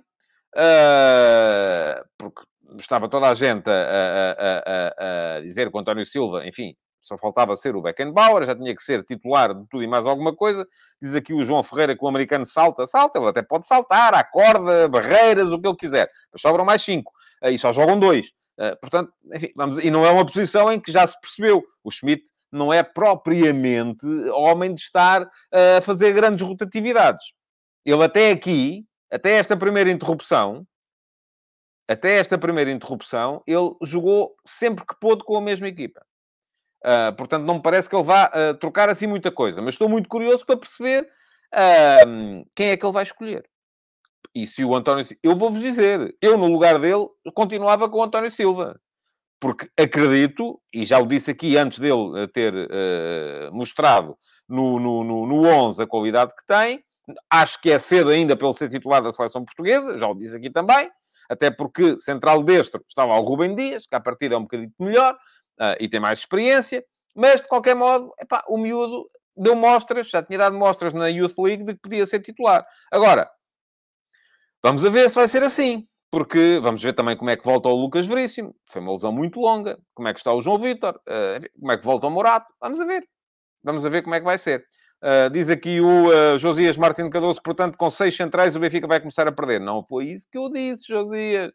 uh, 0.56 2.04
porque 2.18 2.42
estava 2.78 3.08
toda 3.08 3.28
a 3.28 3.34
gente 3.34 3.68
a, 3.68 3.72
a, 3.72 4.62
a, 4.66 5.36
a, 5.36 5.40
dizer 5.40 5.70
que 5.70 5.76
o 5.76 5.80
António 5.80 6.04
Silva, 6.04 6.46
enfim, 6.46 6.74
só 7.00 7.18
faltava 7.18 7.54
ser 7.54 7.76
o 7.76 7.82
Beckenbauer, 7.82 8.46
já 8.46 8.56
tinha 8.56 8.74
que 8.74 8.82
ser 8.82 9.02
titular 9.02 9.54
de 9.54 9.66
tudo 9.68 9.82
e 9.82 9.86
mais 9.86 10.06
alguma 10.06 10.34
coisa. 10.34 10.66
Diz 11.00 11.14
aqui 11.14 11.34
o 11.34 11.44
João 11.44 11.62
Ferreira 11.62 11.96
que 11.96 12.02
o 12.04 12.08
americano 12.08 12.46
salta, 12.46 12.86
salta, 12.86 13.18
ele 13.18 13.28
até 13.28 13.42
pode 13.42 13.66
saltar, 13.66 14.14
à 14.14 14.24
corda, 14.24 14.88
barreiras, 14.88 15.52
o 15.52 15.60
que 15.60 15.68
ele 15.68 15.76
quiser. 15.76 16.08
Mas 16.32 16.40
sobram 16.40 16.64
mais 16.64 16.82
cinco. 16.82 17.12
E 17.42 17.58
só 17.58 17.72
jogam 17.72 18.00
dois. 18.00 18.32
Eh, 18.58 18.74
portanto, 18.76 19.12
enfim, 19.34 19.48
vamos, 19.54 19.78
e 19.78 19.90
não 19.90 20.06
é 20.06 20.10
uma 20.10 20.24
posição 20.24 20.72
em 20.72 20.80
que 20.80 20.90
já 20.90 21.06
se 21.06 21.20
percebeu. 21.20 21.62
O 21.82 21.90
Schmidt 21.90 22.22
não 22.50 22.72
é 22.72 22.82
propriamente 22.82 24.06
homem 24.30 24.72
de 24.72 24.80
estar 24.80 25.28
a 25.52 25.80
fazer 25.82 26.12
grandes 26.12 26.46
rotatividades. 26.46 27.32
Ele 27.84 28.02
até 28.02 28.30
aqui, 28.30 28.86
até 29.10 29.32
esta 29.32 29.56
primeira 29.56 29.90
interrupção, 29.90 30.64
até 31.88 32.18
esta 32.18 32.38
primeira 32.38 32.70
interrupção, 32.70 33.42
ele 33.46 33.74
jogou 33.82 34.34
sempre 34.44 34.86
que 34.86 34.98
pôde 34.98 35.24
com 35.24 35.36
a 35.36 35.40
mesma 35.40 35.68
equipa. 35.68 36.04
Uh, 36.84 37.14
portanto, 37.16 37.44
não 37.44 37.54
me 37.54 37.62
parece 37.62 37.88
que 37.88 37.96
ele 37.96 38.02
vá 38.02 38.26
uh, 38.26 38.54
trocar 38.58 38.88
assim 38.88 39.06
muita 39.06 39.30
coisa. 39.30 39.62
Mas 39.62 39.74
estou 39.74 39.88
muito 39.88 40.08
curioso 40.08 40.44
para 40.44 40.56
perceber 40.56 41.02
uh, 41.02 42.44
quem 42.54 42.70
é 42.70 42.76
que 42.76 42.84
ele 42.84 42.92
vai 42.92 43.02
escolher. 43.02 43.48
E 44.34 44.46
se 44.46 44.64
o 44.64 44.74
António... 44.74 45.04
Eu 45.22 45.36
vou-vos 45.36 45.60
dizer, 45.60 46.14
eu 46.20 46.36
no 46.36 46.46
lugar 46.46 46.78
dele 46.78 47.06
continuava 47.34 47.88
com 47.88 47.98
o 47.98 48.02
António 48.02 48.30
Silva. 48.30 48.78
porque 49.40 49.68
acredito, 49.78 50.60
e 50.72 50.84
já 50.84 50.98
o 50.98 51.06
disse 51.06 51.30
aqui 51.30 51.56
antes 51.56 51.78
dele 51.78 52.26
ter 52.32 52.52
mostrado 53.52 54.16
no, 54.48 54.80
no, 54.80 55.04
no, 55.04 55.26
no 55.26 55.46
11 55.46 55.82
a 55.82 55.86
qualidade 55.86 56.34
que 56.34 56.44
tem, 56.46 56.82
acho 57.30 57.60
que 57.60 57.70
é 57.70 57.78
cedo 57.78 58.10
ainda 58.10 58.36
pelo 58.36 58.52
ser 58.52 58.68
titular 58.68 59.02
da 59.02 59.12
seleção 59.12 59.44
portuguesa, 59.44 59.98
já 59.98 60.08
o 60.08 60.14
disse 60.14 60.36
aqui 60.36 60.50
também, 60.50 60.90
até 61.28 61.50
porque 61.50 61.98
central 61.98 62.42
destro 62.42 62.82
estava 62.86 63.14
o 63.14 63.22
Rubem 63.22 63.54
Dias, 63.54 63.86
que 63.86 63.94
a 63.94 64.00
partida 64.00 64.34
é 64.34 64.38
um 64.38 64.42
bocadinho 64.42 64.72
melhor 64.78 65.14
uh, 65.60 65.76
e 65.80 65.88
tem 65.88 66.00
mais 66.00 66.20
experiência, 66.20 66.84
mas 67.14 67.42
de 67.42 67.48
qualquer 67.48 67.74
modo, 67.74 68.12
epá, 68.20 68.44
o 68.48 68.58
miúdo 68.58 69.08
deu 69.36 69.54
mostras, 69.56 70.08
já 70.08 70.22
tinha 70.22 70.38
dado 70.38 70.56
mostras 70.56 70.92
na 70.92 71.08
Youth 71.08 71.38
League 71.38 71.64
de 71.64 71.74
que 71.74 71.80
podia 71.80 72.06
ser 72.06 72.20
titular. 72.20 72.64
Agora, 72.90 73.30
vamos 74.62 74.84
a 74.84 74.90
ver 74.90 75.08
se 75.08 75.16
vai 75.16 75.28
ser 75.28 75.42
assim 75.42 75.86
porque 76.14 76.60
vamos 76.62 76.80
ver 76.80 76.92
também 76.92 77.16
como 77.16 77.30
é 77.30 77.36
que 77.36 77.44
volta 77.44 77.68
o 77.68 77.74
Lucas 77.74 78.06
Veríssimo. 78.06 78.54
Foi 78.70 78.80
uma 78.80 78.92
lesão 78.92 79.10
muito 79.10 79.40
longa. 79.40 79.76
Como 79.92 80.06
é 80.06 80.12
que 80.12 80.20
está 80.20 80.32
o 80.32 80.40
João 80.40 80.60
Vitor? 80.60 80.94
Uh, 81.08 81.58
como 81.58 81.72
é 81.72 81.76
que 81.76 81.84
volta 81.84 82.06
o 82.06 82.10
Morato? 82.10 82.46
Vamos 82.60 82.80
a 82.80 82.84
ver. 82.84 83.04
Vamos 83.64 83.84
a 83.84 83.88
ver 83.88 84.02
como 84.02 84.14
é 84.14 84.20
que 84.20 84.24
vai 84.24 84.38
ser. 84.38 84.64
Uh, 85.04 85.28
diz 85.30 85.50
aqui 85.50 85.82
o 85.82 86.08
uh, 86.08 86.38
Josias 86.38 86.78
Martins 86.78 87.10
Cardoso, 87.10 87.42
portanto, 87.42 87.76
com 87.76 87.90
seis 87.90 88.16
centrais 88.16 88.56
o 88.56 88.60
Benfica 88.60 88.86
vai 88.86 89.00
começar 89.00 89.28
a 89.28 89.32
perder. 89.32 89.60
Não 89.60 89.84
foi 89.84 90.06
isso 90.06 90.26
que 90.30 90.38
eu 90.38 90.48
disse, 90.48 90.88
Josias. 90.88 91.52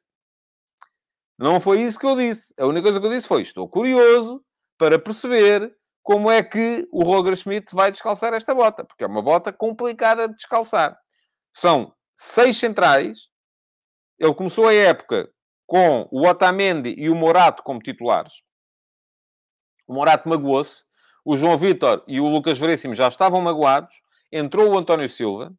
Não 1.36 1.60
foi 1.60 1.82
isso 1.82 1.98
que 1.98 2.06
eu 2.06 2.16
disse. 2.16 2.54
A 2.60 2.68
única 2.68 2.84
coisa 2.84 3.00
que 3.00 3.06
eu 3.08 3.10
disse 3.10 3.28
foi: 3.28 3.42
estou 3.42 3.68
curioso 3.68 4.44
para 4.78 5.00
perceber 5.00 5.74
como 6.04 6.30
é 6.30 6.44
que 6.44 6.88
o 6.92 7.04
Roger 7.04 7.36
Schmidt 7.36 7.74
vai 7.74 7.92
descalçar 7.92 8.34
esta 8.34 8.54
bota, 8.54 8.84
porque 8.84 9.04
é 9.04 9.08
uma 9.08 9.22
bota 9.22 9.52
complicada 9.52 10.28
de 10.28 10.36
descalçar. 10.36 10.96
São 11.52 11.94
seis 12.16 12.58
centrais 12.58 13.30
ele 14.20 14.36
começou 14.36 14.68
a 14.68 14.74
época 14.74 15.32
com 15.66 16.08
o 16.12 16.28
Otamendi 16.28 16.94
e 16.98 17.10
o 17.10 17.16
Morato 17.16 17.64
como 17.64 17.80
titulares. 17.80 18.34
O 19.88 19.94
Morato 19.94 20.28
magoou-se. 20.28 20.84
O 21.30 21.38
João 21.38 21.56
Vitor 21.56 22.04
e 22.08 22.20
o 22.20 22.28
Lucas 22.28 22.58
Veríssimo 22.58 22.96
já 22.96 23.08
estavam 23.08 23.40
magoados. 23.40 23.94
Entrou 24.32 24.68
o 24.68 24.76
António 24.76 25.08
Silva. 25.08 25.54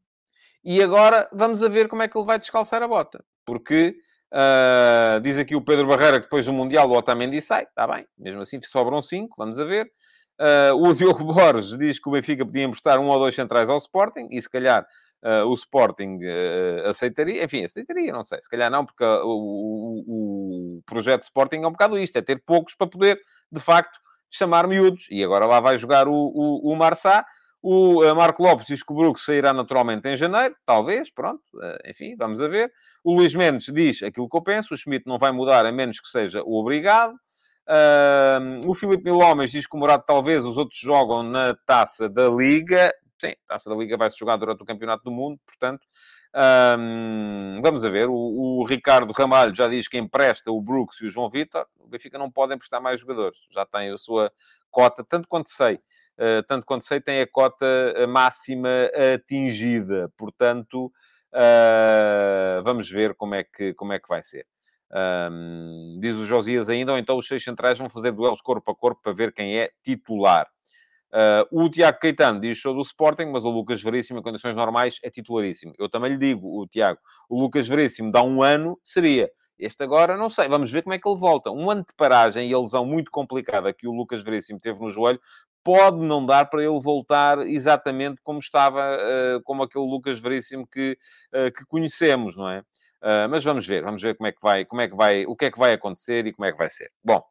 E 0.65 0.83
agora 0.83 1.29
vamos 1.33 1.63
a 1.63 1.69
ver 1.69 1.87
como 1.87 2.03
é 2.03 2.09
que 2.09 2.19
ele 2.19 2.27
vai 2.27 2.41
descalçar 2.41 2.83
a 2.83 2.89
bota. 2.89 3.25
Porque 3.47 3.95
uh, 4.35 5.21
diz 5.21 5.39
aqui 5.39 5.55
o 5.55 5.63
Pedro 5.63 5.87
Barreira 5.87 6.19
que 6.19 6.25
depois 6.25 6.45
do 6.45 6.53
Mundial 6.53 6.91
o 6.91 6.97
Otamendi 6.97 7.41
sai. 7.41 7.63
Está 7.63 7.87
bem. 7.87 8.05
Mesmo 8.19 8.41
assim 8.41 8.61
sobram 8.63 9.01
cinco. 9.01 9.37
Vamos 9.39 9.61
a 9.61 9.65
ver. 9.65 9.89
Uh, 10.41 10.75
o 10.75 10.93
Diogo 10.93 11.23
Borges 11.33 11.79
diz 11.79 12.01
que 12.01 12.09
o 12.09 12.13
Benfica 12.13 12.45
podia 12.45 12.65
emprestar 12.65 12.99
um 12.99 13.07
ou 13.07 13.21
dois 13.21 13.37
centrais 13.37 13.71
ao 13.71 13.77
Sporting. 13.77 14.27
E 14.33 14.43
se 14.43 14.51
calhar 14.51 14.85
uh, 15.23 15.47
o 15.47 15.55
Sporting 15.55 16.19
aceitaria, 16.85 17.45
enfim, 17.45 17.63
aceitaria, 17.63 18.13
não 18.13 18.25
sei, 18.25 18.43
se 18.43 18.51
calhar 18.51 18.73
não, 18.73 18.85
porque 18.85 19.05
o, 19.05 19.29
o, 19.29 20.79
o, 20.79 20.83
projeto 20.85 21.23
Sporting 21.23 21.59
é 21.59 21.69
um 21.69 21.73
bocado 21.73 21.97
isto, 21.97 22.17
é 22.17 22.23
ter 22.23 22.43
poucos 22.45 22.75
para 22.75 22.89
poder, 22.89 23.21
de 23.53 23.61
facto, 23.61 24.01
chamar 24.31 24.67
miúdos, 24.67 25.07
e 25.11 25.23
agora 25.23 25.47
lá 25.47 25.61
vai 25.61 25.77
jogar 25.77 26.09
o, 26.09 26.15
o, 26.15 26.73
o 26.73 26.77
Marçá, 26.77 27.25
o 27.63 28.03
uh, 28.03 28.17
Marco 28.17 28.43
Lopes 28.43 28.67
diz 28.67 28.83
que 28.83 28.93
o 28.93 28.97
Brook 28.97 29.21
sairá 29.21 29.53
naturalmente 29.53 30.09
em 30.09 30.17
janeiro, 30.17 30.55
talvez, 30.65 31.11
pronto, 31.11 31.43
enfim, 31.85 32.17
vamos 32.17 32.41
a 32.41 32.49
ver. 32.49 32.73
O 33.05 33.15
Luís 33.15 33.35
Mendes 33.35 33.67
diz 33.73 34.03
aquilo 34.03 34.29
que 34.29 34.37
eu 34.37 34.43
penso, 34.43 34.73
o 34.73 34.77
Schmidt 34.77 35.07
não 35.07 35.19
vai 35.19 35.31
mudar 35.31 35.67
a 35.67 35.73
menos 35.73 36.01
que 36.01 36.09
seja 36.09 36.43
o 36.43 36.59
obrigado. 36.59 37.15
Uh, 37.69 38.69
o 38.69 38.75
Filipe 38.75 39.05
Milomes 39.05 39.51
diz 39.51 39.67
que 39.67 39.77
o 39.77 39.79
Morado 39.79 40.03
talvez 40.07 40.45
os 40.45 40.57
outros 40.57 40.81
jogam 40.81 41.23
na 41.23 41.55
taça 41.67 42.09
da 42.09 42.29
Liga. 42.29 42.93
Sim, 43.21 43.35
a 43.49 43.55
Taça 43.55 43.69
da 43.69 43.77
Liga 43.77 43.99
vai-se 43.99 44.19
jogar 44.19 44.37
durante 44.37 44.63
o 44.63 44.67
Campeonato 44.67 45.05
do 45.05 45.11
Mundo, 45.11 45.39
portanto, 45.47 45.87
vamos 47.63 47.85
a 47.85 47.91
ver. 47.91 48.09
O, 48.09 48.15
o, 48.15 48.65
Ricardo 48.65 49.13
Ramalho 49.13 49.55
já 49.55 49.69
diz 49.69 49.87
que 49.87 49.99
empresta 49.99 50.51
o 50.51 50.61
Brooks 50.63 51.01
e 51.03 51.05
o 51.05 51.11
João 51.11 51.29
Vitor. 51.29 51.67
Benfica 51.91 52.19
não 52.19 52.31
pode 52.31 52.55
emprestar 52.55 52.81
mais 52.81 53.01
jogadores. 53.01 53.39
Já 53.51 53.67
tem 53.67 53.91
a 53.91 53.99
sua 53.99 54.33
cota, 54.71 55.05
tanto 55.05 55.29
quanto 55.29 55.49
sei. 55.51 55.77
Uh, 56.19 56.43
tanto 56.47 56.67
quanto 56.67 56.85
sei, 56.85 57.01
tem 57.01 57.21
a 57.21 57.27
cota 57.27 57.67
máxima 58.09 58.91
atingida. 59.15 60.13
Portanto, 60.17 60.93
uh, 61.33 62.63
vamos 62.63 62.91
ver 62.91 63.15
como 63.15 63.35
é 63.35 63.45
que, 63.45 63.75
como 63.75 63.93
é 63.93 63.99
que 63.99 64.09
vai 64.09 64.23
ser. 64.23 64.47
Um, 64.93 65.99
diz 66.01 66.17
o 66.17 66.27
Josias 66.27 66.69
ainda, 66.69 66.93
ou 66.93 66.99
então 66.99 67.17
os 67.17 67.27
seis 67.27 67.45
centrais 67.45 67.79
vão 67.79 67.89
fazer 67.89 68.11
duelos 68.11 68.41
corpo 68.41 68.73
a 68.73 68.75
corpo 68.75 69.01
para 69.03 69.13
ver 69.13 69.33
quem 69.33 69.59
é 69.59 69.71
titular. 69.85 70.49
Uh, 71.13 71.65
o 71.65 71.69
Tiago 71.69 71.99
Caetano 71.99 72.41
diz 72.41 72.61
sou 72.61 72.75
do 72.75 72.81
Sporting, 72.83 73.27
mas 73.27 73.45
o 73.45 73.51
Lucas 73.51 73.83
Veríssimo, 73.83 74.19
em 74.21 74.23
condições 74.23 74.55
normais, 74.55 74.99
é 75.03 75.11
titularíssimo. 75.11 75.73
Eu 75.79 75.89
também 75.89 76.13
lhe 76.13 76.19
digo, 76.19 76.61
o 76.61 76.67
Tiago, 76.67 77.01
o 77.29 77.41
Lucas 77.41 77.67
Veríssimo 77.67 78.13
dá 78.13 78.23
um 78.23 78.43
ano, 78.43 78.79
seria. 78.83 79.31
Este 79.61 79.83
agora, 79.83 80.17
não 80.17 80.31
sei, 80.31 80.49
vamos 80.49 80.71
ver 80.71 80.83
como 80.83 80.95
é 80.95 80.99
que 80.99 81.09
ele 81.09 81.19
volta. 81.19 81.51
Um 81.51 81.71
ano 81.71 81.83
de 81.83 81.95
paragem 81.97 82.51
e 82.51 82.55
a 82.55 82.59
lesão 82.59 82.85
muito 82.85 83.11
complicada 83.11 83.73
que 83.73 83.87
o 83.87 83.93
Lucas 83.93 84.23
Veríssimo 84.23 84.59
teve 84.59 84.81
no 84.81 84.91
joelho, 84.91 85.21
pode 85.63 85.99
não 85.99 86.25
dar 86.25 86.47
para 86.47 86.63
ele 86.65 86.81
voltar 86.81 87.39
exatamente 87.41 88.21
como 88.23 88.39
estava, 88.39 88.81
uh, 88.97 89.43
como 89.45 89.63
aquele 89.63 89.85
Lucas 89.85 90.19
Veríssimo 90.19 90.67
que, 90.67 90.97
uh, 91.35 91.53
que 91.53 91.65
conhecemos, 91.67 92.37
não 92.37 92.49
é? 92.49 92.63
mas 93.31 93.43
vamos 93.43 93.67
ver, 93.67 93.83
vamos 93.83 94.03
ver 94.03 94.15
como 94.15 94.27
é 94.27 94.33
que 94.33 94.43
vai, 94.43 94.63
como 94.67 94.83
é 94.83 94.87
que 94.87 94.95
vai, 94.95 95.25
o 95.25 95.35
que 95.35 95.47
é 95.47 95.51
que 95.51 95.59
vai 95.59 95.73
acontecer 95.73 96.27
e 96.27 96.35
como 96.35 96.45
é 96.45 96.53
que 96.53 96.59
vai 96.59 96.69
ser. 96.69 96.93
Bom, 97.03 97.23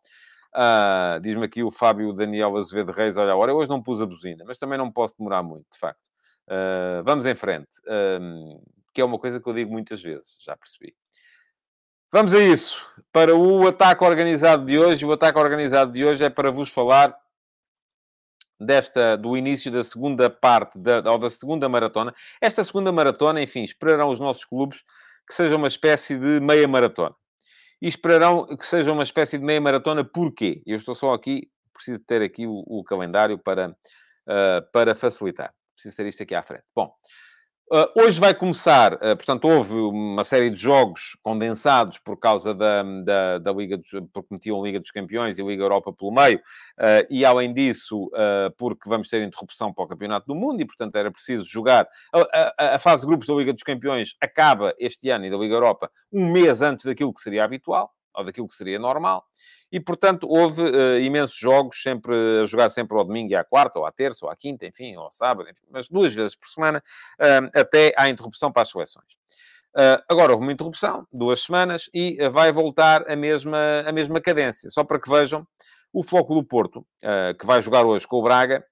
Uh, 0.56 1.20
Diz-me 1.22 1.46
aqui 1.46 1.62
o 1.63 1.70
Fábio 1.70 2.12
Daniel 2.12 2.58
Azevedo 2.58 2.92
Reis, 2.92 3.18
olha, 3.18 3.32
agora 3.32 3.52
eu 3.52 3.58
hoje 3.58 3.70
não 3.70 3.82
pus 3.82 4.02
a 4.02 4.06
buzina, 4.06 4.44
mas 4.48 4.58
também 4.58 4.78
não 4.78 4.92
posso 4.92 5.15
demorar 5.18 5.44
muito, 5.44 5.68
de 5.72 5.78
facto. 5.78 6.02
Uh, 6.48 7.04
vamos 7.04 7.26
em 7.26 7.36
frente, 7.36 7.76
uh, 7.86 8.62
que 8.94 9.02
é 9.02 9.06
uma 9.06 9.20
coisa 9.20 9.39
que 9.39 9.48
eu 9.48 9.54
digo 9.54 9.72
muitas 9.72 10.02
vezes, 10.02 10.38
já 10.42 10.58
percebi. 10.58 10.96
Vamos 12.12 12.34
a 12.34 12.39
isso. 12.39 12.84
Para 13.12 13.36
o 13.36 13.67
ataque 13.67 14.04
organizado 14.04 14.65
de 14.65 14.80
hoje, 14.80 15.06
o 15.06 15.12
ataque 15.12 15.38
organizado 15.38 15.91
de 15.91 16.04
hoje 16.04 16.24
é 16.24 16.30
para 16.30 16.52
vos 16.52 16.72
falar 16.72 17.15
desta, 18.60 19.15
do 19.15 19.38
início 19.38 19.72
da 19.72 19.84
segunda 19.84 20.28
parte, 20.28 20.80
da, 20.80 21.04
ou 21.12 21.19
da 21.19 21.30
segunda 21.30 21.69
maratona. 21.69 22.12
Esta 22.41 22.63
segunda 22.63 22.91
maratona, 22.91 23.43
enfim, 23.43 23.63
esperarão 23.63 24.08
os 24.08 24.19
nossos 24.19 24.43
clubes 24.43 24.82
que 25.28 25.36
seja 25.36 25.56
uma 25.56 25.67
espécie 25.67 26.17
de 26.17 26.39
meia 26.39 26.67
maratona 26.67 27.15
e 27.80 27.88
esperarão 27.88 28.48
que 28.58 28.65
seja 28.65 28.91
uma 28.91 29.04
espécie 29.04 29.38
de 29.38 29.45
meia 29.45 29.62
maratona. 29.62 30.04
Porquê? 30.04 30.63
Eu 30.65 30.78
estou 30.78 30.95
só 30.95 31.13
aqui, 31.13 31.48
preciso 31.72 32.00
ter 32.00 32.24
aqui 32.24 32.48
o, 32.48 32.63
o 32.65 32.84
calendário 32.84 33.38
para, 33.38 33.69
uh, 33.69 34.72
para 34.74 34.95
facilitar. 34.95 35.54
Preciso 35.76 35.95
ter 35.95 36.08
isto 36.08 36.24
aqui 36.24 36.34
à 36.34 36.41
frente. 36.41 36.63
Bom, 36.76 36.91
hoje 37.96 38.20
vai 38.20 38.34
começar, 38.34 38.94
uh, 38.96 39.16
portanto, 39.16 39.46
houve 39.48 39.76
uma 39.76 40.24
série 40.24 40.50
de 40.50 40.60
jogos 40.60 41.18
condensados 41.22 41.98
por 41.98 42.18
causa 42.18 42.54
da, 42.54 42.84
da, 43.04 43.38
da 43.38 43.52
Liga 43.52 43.78
dos, 43.78 43.90
porque 44.12 44.30
metiam 44.32 44.60
a 44.60 44.64
Liga 44.64 44.80
dos 44.80 44.92
Campeões 44.92 45.38
e 45.38 45.42
a 45.42 45.46
Liga 45.46 45.64
Europa 45.64 45.94
pelo 45.94 46.12
meio, 46.12 46.38
uh, 46.38 47.06
e 47.10 47.24
além 47.24 47.54
disso, 47.54 48.10
porque 48.58 48.90
vamos 48.90 49.08
ter 49.08 49.22
interrupção 49.22 49.74
para 49.74 49.84
o 49.84 49.88
Campeonato 49.88 50.26
do 50.28 50.36
Mundo 50.36 50.62
e, 50.62 50.66
portanto, 50.66 50.96
era 50.96 51.12
preciso 51.12 51.46
jogar. 51.46 51.88
A, 52.14 52.54
a, 52.58 52.76
a, 52.76 52.80
fase 52.80 53.02
de 53.02 53.08
grupos 53.08 53.28
da 53.28 53.34
Liga 53.34 53.54
dos 53.54 53.64
Campeões 53.64 54.16
acaba 54.22 54.74
este 54.80 55.10
ano 55.10 55.26
e 55.26 55.30
da 55.30 55.38
Liga 55.38 55.54
Europa 55.54 55.92
um 56.12 56.32
mês 56.32 56.62
antes 56.62 56.86
daquilo 56.86 57.14
que 57.14 57.22
seria 57.22 57.44
habitual, 57.44 57.92
ou 58.14 58.24
daquilo 58.24 58.48
que 58.48 58.54
seria 58.54 58.80
normal. 58.80 59.24
E, 59.72 59.80
portanto, 59.80 60.28
houve 60.28 60.64
uh, 60.64 61.00
imensos 61.00 61.38
jogos, 61.38 61.82
sempre 61.82 62.14
a 62.42 62.46
jogar 62.46 62.70
sempre 62.72 62.98
ao 62.98 63.04
domingo 63.04 63.32
e 63.32 63.36
à 63.36 63.44
quarta, 63.44 63.78
ou 63.78 63.86
à 63.86 63.92
terça, 63.92 64.26
ou 64.26 64.32
à 64.32 64.36
quinta, 64.36 64.66
enfim, 64.66 64.96
ou 64.96 65.04
ao 65.04 65.12
sábado, 65.12 65.48
enfim, 65.48 65.66
mas 65.70 65.88
duas 65.88 66.14
vezes 66.14 66.36
por 66.36 66.50
semana, 66.50 66.84
uh, 67.20 67.60
até 67.60 67.94
à 67.96 68.10
interrupção 68.10 68.52
para 68.52 68.64
as 68.64 68.70
seleções. 68.70 69.14
Uh, 69.76 70.02
agora 70.10 70.32
houve 70.32 70.44
uma 70.44 70.52
interrupção, 70.52 71.08
duas 71.14 71.44
semanas, 71.44 71.88
e 71.94 72.18
vai 72.30 72.52
voltar 72.52 73.10
a 73.10 73.16
mesma, 73.16 73.84
a 73.86 73.92
mesma 73.92 74.20
cadência. 74.20 74.70
Só 74.72 74.84
para 74.84 75.00
que 75.00 75.10
vejam, 75.10 75.46
o 75.94 76.02
Floco 76.04 76.34
do 76.34 76.44
Porto, 76.44 76.86
que 77.40 77.46
vai 77.48 77.64
jogar 77.64 77.84
hoje 77.84 78.08
com 78.08 78.18
o 78.18 78.22
Braga, 78.22 78.64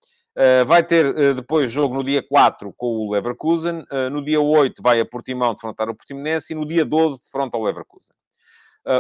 vai 0.67 0.83
ter 0.83 1.33
depois 1.33 1.71
jogo 1.71 1.95
no 1.95 2.03
dia 2.03 2.21
4 2.21 2.71
com 2.77 2.85
o 2.85 3.11
Leverkusen, 3.11 3.83
no 4.11 4.23
dia 4.23 4.39
8 4.39 4.83
vai 4.83 4.99
a 4.99 5.05
Portimão 5.05 5.51
defrontar 5.55 5.89
o 5.89 5.95
Portimonense 5.95 6.53
e 6.53 6.55
no 6.55 6.63
dia 6.63 6.85
12 6.85 7.21
defronta 7.23 7.57
o 7.57 7.63
Leverkusen. 7.63 8.15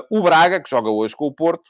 o 0.09 0.19
Braga, 0.23 0.59
que 0.59 0.67
joga 0.67 0.89
hoje 0.89 1.15
com 1.15 1.27
o 1.27 1.31
Porto, 1.31 1.69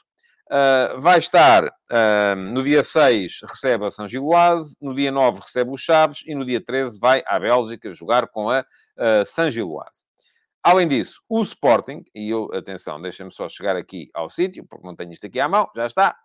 Uh, 0.50 0.98
vai 0.98 1.18
estar 1.18 1.64
uh, 1.66 2.34
no 2.34 2.62
dia 2.62 2.82
6 2.82 3.40
recebe 3.46 3.84
a 3.84 3.90
São 3.90 4.08
Giloase, 4.08 4.74
no 4.80 4.94
dia 4.94 5.12
9 5.12 5.40
recebe 5.40 5.70
o 5.70 5.76
Chaves 5.76 6.22
e 6.26 6.34
no 6.34 6.42
dia 6.42 6.58
13 6.58 6.98
vai 6.98 7.22
à 7.26 7.38
Bélgica 7.38 7.92
jogar 7.92 8.26
com 8.28 8.48
a 8.48 8.60
uh, 8.60 9.26
São 9.26 9.50
Giloase. 9.50 10.04
Além 10.62 10.88
disso, 10.88 11.20
o 11.28 11.42
Sporting, 11.42 12.02
e 12.14 12.30
eu, 12.30 12.48
atenção, 12.54 13.00
deixem-me 13.00 13.32
só 13.32 13.48
chegar 13.48 13.76
aqui 13.76 14.10
ao 14.14 14.30
sítio, 14.30 14.66
porque 14.68 14.86
não 14.86 14.96
tenho 14.96 15.12
isto 15.12 15.26
aqui 15.26 15.38
à 15.38 15.48
mão, 15.48 15.68
já 15.76 15.86
está. 15.86 16.16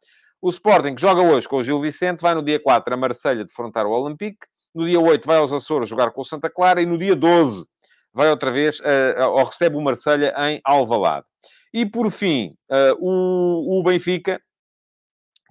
O 0.41 0.49
Sporting 0.49 0.95
que 0.95 1.01
joga 1.01 1.21
hoje 1.21 1.47
com 1.47 1.57
o 1.57 1.63
Gil 1.63 1.80
Vicente, 1.80 2.21
vai 2.21 2.34
no 2.34 2.41
dia 2.41 2.59
4 2.59 2.93
a 2.93 2.97
Marselha 2.97 3.45
defrontar 3.45 3.86
o 3.86 3.91
Olympique, 3.91 4.47
no 4.74 4.86
dia 4.86 4.99
8 4.99 5.26
vai 5.28 5.38
aos 5.38 5.53
Açores 5.53 5.88
jogar 5.88 6.11
com 6.11 6.21
o 6.21 6.26
Santa 6.26 6.49
Clara 6.49 6.82
e 6.82 6.86
no 6.86 6.97
dia 6.97 7.15
12 7.15 7.65
vai 8.13 8.30
outra 8.30 8.51
vez, 8.51 8.80
uh, 8.80 9.30
ou 9.32 9.43
recebe 9.43 9.76
o 9.76 9.82
Marselha 9.82 10.34
em 10.49 10.61
Alvalade. 10.63 11.26
E 11.74 11.86
por 11.86 12.11
fim, 12.11 12.55
uh, 12.69 12.95
o, 12.99 13.80
o, 13.80 13.84
Benfica, 13.84 14.39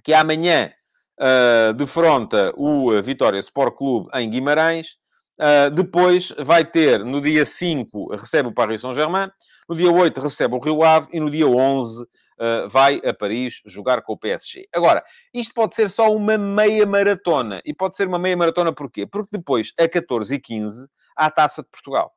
que 0.04 0.14
amanhã 0.14 0.72
uh, 1.20 1.72
defronta 1.74 2.52
o 2.56 3.00
Vitória 3.02 3.38
Sport 3.40 3.76
Clube 3.76 4.08
em 4.14 4.30
Guimarães. 4.30 4.96
Uh, 5.40 5.70
depois 5.70 6.32
vai 6.38 6.64
ter, 6.64 7.04
no 7.04 7.20
dia 7.20 7.44
5, 7.44 8.14
recebe 8.14 8.48
o 8.48 8.54
Paris 8.54 8.80
Saint-Germain. 8.80 9.30
No 9.68 9.74
dia 9.74 9.90
8, 9.90 10.20
recebe 10.20 10.54
o 10.54 10.60
Rio 10.60 10.84
Ave. 10.84 11.08
E 11.12 11.18
no 11.18 11.28
dia 11.28 11.48
11, 11.48 12.02
uh, 12.02 12.68
vai 12.68 13.00
a 13.04 13.12
Paris 13.12 13.60
jogar 13.66 14.02
com 14.02 14.12
o 14.12 14.18
PSG. 14.18 14.68
Agora, 14.72 15.02
isto 15.34 15.52
pode 15.52 15.74
ser 15.74 15.90
só 15.90 16.14
uma 16.14 16.38
meia 16.38 16.86
maratona. 16.86 17.60
E 17.64 17.74
pode 17.74 17.96
ser 17.96 18.06
uma 18.06 18.18
meia 18.18 18.36
maratona 18.36 18.72
porquê? 18.72 19.06
Porque 19.06 19.36
depois, 19.36 19.72
a 19.78 19.88
14 19.88 20.34
e 20.34 20.38
15, 20.38 20.88
há 21.16 21.26
a 21.26 21.30
Taça 21.30 21.62
de 21.62 21.68
Portugal. 21.68 22.12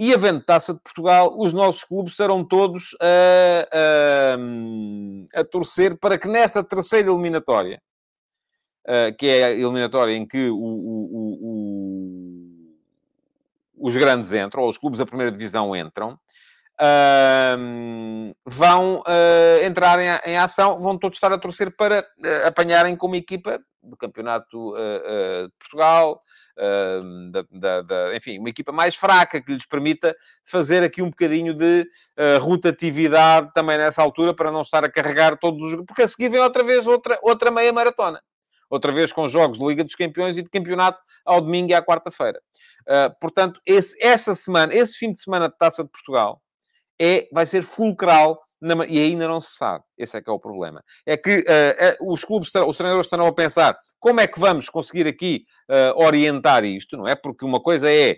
E 0.00 0.14
havendo 0.14 0.40
Taça 0.40 0.72
de 0.72 0.78
Portugal, 0.78 1.34
os 1.36 1.52
nossos 1.52 1.82
clubes 1.82 2.14
serão 2.14 2.44
todos 2.44 2.96
a, 3.02 4.36
a, 5.34 5.40
a 5.40 5.44
torcer 5.44 5.98
para 5.98 6.16
que 6.16 6.28
nesta 6.28 6.62
terceira 6.62 7.10
eliminatória, 7.10 7.82
que 9.18 9.26
é 9.26 9.44
a 9.46 9.50
eliminatória 9.50 10.14
em 10.14 10.24
que 10.24 10.48
o, 10.48 10.56
o, 10.56 11.38
o, 11.40 12.78
os 13.76 13.96
grandes 13.96 14.32
entram, 14.32 14.62
ou 14.62 14.68
os 14.68 14.78
clubes 14.78 15.00
da 15.00 15.06
primeira 15.06 15.32
divisão 15.32 15.74
entram, 15.74 16.16
vão 18.46 19.02
entrar 19.64 19.98
em, 19.98 20.30
em, 20.30 20.38
ação, 20.38 20.80
vão 20.80 20.96
todos 20.96 21.16
estar 21.16 21.32
a 21.32 21.38
torcer 21.38 21.74
para 21.76 22.06
apanharem 22.46 22.94
como 22.94 23.16
equipa 23.16 23.60
do 23.82 23.96
Campeonato 23.96 24.74
de 24.76 25.50
Portugal, 25.58 26.22
da, 27.30 27.44
da, 27.50 27.82
da, 27.82 28.16
enfim, 28.16 28.38
uma 28.38 28.48
equipa 28.48 28.72
mais 28.72 28.96
fraca 28.96 29.40
que 29.40 29.52
lhes 29.52 29.66
permita 29.66 30.16
fazer 30.44 30.82
aqui 30.82 31.00
um 31.00 31.10
bocadinho 31.10 31.54
de 31.54 31.88
uh, 32.18 32.38
rotatividade 32.40 33.50
também 33.54 33.78
nessa 33.78 34.02
altura 34.02 34.34
para 34.34 34.50
não 34.50 34.62
estar 34.62 34.84
a 34.84 34.90
carregar 34.90 35.38
todos 35.38 35.72
os... 35.72 35.84
Porque 35.86 36.02
a 36.02 36.08
seguir 36.08 36.28
vem 36.28 36.40
outra 36.40 36.64
vez 36.64 36.86
outra, 36.86 37.18
outra 37.22 37.50
meia 37.50 37.72
maratona. 37.72 38.20
Outra 38.68 38.92
vez 38.92 39.12
com 39.12 39.28
jogos 39.28 39.58
de 39.58 39.66
Liga 39.66 39.82
dos 39.82 39.94
Campeões 39.94 40.36
e 40.36 40.42
de 40.42 40.50
campeonato 40.50 41.00
ao 41.24 41.40
domingo 41.40 41.70
e 41.70 41.74
à 41.74 41.82
quarta-feira. 41.82 42.40
Uh, 42.82 43.14
portanto, 43.20 43.60
esse, 43.64 43.96
essa 44.04 44.34
semana, 44.34 44.74
esse 44.74 44.98
fim 44.98 45.12
de 45.12 45.18
semana 45.18 45.48
de 45.48 45.56
Taça 45.56 45.84
de 45.84 45.90
Portugal 45.90 46.42
é, 47.00 47.28
vai 47.32 47.46
ser 47.46 47.62
fulcral 47.62 48.42
na, 48.60 48.86
e 48.86 48.98
ainda 48.98 49.28
não 49.28 49.40
se 49.40 49.56
sabe. 49.56 49.84
Esse 49.96 50.18
é 50.18 50.22
que 50.22 50.28
é 50.28 50.32
o 50.32 50.38
problema. 50.38 50.82
É 51.06 51.16
que 51.16 51.38
uh, 51.38 52.12
os 52.12 52.24
clubes, 52.24 52.48
os 52.54 52.76
treinadores 52.76 53.06
estarão 53.06 53.26
a 53.26 53.32
pensar 53.32 53.78
como 53.98 54.20
é 54.20 54.26
que 54.26 54.40
vamos 54.40 54.68
conseguir 54.68 55.06
aqui 55.06 55.44
uh, 55.70 56.02
orientar 56.02 56.64
isto, 56.64 56.96
não 56.96 57.06
é? 57.06 57.14
Porque 57.14 57.44
uma 57.44 57.60
coisa 57.60 57.90
é 57.90 58.16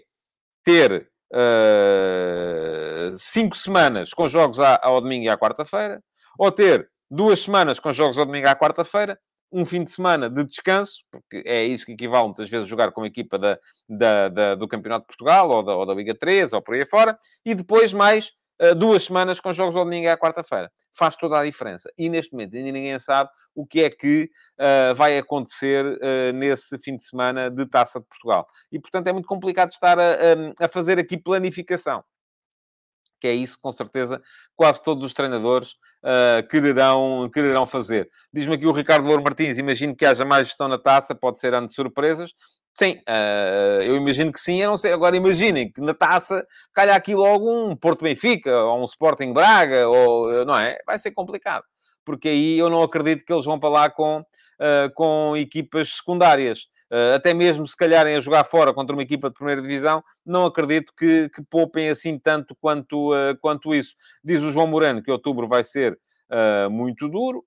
ter 0.64 1.10
uh, 1.32 3.10
cinco 3.18 3.56
semanas 3.56 4.12
com 4.12 4.28
jogos 4.28 4.58
ao 4.58 5.00
domingo 5.00 5.24
e 5.24 5.28
à 5.28 5.36
quarta-feira, 5.36 6.02
ou 6.38 6.50
ter 6.50 6.88
duas 7.10 7.40
semanas 7.40 7.78
com 7.80 7.92
jogos 7.92 8.18
ao 8.18 8.24
domingo 8.24 8.46
e 8.46 8.50
à 8.50 8.56
quarta-feira, 8.56 9.18
um 9.52 9.64
fim 9.66 9.82
de 9.82 9.90
semana 9.90 10.30
de 10.30 10.44
descanso, 10.44 11.02
porque 11.10 11.42
é 11.44 11.64
isso 11.64 11.84
que 11.84 11.92
equivale 11.92 12.26
muitas 12.26 12.48
vezes 12.48 12.68
jogar 12.68 12.92
com 12.92 13.02
a 13.02 13.06
equipa 13.06 13.36
da, 13.36 13.58
da, 13.88 14.28
da, 14.28 14.54
do 14.54 14.68
Campeonato 14.68 15.02
de 15.02 15.06
Portugal, 15.08 15.50
ou 15.50 15.62
da, 15.62 15.74
ou 15.74 15.84
da 15.84 15.94
Liga 15.94 16.14
3, 16.14 16.52
ou 16.52 16.62
por 16.62 16.74
aí 16.74 16.86
fora, 16.86 17.18
e 17.44 17.54
depois 17.54 17.92
mais 17.92 18.30
duas 18.76 19.04
semanas 19.04 19.40
com 19.40 19.52
jogos 19.52 19.74
ao 19.74 19.84
domingo 19.84 20.04
e 20.04 20.08
à 20.08 20.16
quarta-feira. 20.16 20.70
Faz 20.92 21.16
toda 21.16 21.38
a 21.38 21.44
diferença. 21.44 21.90
E 21.96 22.08
neste 22.08 22.32
momento 22.32 22.56
ainda 22.56 22.70
ninguém 22.70 22.98
sabe 22.98 23.30
o 23.54 23.66
que 23.66 23.82
é 23.82 23.90
que 23.90 24.30
uh, 24.58 24.94
vai 24.94 25.16
acontecer 25.18 25.84
uh, 25.84 26.32
nesse 26.34 26.78
fim 26.78 26.96
de 26.96 27.02
semana 27.02 27.50
de 27.50 27.66
Taça 27.66 28.00
de 28.00 28.06
Portugal. 28.06 28.46
E, 28.70 28.78
portanto, 28.78 29.06
é 29.06 29.12
muito 29.12 29.26
complicado 29.26 29.70
estar 29.72 29.98
a, 29.98 30.14
a, 30.60 30.68
fazer 30.68 30.98
aqui 30.98 31.16
planificação 31.16 32.04
que 33.20 33.28
é 33.28 33.34
isso, 33.34 33.58
com 33.60 33.70
certeza, 33.70 34.20
quase 34.56 34.82
todos 34.82 35.04
os 35.04 35.12
treinadores 35.12 35.72
uh, 36.02 36.46
quererão, 36.48 37.30
quererão 37.32 37.66
fazer. 37.66 38.08
Diz-me 38.32 38.54
aqui 38.54 38.66
o 38.66 38.72
Ricardo 38.72 39.06
Louro 39.06 39.22
Martins, 39.22 39.58
imagino 39.58 39.94
que 39.94 40.06
haja 40.06 40.24
mais 40.24 40.48
gestão 40.48 40.66
na 40.66 40.78
taça, 40.78 41.14
pode 41.14 41.38
ser 41.38 41.52
ano 41.52 41.66
de 41.66 41.74
surpresas. 41.74 42.32
Sim, 42.74 42.98
uh, 43.08 43.82
eu 43.82 43.96
imagino 43.96 44.32
que 44.32 44.40
sim, 44.40 44.62
eu 44.62 44.70
não 44.70 44.76
sei. 44.76 44.92
Agora 44.92 45.16
imaginem 45.16 45.70
que 45.70 45.80
na 45.80 45.92
taça 45.92 46.46
calha 46.72 46.94
aqui 46.94 47.14
logo 47.14 47.50
um 47.50 47.76
Porto 47.76 48.02
Benfica, 48.02 48.56
ou 48.64 48.80
um 48.80 48.84
Sporting 48.84 49.32
Braga, 49.32 49.88
ou 49.88 50.44
não 50.44 50.56
é? 50.58 50.78
Vai 50.86 50.98
ser 50.98 51.10
complicado. 51.10 51.64
Porque 52.04 52.28
aí 52.28 52.58
eu 52.58 52.70
não 52.70 52.82
acredito 52.82 53.24
que 53.24 53.32
eles 53.32 53.44
vão 53.44 53.58
para 53.58 53.68
lá 53.68 53.90
com, 53.90 54.20
uh, 54.20 54.94
com 54.94 55.36
equipas 55.36 55.90
secundárias. 55.90 56.68
Uh, 56.90 57.14
até 57.14 57.34
mesmo 57.34 57.66
se 57.66 57.76
calharem 57.76 58.16
a 58.16 58.20
jogar 58.20 58.44
fora 58.44 58.72
contra 58.72 58.96
uma 58.96 59.02
equipa 59.02 59.28
de 59.28 59.34
primeira 59.34 59.60
divisão, 59.60 60.02
não 60.24 60.46
acredito 60.46 60.92
que, 60.96 61.28
que 61.28 61.42
poupem 61.42 61.88
assim 61.88 62.18
tanto 62.18 62.56
quanto, 62.60 63.10
quanto 63.40 63.74
isso. 63.74 63.94
Diz 64.24 64.42
o 64.42 64.50
João 64.50 64.66
Moreno 64.66 65.02
que 65.02 65.10
outubro 65.10 65.46
vai 65.46 65.62
ser 65.62 65.96
muito 66.68 67.08
duro, 67.08 67.44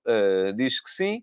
diz 0.54 0.80
que 0.80 0.90
sim 0.90 1.22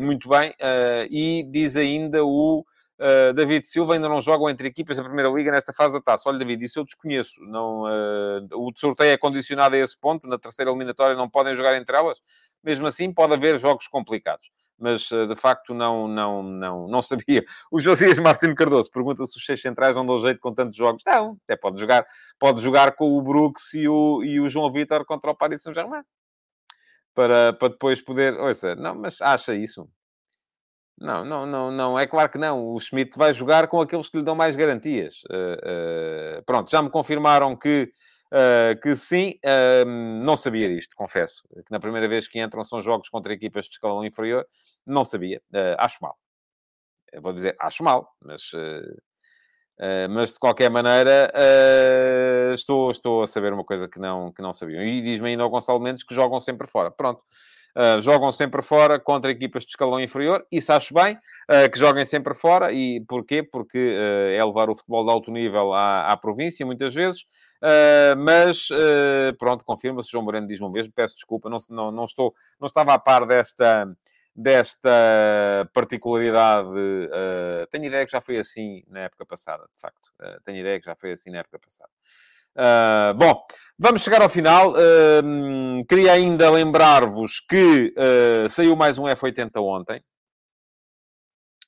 muito 0.00 0.28
bem. 0.28 0.50
Uh, 0.50 1.06
e 1.10 1.42
diz 1.44 1.76
ainda 1.76 2.24
o 2.24 2.64
uh, 2.98 3.32
David 3.34 3.66
Silva, 3.66 3.94
ainda 3.94 4.08
não 4.08 4.20
jogam 4.20 4.48
entre 4.48 4.68
equipas 4.68 4.96
da 4.96 5.04
Primeira 5.04 5.30
Liga 5.30 5.52
nesta 5.52 5.72
fase 5.72 5.94
da 5.94 6.00
taça. 6.00 6.28
Olha, 6.28 6.38
David, 6.38 6.64
isso 6.64 6.78
eu 6.78 6.84
desconheço. 6.84 7.40
Não, 7.42 7.82
uh, 7.82 8.48
o 8.54 8.72
sorteio 8.76 9.12
é 9.12 9.16
condicionado 9.16 9.76
a 9.76 9.78
esse 9.78 9.98
ponto. 9.98 10.26
Na 10.26 10.38
terceira 10.38 10.70
eliminatória 10.70 11.16
não 11.16 11.28
podem 11.28 11.54
jogar 11.54 11.76
entre 11.76 11.96
elas. 11.96 12.18
Mesmo 12.62 12.86
assim, 12.86 13.12
pode 13.12 13.34
haver 13.34 13.58
jogos 13.58 13.86
complicados. 13.86 14.50
Mas, 14.80 15.08
de 15.08 15.34
facto, 15.34 15.74
não, 15.74 16.06
não, 16.06 16.40
não, 16.40 16.86
não 16.86 17.02
sabia. 17.02 17.44
O 17.68 17.80
Josias 17.80 18.16
Martins 18.20 18.54
Cardoso 18.54 18.88
pergunta 18.88 19.26
se 19.26 19.36
os 19.36 19.44
seis 19.44 19.60
centrais 19.60 19.96
não 19.96 20.06
dão 20.06 20.20
jeito 20.20 20.38
com 20.38 20.54
tantos 20.54 20.76
jogos. 20.76 21.02
Não, 21.04 21.36
até 21.42 21.56
pode 21.56 21.80
jogar, 21.80 22.06
pode 22.38 22.60
jogar 22.60 22.92
com 22.92 23.18
o 23.18 23.20
Brooks 23.20 23.74
e 23.74 23.88
o, 23.88 24.22
e 24.22 24.38
o 24.38 24.48
João 24.48 24.70
Vitor 24.70 25.04
contra 25.04 25.32
o 25.32 25.34
Paris 25.34 25.62
Saint-Germain 25.62 26.02
para, 27.18 27.52
para 27.52 27.70
depois 27.70 28.00
poder. 28.00 28.38
Ouça, 28.38 28.76
não, 28.76 28.94
mas 28.94 29.20
acha 29.20 29.52
isso? 29.52 29.90
Não, 30.96 31.24
não, 31.24 31.44
não, 31.44 31.68
não. 31.68 31.98
É 31.98 32.06
claro 32.06 32.30
que 32.30 32.38
não. 32.38 32.64
O 32.64 32.78
Schmidt 32.78 33.18
vai 33.18 33.32
jogar 33.32 33.66
com 33.66 33.80
aqueles 33.80 34.08
que 34.08 34.18
lhe 34.18 34.22
dão 34.22 34.36
mais 34.36 34.54
garantias. 34.54 35.22
Uh, 35.24 36.38
uh, 36.38 36.42
pronto, 36.44 36.70
já 36.70 36.80
me 36.80 36.88
confirmaram 36.88 37.56
que, 37.56 37.92
uh, 38.32 38.80
que 38.80 38.94
sim. 38.94 39.34
Ehm, 39.42 40.22
não 40.22 40.36
sabia 40.36 40.68
disto, 40.68 40.94
confesso. 40.94 41.42
Que 41.66 41.72
na 41.72 41.80
primeira 41.80 42.06
vez 42.06 42.28
que 42.28 42.40
entram 42.40 42.62
são 42.62 42.80
jogos 42.80 43.08
contra 43.08 43.32
equipas 43.32 43.64
de 43.64 43.72
escalão 43.72 44.04
inferior. 44.04 44.46
Não 44.86 45.04
sabia. 45.04 45.42
acho 45.76 45.98
mal. 46.00 46.16
Eu 47.12 47.20
vou 47.20 47.32
dizer, 47.32 47.56
acho 47.58 47.82
mal, 47.82 48.14
mas 48.24 48.52
Uh, 49.78 50.10
mas 50.10 50.32
de 50.32 50.40
qualquer 50.40 50.68
maneira, 50.68 51.32
uh, 51.32 52.52
estou, 52.52 52.90
estou 52.90 53.22
a 53.22 53.28
saber 53.28 53.52
uma 53.52 53.62
coisa 53.62 53.86
que 53.86 54.00
não, 54.00 54.32
que 54.32 54.42
não 54.42 54.52
sabiam. 54.52 54.82
E 54.82 55.00
diz-me 55.00 55.30
ainda 55.30 55.44
ao 55.44 55.50
Gonçalo 55.50 55.78
Mendes 55.78 56.02
que 56.02 56.14
jogam 56.14 56.40
sempre 56.40 56.66
fora. 56.66 56.90
Pronto. 56.90 57.22
Uh, 57.76 58.00
jogam 58.00 58.32
sempre 58.32 58.60
fora 58.60 58.98
contra 58.98 59.30
equipas 59.30 59.62
de 59.62 59.68
escalão 59.68 60.00
inferior, 60.00 60.44
isso 60.50 60.72
acho 60.72 60.92
bem, 60.92 61.16
que 61.72 61.78
joguem 61.78 62.04
sempre 62.04 62.34
fora. 62.34 62.72
E 62.72 63.00
porquê? 63.06 63.40
Porque 63.40 63.94
é 64.32 64.44
levar 64.44 64.68
o 64.68 64.74
futebol 64.74 65.04
de 65.04 65.10
alto 65.12 65.30
nível 65.30 65.72
à, 65.72 66.08
à 66.08 66.16
província, 66.16 66.66
muitas 66.66 66.92
vezes. 66.92 67.24
mas, 68.16 68.68
pronto, 69.38 69.64
confirma-se. 69.64 70.10
João 70.10 70.24
Moreno 70.24 70.48
diz-me 70.48 70.72
vez, 70.72 70.88
peço 70.88 71.14
desculpa, 71.14 71.48
não, 71.48 71.58
não, 71.70 71.92
não, 71.92 72.04
estou, 72.04 72.34
não 72.58 72.66
estava 72.66 72.94
a 72.94 72.98
par 72.98 73.24
desta 73.26 73.86
desta 74.38 75.68
particularidade. 75.74 76.68
Uh, 76.68 77.66
tenho 77.72 77.86
ideia 77.86 78.06
que 78.06 78.12
já 78.12 78.20
foi 78.20 78.38
assim 78.38 78.84
na 78.86 79.00
época 79.00 79.26
passada, 79.26 79.64
de 79.74 79.80
facto. 79.80 80.12
Uh, 80.20 80.40
tenho 80.44 80.58
ideia 80.58 80.78
que 80.78 80.86
já 80.86 80.94
foi 80.94 81.10
assim 81.10 81.30
na 81.30 81.38
época 81.38 81.58
passada. 81.58 81.90
Uh, 82.56 83.14
bom, 83.14 83.44
vamos 83.76 84.00
chegar 84.00 84.22
ao 84.22 84.28
final. 84.28 84.74
Uh, 84.74 85.84
queria 85.88 86.12
ainda 86.12 86.48
lembrar-vos 86.50 87.40
que 87.40 87.92
saiu 88.48 88.76
mais 88.76 88.96
um 88.96 89.04
F80 89.04 89.60
ontem. 89.60 90.00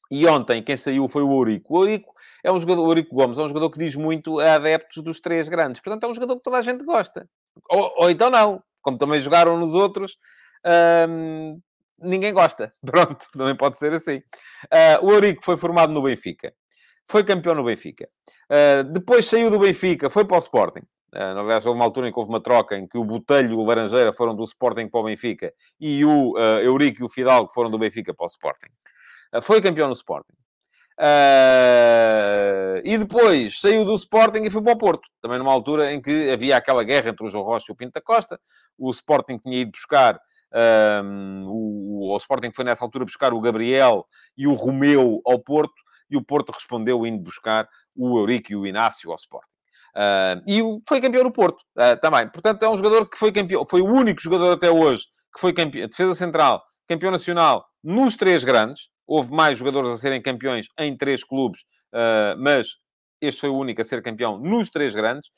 E 0.09 0.27
ontem 0.27 0.62
quem 0.62 0.77
saiu 0.77 1.09
foi 1.09 1.23
o 1.23 1.33
Eurico. 1.33 1.77
O 1.77 1.83
Eurico 1.83 2.14
é 2.45 2.53
um 2.53 2.61
jogador, 2.61 2.83
o 2.83 2.91
Eurico 2.91 3.14
Gomes 3.14 3.39
é 3.39 3.43
um 3.43 3.49
jogador 3.49 3.71
que 3.71 3.79
diz 3.79 3.97
muito 3.97 4.39
a 4.39 4.55
adeptos 4.55 5.03
dos 5.03 5.21
três 5.21 5.49
grandes. 5.49 5.81
Portanto, 5.81 6.05
é 6.05 6.09
um 6.09 6.14
jogador 6.14 6.37
que 6.37 6.43
toda 6.43 6.59
a 6.59 6.62
gente 6.62 6.85
gosta. 6.85 7.29
Ou, 7.68 7.93
ou 7.97 8.11
então 8.11 8.31
não. 8.31 8.62
Como 8.81 8.97
também 8.97 9.21
jogaram 9.21 9.59
nos 9.59 9.75
outros, 9.75 10.16
ninguém 12.01 12.32
gosta. 12.32 12.72
Pronto, 12.84 13.26
também 13.32 13.55
pode 13.55 13.78
ser 13.78 13.92
assim. 13.92 14.18
Uh, 14.66 15.07
o 15.07 15.12
Eurico 15.12 15.44
foi 15.44 15.57
formado 15.57 15.92
no 15.92 16.03
Benfica. 16.03 16.53
Foi 17.07 17.24
campeão 17.24 17.55
no 17.55 17.64
Benfica. 17.64 18.09
Uh, 18.51 18.84
depois 18.84 19.26
saiu 19.26 19.51
do 19.51 19.59
Benfica, 19.59 20.09
foi 20.11 20.24
para 20.24 20.36
o 20.36 20.40
Sporting. 20.40 20.82
Uh, 21.12 21.34
na 21.34 21.42
verdade, 21.42 21.66
houve 21.66 21.78
uma 21.78 21.84
altura 21.84 22.09
em 22.09 22.12
que 22.12 22.18
houve 22.18 22.30
uma 22.30 22.40
troca 22.40 22.76
em 22.76 22.86
que 22.86 22.96
o 22.96 23.05
Botelho 23.05 23.53
e 23.53 23.55
o 23.55 23.66
Laranjeira 23.66 24.12
foram 24.12 24.34
do 24.34 24.44
Sporting 24.44 24.88
para 24.88 25.01
o 25.01 25.05
Benfica 25.05 25.53
e 25.80 26.05
o 26.05 26.32
uh, 26.32 26.61
Eurico 26.62 27.03
e 27.03 27.05
o 27.05 27.09
Fidalgo 27.09 27.53
foram 27.53 27.70
do 27.70 27.78
Benfica 27.78 28.14
para 28.14 28.24
o 28.24 28.28
Sporting. 28.28 28.68
Uh, 29.34 29.42
foi 29.42 29.61
campeão 29.61 29.88
no 29.88 29.94
Sporting. 29.94 30.34
Uh, 31.01 32.76
e 32.84 32.98
depois 32.98 33.59
saiu 33.59 33.86
do 33.86 33.94
Sporting 33.94 34.42
e 34.42 34.51
foi 34.51 34.62
para 34.62 34.74
o 34.74 34.78
Porto. 34.78 35.09
Também 35.20 35.38
numa 35.38 35.53
altura 35.53 35.92
em 35.92 36.01
que 36.01 36.30
havia 36.30 36.57
aquela 36.57 36.84
guerra 36.84 37.09
entre 37.09 37.24
o 37.24 37.28
João 37.30 37.42
Rocha 37.42 37.66
e 37.70 37.72
o 37.72 37.76
Pinto 37.76 37.92
da 37.92 38.03
Costa. 38.03 38.38
O 38.78 38.90
Sporting 38.90 39.38
tinha 39.38 39.62
ido 39.62 39.70
buscar 39.70 40.20
um, 40.53 41.42
o, 41.46 42.12
o 42.12 42.16
Sporting 42.16 42.51
foi 42.53 42.64
nessa 42.64 42.84
altura 42.84 43.05
buscar 43.05 43.32
o 43.32 43.40
Gabriel 43.40 44.07
e 44.36 44.46
o 44.46 44.55
Romeu 44.55 45.20
ao 45.24 45.38
Porto, 45.38 45.74
e 46.11 46.16
o 46.16 46.24
Porto 46.24 46.51
respondeu 46.51 47.07
indo 47.07 47.22
buscar 47.22 47.68
o 47.94 48.18
Eurico 48.18 48.53
e 48.53 48.57
o 48.57 48.66
Inácio 48.66 49.11
ao 49.11 49.16
Sporting. 49.16 49.55
Uh, 49.94 50.42
e 50.46 50.61
foi 50.88 51.01
campeão 51.01 51.24
no 51.24 51.32
Porto 51.32 51.61
uh, 51.76 52.01
também. 52.01 52.28
Portanto, 52.28 52.62
é 52.64 52.68
um 52.68 52.76
jogador 52.76 53.09
que 53.09 53.16
foi 53.16 53.32
campeão, 53.32 53.64
foi 53.66 53.80
o 53.80 53.86
único 53.86 54.20
jogador 54.20 54.53
até 54.53 54.70
hoje 54.70 55.05
que 55.34 55.40
foi 55.40 55.53
campeão, 55.53 55.88
defesa 55.88 56.14
central, 56.14 56.62
campeão 56.88 57.11
nacional 57.11 57.64
nos 57.82 58.16
três 58.16 58.44
grandes. 58.44 58.88
Houve 59.07 59.32
mais 59.32 59.59
jogadores 59.59 59.90
a 59.90 59.98
serem 59.98 60.22
campeões 60.22 60.66
em 60.78 60.96
três 60.96 61.24
clubes, 61.24 61.62
uh, 61.92 62.38
mas 62.38 62.68
Este 63.20 63.42
foi 63.42 63.51
o 63.51 63.59
único 63.59 63.82
a 63.82 63.84
ser 63.84 64.03
campeão 64.03 64.38
nos 64.38 64.70
três 64.70 64.94
grandes. 64.94 65.30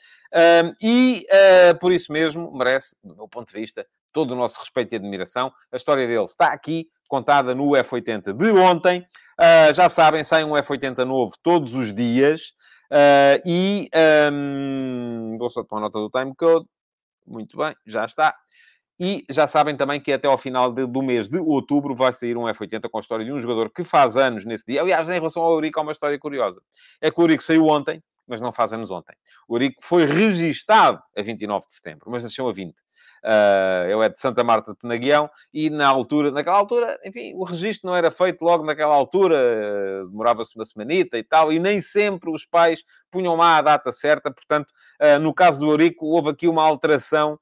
E, 0.80 1.26
uh, 1.30 1.78
por 1.78 1.92
isso 1.92 2.12
mesmo, 2.12 2.52
merece, 2.56 2.96
do 3.02 3.16
meu 3.16 3.28
ponto 3.28 3.52
de 3.52 3.60
vista, 3.60 3.86
todo 4.12 4.32
o 4.32 4.36
nosso 4.36 4.60
respeito 4.60 4.92
e 4.92 4.96
admiração. 4.96 5.52
A 5.72 5.76
história 5.76 6.06
dele 6.06 6.24
está 6.24 6.48
aqui, 6.48 6.88
contada 7.08 7.54
no 7.54 7.70
F80 7.70 8.32
de 8.32 8.50
ontem. 8.52 9.06
Uh, 9.38 9.74
já 9.74 9.88
sabem, 9.88 10.22
sai 10.24 10.44
um 10.44 10.52
F80 10.52 11.04
novo 11.04 11.32
todos 11.42 11.74
os 11.74 11.92
dias. 11.94 12.52
Uh, 12.90 13.40
e 13.46 13.88
um, 14.32 15.36
vou 15.38 15.48
só 15.48 15.64
tomar 15.64 15.80
nota 15.80 15.98
do 15.98 16.10
timecode. 16.10 16.66
Muito 17.26 17.56
bem, 17.56 17.74
já 17.86 18.04
está. 18.04 18.34
E 19.00 19.24
já 19.30 19.46
sabem 19.46 19.76
também 19.76 20.00
que 20.00 20.12
até 20.12 20.28
ao 20.28 20.36
final 20.38 20.70
de, 20.70 20.86
do 20.86 21.02
mês 21.02 21.28
de 21.28 21.38
outubro 21.38 21.94
vai 21.94 22.12
sair 22.12 22.36
um 22.36 22.42
F80 22.42 22.88
com 22.90 22.98
a 22.98 23.00
história 23.00 23.24
de 23.24 23.32
um 23.32 23.38
jogador 23.38 23.70
que 23.70 23.82
faz 23.82 24.16
anos 24.16 24.44
nesse 24.44 24.66
dia. 24.66 24.80
Aliás, 24.80 25.08
em 25.08 25.14
relação 25.14 25.42
ao 25.42 25.54
Eurico, 25.54 25.80
há 25.80 25.82
uma 25.82 25.92
história 25.92 26.18
curiosa. 26.18 26.62
É 27.00 27.10
que 27.10 27.18
o 27.18 27.22
Eurico 27.24 27.42
saiu 27.42 27.66
ontem, 27.66 28.02
mas 28.28 28.40
não 28.40 28.52
faz 28.52 28.72
anos 28.72 28.90
ontem. 28.90 29.16
O 29.48 29.56
Eurico 29.56 29.82
foi 29.82 30.04
registado 30.04 31.02
a 31.16 31.22
29 31.22 31.66
de 31.66 31.72
setembro, 31.72 32.10
mas 32.10 32.22
nasceu 32.22 32.48
a 32.48 32.52
20. 32.52 32.74
Uh, 33.24 33.88
ele 33.88 34.04
é 34.04 34.08
de 34.08 34.18
Santa 34.18 34.42
Marta 34.42 34.72
de 34.72 34.78
Penaguião 34.78 35.30
e 35.54 35.70
na 35.70 35.86
altura, 35.86 36.32
naquela 36.32 36.56
altura, 36.56 36.98
enfim, 37.04 37.32
o 37.36 37.44
registro 37.44 37.88
não 37.88 37.96
era 37.96 38.10
feito 38.10 38.42
logo 38.42 38.64
naquela 38.64 38.94
altura, 38.94 39.36
uh, 40.04 40.08
demorava-se 40.08 40.56
uma 40.56 40.64
semanita 40.64 41.16
e 41.16 41.22
tal, 41.22 41.52
e 41.52 41.60
nem 41.60 41.80
sempre 41.80 42.30
os 42.30 42.44
pais 42.44 42.82
punham 43.12 43.36
lá 43.36 43.58
a 43.58 43.62
data 43.62 43.92
certa, 43.92 44.28
portanto, 44.28 44.70
uh, 45.00 45.20
no 45.20 45.32
caso 45.32 45.60
do 45.60 45.70
Eurico, 45.70 46.06
houve 46.06 46.30
aqui 46.30 46.48
uma 46.48 46.64
alteração 46.64 47.38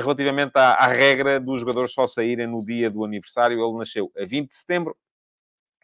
relativamente 0.00 0.52
à, 0.54 0.74
à, 0.74 0.86
regra 0.86 1.38
dos 1.38 1.60
jogadores 1.60 1.92
só 1.92 2.06
saírem 2.06 2.46
no 2.46 2.64
dia 2.64 2.88
do 2.88 3.04
aniversário. 3.04 3.62
Ele 3.62 3.76
nasceu 3.76 4.10
a 4.16 4.24
20 4.24 4.48
de 4.48 4.54
setembro, 4.54 4.96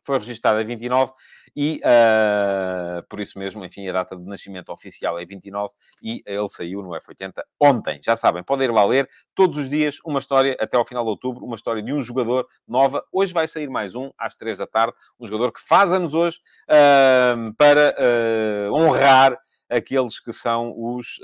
foi 0.05 0.19
registado 0.19 0.59
a 0.59 0.63
29 0.63 1.13
e, 1.57 1.81
uh, 1.85 3.07
por 3.09 3.21
isso 3.21 3.39
mesmo, 3.39 3.65
enfim, 3.65 3.89
a 3.89 3.93
data 3.93 4.17
de 4.17 4.25
nascimento 4.25 4.71
oficial 4.71 5.19
é 5.19 5.25
29 5.25 5.73
e 6.03 6.23
ele 6.27 6.49
saiu 6.49 6.83
no 6.83 6.91
F80 6.91 7.43
ontem. 7.61 8.01
Já 8.05 8.17
sabem, 8.17 8.43
podem 8.43 8.69
ir 8.69 8.73
lá 8.73 8.85
ler 8.85 9.09
todos 9.35 9.57
os 9.57 9.69
dias 9.69 9.99
uma 10.05 10.19
história, 10.19 10.57
até 10.61 10.77
ao 10.77 10.85
final 10.85 11.05
de 11.05 11.11
outubro, 11.11 11.45
uma 11.45 11.57
história 11.57 11.83
de 11.83 11.93
um 11.93 12.03
jogador 12.03 12.47
nova. 12.67 13.05
Hoje 13.13 13.33
vai 13.33 13.47
sair 13.47 13.69
mais 13.69 13.95
um, 13.95 14.11
às 14.19 14.37
3 14.37 14.59
da 14.59 14.67
tarde, 14.67 14.95
um 15.19 15.27
jogador 15.27 15.53
que 15.53 15.61
faz 15.61 15.93
anos 15.93 16.15
hoje 16.15 16.39
uh, 16.69 17.55
para 17.57 17.95
uh, 17.99 18.75
honrar 18.75 19.39
aqueles 19.71 20.21
que 20.21 20.33
são 20.33 20.75
os 20.77 21.19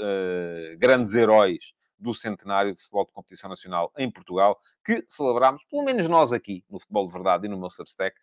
grandes 0.79 1.15
heróis 1.15 1.73
do 2.01 2.15
centenário 2.15 2.75
de 2.75 2.81
futebol 2.81 3.05
de 3.05 3.13
competição 3.13 3.51
nacional 3.51 3.93
em 3.97 4.11
Portugal, 4.11 4.59
que 4.85 5.05
celebramos, 5.07 5.63
pelo 5.65 5.85
menos 5.85 6.09
nós 6.09 6.33
aqui, 6.33 6.65
no 6.69 6.81
Futebol 6.81 7.07
de 7.07 7.13
Verdade 7.13 7.47
e 7.47 7.49
no 7.49 7.59
meu 7.59 7.71
Substack, 7.71 8.17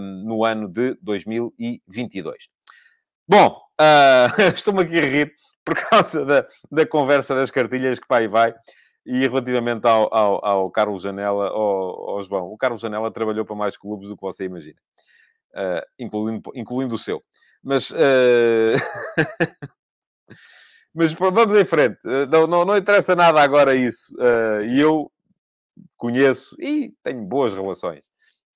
um, 0.00 0.24
no 0.24 0.44
ano 0.44 0.68
de 0.68 0.94
2022. 1.02 2.48
Bom, 3.26 3.60
uh, 3.80 4.42
estou-me 4.54 4.82
aqui 4.82 4.98
a 4.98 5.04
rir 5.04 5.34
por 5.64 5.74
causa 5.74 6.24
da, 6.24 6.46
da 6.70 6.86
conversa 6.86 7.34
das 7.34 7.50
cartilhas 7.50 7.98
que 7.98 8.06
vai 8.08 8.24
e 8.24 8.28
vai. 8.28 8.54
E 9.04 9.20
relativamente 9.20 9.86
ao, 9.86 10.14
ao, 10.14 10.44
ao 10.44 10.70
Carlos 10.70 11.02
Janela, 11.02 11.48
ao, 11.48 12.10
ao, 12.10 12.22
João, 12.22 12.52
o 12.52 12.58
Carlos 12.58 12.80
Janela 12.80 13.10
trabalhou 13.10 13.44
para 13.44 13.56
mais 13.56 13.76
clubes 13.76 14.08
do 14.08 14.16
que 14.16 14.22
você 14.22 14.44
imagina, 14.44 14.78
uh, 15.54 15.86
incluindo, 15.98 16.50
incluindo 16.54 16.94
o 16.94 16.98
seu. 16.98 17.22
Mas 17.62 17.90
uh... 17.90 17.94
Mas 20.98 21.12
vamos 21.12 21.54
em 21.54 21.64
frente. 21.64 21.98
Eh, 22.04 22.26
não, 22.26 22.44
não, 22.48 22.64
não 22.64 22.76
interessa 22.76 23.14
nada 23.14 23.40
agora 23.40 23.72
isso. 23.72 24.12
Uh, 24.16 24.64
e 24.64 24.80
eu 24.80 25.08
conheço 25.96 26.56
e 26.60 26.92
tenho 27.04 27.22
boas 27.22 27.54
relações 27.54 28.04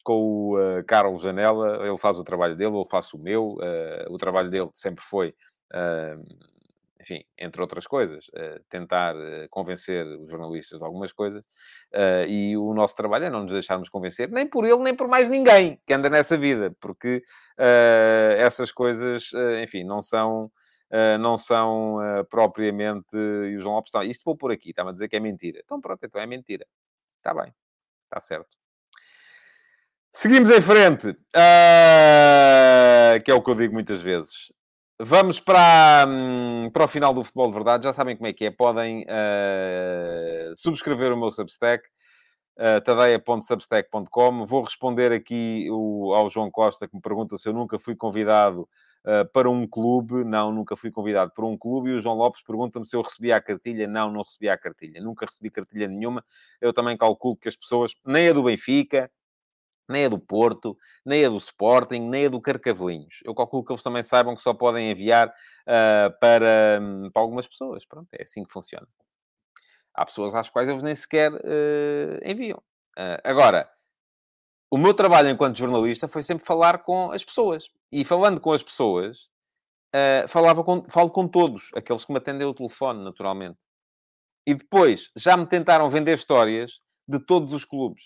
com 0.03 0.15
o 0.15 0.59
uh, 0.59 0.85
Carlos 0.85 1.23
Janela. 1.23 1.87
Ele 1.87 1.97
faz 1.97 2.19
o 2.19 2.25
trabalho 2.25 2.57
dele, 2.57 2.75
eu 2.75 2.85
faço 2.85 3.17
o 3.17 3.21
meu. 3.21 3.59
O 4.11 4.19
trabalho 4.19 4.51
dele 4.51 4.69
sempre 4.73 5.05
foi, 5.05 5.33
enfim, 7.01 7.25
entre 7.39 7.63
outras 7.63 7.87
coisas, 7.87 8.29
tentar 8.69 9.15
convencer 9.49 10.05
os 10.05 10.29
jornalistas 10.29 10.81
de 10.81 10.85
algumas 10.85 11.13
coisas. 11.13 11.45
e 12.29 12.57
o 12.57 12.75
nosso 12.75 12.97
trabalho 12.97 13.27
é 13.27 13.31
não 13.31 13.43
nos 13.45 13.53
deixarmos 13.53 13.89
convencer, 13.89 14.29
nem 14.29 14.49
por 14.49 14.65
ele, 14.65 14.79
nem 14.79 14.97
por 14.97 15.07
mais 15.07 15.29
ninguém 15.29 15.81
que 15.87 15.95
anda 15.95 16.11
nessa 16.11 16.37
vida, 16.37 16.75
porque 16.81 17.23
essas 18.37 18.73
coisas, 18.73 19.31
enfim, 19.63 19.85
não 19.85 20.03
são 20.03 20.51
não 21.21 21.39
são 21.39 21.97
uh, 21.97 22.25
propriamente. 22.25 23.17
E 23.17 23.57
o 23.57 23.61
João 23.61 23.75
Lopes 23.77 23.91
está. 23.91 24.05
Isto 24.05 24.25
vou 24.25 24.37
por 24.37 24.53
aqui, 24.53 24.71
está-me 24.71 24.91
a 24.91 24.93
dizer 24.93 25.09
que 25.09 25.17
é 25.17 25.21
mentira. 25.21 25.61
Então 25.65 25.81
pronto, 25.81 26.05
então 26.05 26.21
é 26.21 26.27
mentira. 26.27 26.67
Está 27.17 27.33
bem, 27.35 27.53
está 28.05 28.21
certo. 28.21 28.63
Seguimos 30.15 30.51
em 30.51 30.61
frente, 30.61 31.09
uh, 31.09 31.17
que 33.25 33.31
é 33.31 33.35
o 33.35 33.41
que 33.43 33.51
eu 33.51 33.55
digo 33.55 33.73
muitas 33.73 34.03
vezes. 34.03 34.53
Vamos 35.01 35.41
para, 35.41 36.05
um, 36.07 36.69
para 36.71 36.85
o 36.85 36.89
final 36.89 37.15
do 37.15 37.25
Futebol 37.25 37.49
de 37.49 37.55
Verdade. 37.55 37.85
Já 37.85 37.93
sabem 37.95 38.15
como 38.15 38.29
é 38.29 38.33
que 38.33 38.45
é. 38.45 38.51
Podem 38.51 39.05
uh, 39.05 40.55
subscrever 40.55 41.13
o 41.13 41.17
meu 41.17 41.31
Substack, 41.31 41.83
uh, 42.59 42.81
tadeia.substack.com. 42.83 44.45
Vou 44.45 44.63
responder 44.63 45.13
aqui 45.13 45.67
o, 45.71 46.13
ao 46.15 46.29
João 46.29 46.51
Costa, 46.51 46.87
que 46.87 46.95
me 46.95 47.01
pergunta 47.01 47.39
se 47.39 47.49
eu 47.49 47.55
nunca 47.55 47.79
fui 47.79 47.97
convidado 47.97 48.69
uh, 49.05 49.27
para 49.33 49.51
um 49.51 49.67
clube. 49.67 50.25
Não, 50.25 50.53
nunca 50.53 50.77
fui 50.77 50.91
convidado 50.91 51.33
para 51.35 51.45
um 51.45 51.57
clube. 51.57 51.91
E 51.91 51.95
o 51.95 52.01
João 52.01 52.17
Lopes 52.17 52.43
pergunta-me 52.43 52.87
se 52.87 52.97
eu 52.97 53.03
recebi 53.03 53.33
a 53.33 53.41
cartilha. 53.41 53.87
Não, 53.87 54.11
não 54.11 54.23
recebi 54.23 54.49
a 54.49 54.59
cartilha. 54.59 55.01
Nunca 55.01 55.27
recebi 55.27 55.51
cartilha 55.51 55.89
nenhuma. 55.89 56.25
Eu 56.61 56.73
também 56.73 56.97
calculo 56.97 57.37
que 57.37 57.49
as 57.49 57.57
pessoas, 57.57 57.95
nem 58.05 58.29
a 58.29 58.33
do 58.33 58.43
Benfica, 58.43 59.11
nem 59.89 60.07
a 60.07 60.09
do 60.09 60.19
Porto, 60.19 60.77
nem 61.05 61.25
a 61.25 61.29
do 61.29 61.37
Sporting, 61.37 62.01
nem 62.01 62.27
a 62.27 62.29
do 62.29 62.41
Carcavelinhos. 62.41 63.21
Eu 63.25 63.35
calculo 63.35 63.65
que 63.65 63.73
eles 63.73 63.83
também 63.83 64.03
saibam 64.03 64.35
que 64.35 64.43
só 64.43 64.55
podem 64.55 64.91
enviar 64.91 65.29
uh, 65.29 66.19
para, 66.21 66.81
um, 66.81 67.11
para 67.11 67.23
algumas 67.23 67.47
pessoas. 67.47 67.85
Pronto, 67.85 68.09
é 68.13 68.23
assim 68.23 68.45
que 68.45 68.53
funciona. 68.53 68.87
Há 69.95 70.07
pessoas 70.07 70.35
às 70.35 70.49
quais 70.49 70.69
eles 70.69 70.83
nem 70.83 70.95
sequer 70.95 71.33
uh, 71.33 72.19
enviam. 72.25 72.59
Uh, 72.99 73.21
agora, 73.23 73.69
o 74.73 74.79
meu 74.79 74.95
trabalho 74.95 75.29
enquanto 75.29 75.59
jornalista 75.59 76.09
foi 76.09 76.23
sempre 76.23 76.47
falar 76.47 76.79
com 76.79 77.11
as 77.11 77.23
pessoas. 77.23 77.65
E 77.93 78.07
falando 78.07 78.41
com 78.41 78.53
as 78.53 78.63
pessoas, 78.63 79.29
uh, 79.95 80.27
falava 80.27 80.65
com, 80.65 80.83
falo 80.85 81.11
com 81.11 81.29
todos, 81.29 81.69
aqueles 81.77 82.07
que 82.07 82.11
me 82.11 82.17
atendem 82.17 82.47
o 82.47 82.55
telefone, 82.55 83.05
naturalmente. 83.05 83.59
E 84.47 84.55
depois, 84.55 85.11
já 85.15 85.37
me 85.37 85.45
tentaram 85.45 85.91
vender 85.91 86.15
histórias 86.15 86.81
de 87.07 87.21
todos 87.21 87.53
os 87.53 87.67
clubes. 87.67 88.03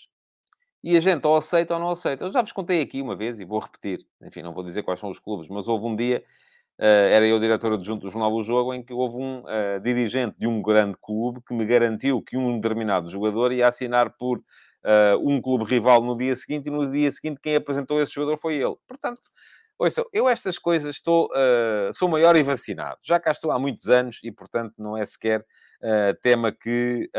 E 0.83 0.97
a 0.97 0.99
gente 0.99 1.25
ou 1.25 1.37
aceita 1.37 1.73
ou 1.73 1.79
não 1.79 1.89
aceita. 1.91 2.25
Eu 2.25 2.33
já 2.33 2.41
vos 2.41 2.51
contei 2.51 2.81
aqui 2.81 3.01
uma 3.01 3.15
vez 3.15 3.39
e 3.39 3.45
vou 3.45 3.59
repetir. 3.59 4.05
Enfim, 4.21 4.41
não 4.41 4.53
vou 4.53 4.61
dizer 4.61 4.83
quais 4.83 4.99
são 4.99 5.09
os 5.09 5.19
clubes, 5.19 5.47
mas 5.47 5.69
houve 5.69 5.85
um 5.85 5.95
dia, 5.95 6.21
uh, 6.79 6.83
era 6.83 7.25
eu 7.25 7.39
diretor 7.39 7.71
adjunto 7.71 8.07
do 8.07 8.11
Jornal 8.11 8.29
do 8.29 8.41
Jogo, 8.41 8.73
em 8.73 8.83
que 8.83 8.91
houve 8.91 9.15
um 9.15 9.39
uh, 9.39 9.79
dirigente 9.81 10.35
de 10.37 10.47
um 10.47 10.61
grande 10.61 10.97
clube 11.01 11.39
que 11.47 11.53
me 11.53 11.65
garantiu 11.65 12.21
que 12.21 12.35
um 12.35 12.59
determinado 12.59 13.09
jogador 13.09 13.53
ia 13.53 13.69
assinar 13.69 14.17
por 14.17 14.43
uh, 14.87 15.19
um 15.19 15.41
clube 15.41 15.65
rival 15.65 16.01
no 16.01 16.17
dia 16.17 16.35
seguinte 16.35 16.67
e 16.67 16.71
no 16.71 16.89
dia 16.89 17.11
seguinte 17.11 17.39
quem 17.41 17.55
apresentou 17.55 18.01
esse 18.01 18.13
jogador 18.13 18.37
foi 18.37 18.55
ele. 18.55 18.75
Portanto, 18.87 19.21
ouçam, 19.77 20.05
eu 20.13 20.27
estas 20.27 20.57
coisas 20.57 20.95
estou, 20.95 21.27
uh, 21.27 21.93
sou 21.93 22.07
maior 22.07 22.35
e 22.35 22.43
vacinado. 22.43 22.97
Já 23.03 23.19
cá 23.19 23.31
estou 23.31 23.51
há 23.51 23.59
muitos 23.59 23.89
anos 23.89 24.19
e, 24.23 24.31
portanto, 24.31 24.73
não 24.77 24.97
é 24.97 25.05
sequer 25.05 25.41
uh, 25.41 26.19
tema 26.21 26.51
que... 26.51 27.09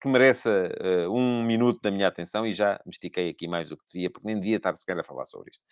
que 0.00 0.08
mereça 0.08 0.68
um 1.12 1.44
minuto 1.44 1.80
da 1.80 1.88
minha 1.88 2.08
atenção 2.08 2.44
e 2.44 2.52
já 2.52 2.80
me 2.84 2.90
estiquei 2.90 3.28
aqui 3.28 3.46
mais 3.46 3.68
do 3.68 3.76
que 3.76 3.84
devia, 3.92 4.10
porque 4.10 4.26
nem 4.26 4.34
devia 4.34 4.56
estar 4.56 4.74
sequer 4.74 4.98
a 4.98 5.04
falar 5.04 5.24
sobre 5.26 5.52
isto. 5.52 5.62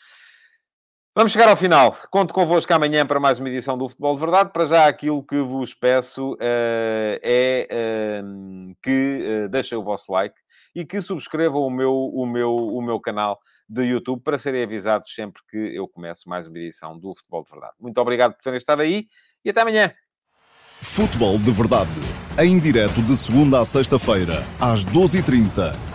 Vamos 1.13 1.33
chegar 1.33 1.49
ao 1.49 1.57
final. 1.57 1.97
Conto 2.09 2.33
convosco 2.33 2.73
amanhã 2.73 3.05
para 3.05 3.19
mais 3.19 3.41
uma 3.41 3.49
edição 3.49 3.77
do 3.77 3.89
Futebol 3.89 4.15
de 4.15 4.21
Verdade. 4.21 4.53
Para 4.53 4.65
já, 4.65 4.87
aquilo 4.87 5.25
que 5.25 5.41
vos 5.41 5.75
peço 5.75 6.35
uh, 6.35 7.19
é 7.21 7.67
uh, 8.23 8.77
que 8.81 9.19
uh, 9.45 9.49
deixem 9.49 9.77
o 9.77 9.83
vosso 9.83 10.13
like 10.13 10.37
e 10.73 10.85
que 10.85 11.03
subscrevam 11.03 11.63
o 11.63 11.71
meu, 11.71 11.93
o, 11.93 12.25
meu, 12.25 12.55
o 12.55 12.81
meu 12.81 13.01
canal 13.01 13.41
de 13.69 13.83
YouTube 13.83 14.23
para 14.23 14.39
serem 14.39 14.63
avisados 14.63 15.13
sempre 15.13 15.43
que 15.51 15.57
eu 15.57 15.89
começo 15.89 16.29
mais 16.29 16.47
uma 16.47 16.59
edição 16.59 16.97
do 16.97 17.13
Futebol 17.13 17.43
de 17.43 17.51
Verdade. 17.51 17.75
Muito 17.81 17.99
obrigado 18.01 18.35
por 18.35 18.43
terem 18.43 18.57
estado 18.57 18.83
aí 18.83 19.09
e 19.45 19.51
até 19.51 19.63
amanhã. 19.63 19.93
Futebol 20.79 21.39
de 21.39 21.51
Verdade, 21.51 21.91
em 22.39 22.57
direto 22.61 23.03
de 23.03 23.17
segunda 23.17 23.59
a 23.59 23.65
sexta-feira, 23.65 24.45
às 24.61 24.85
12h30 24.85 25.90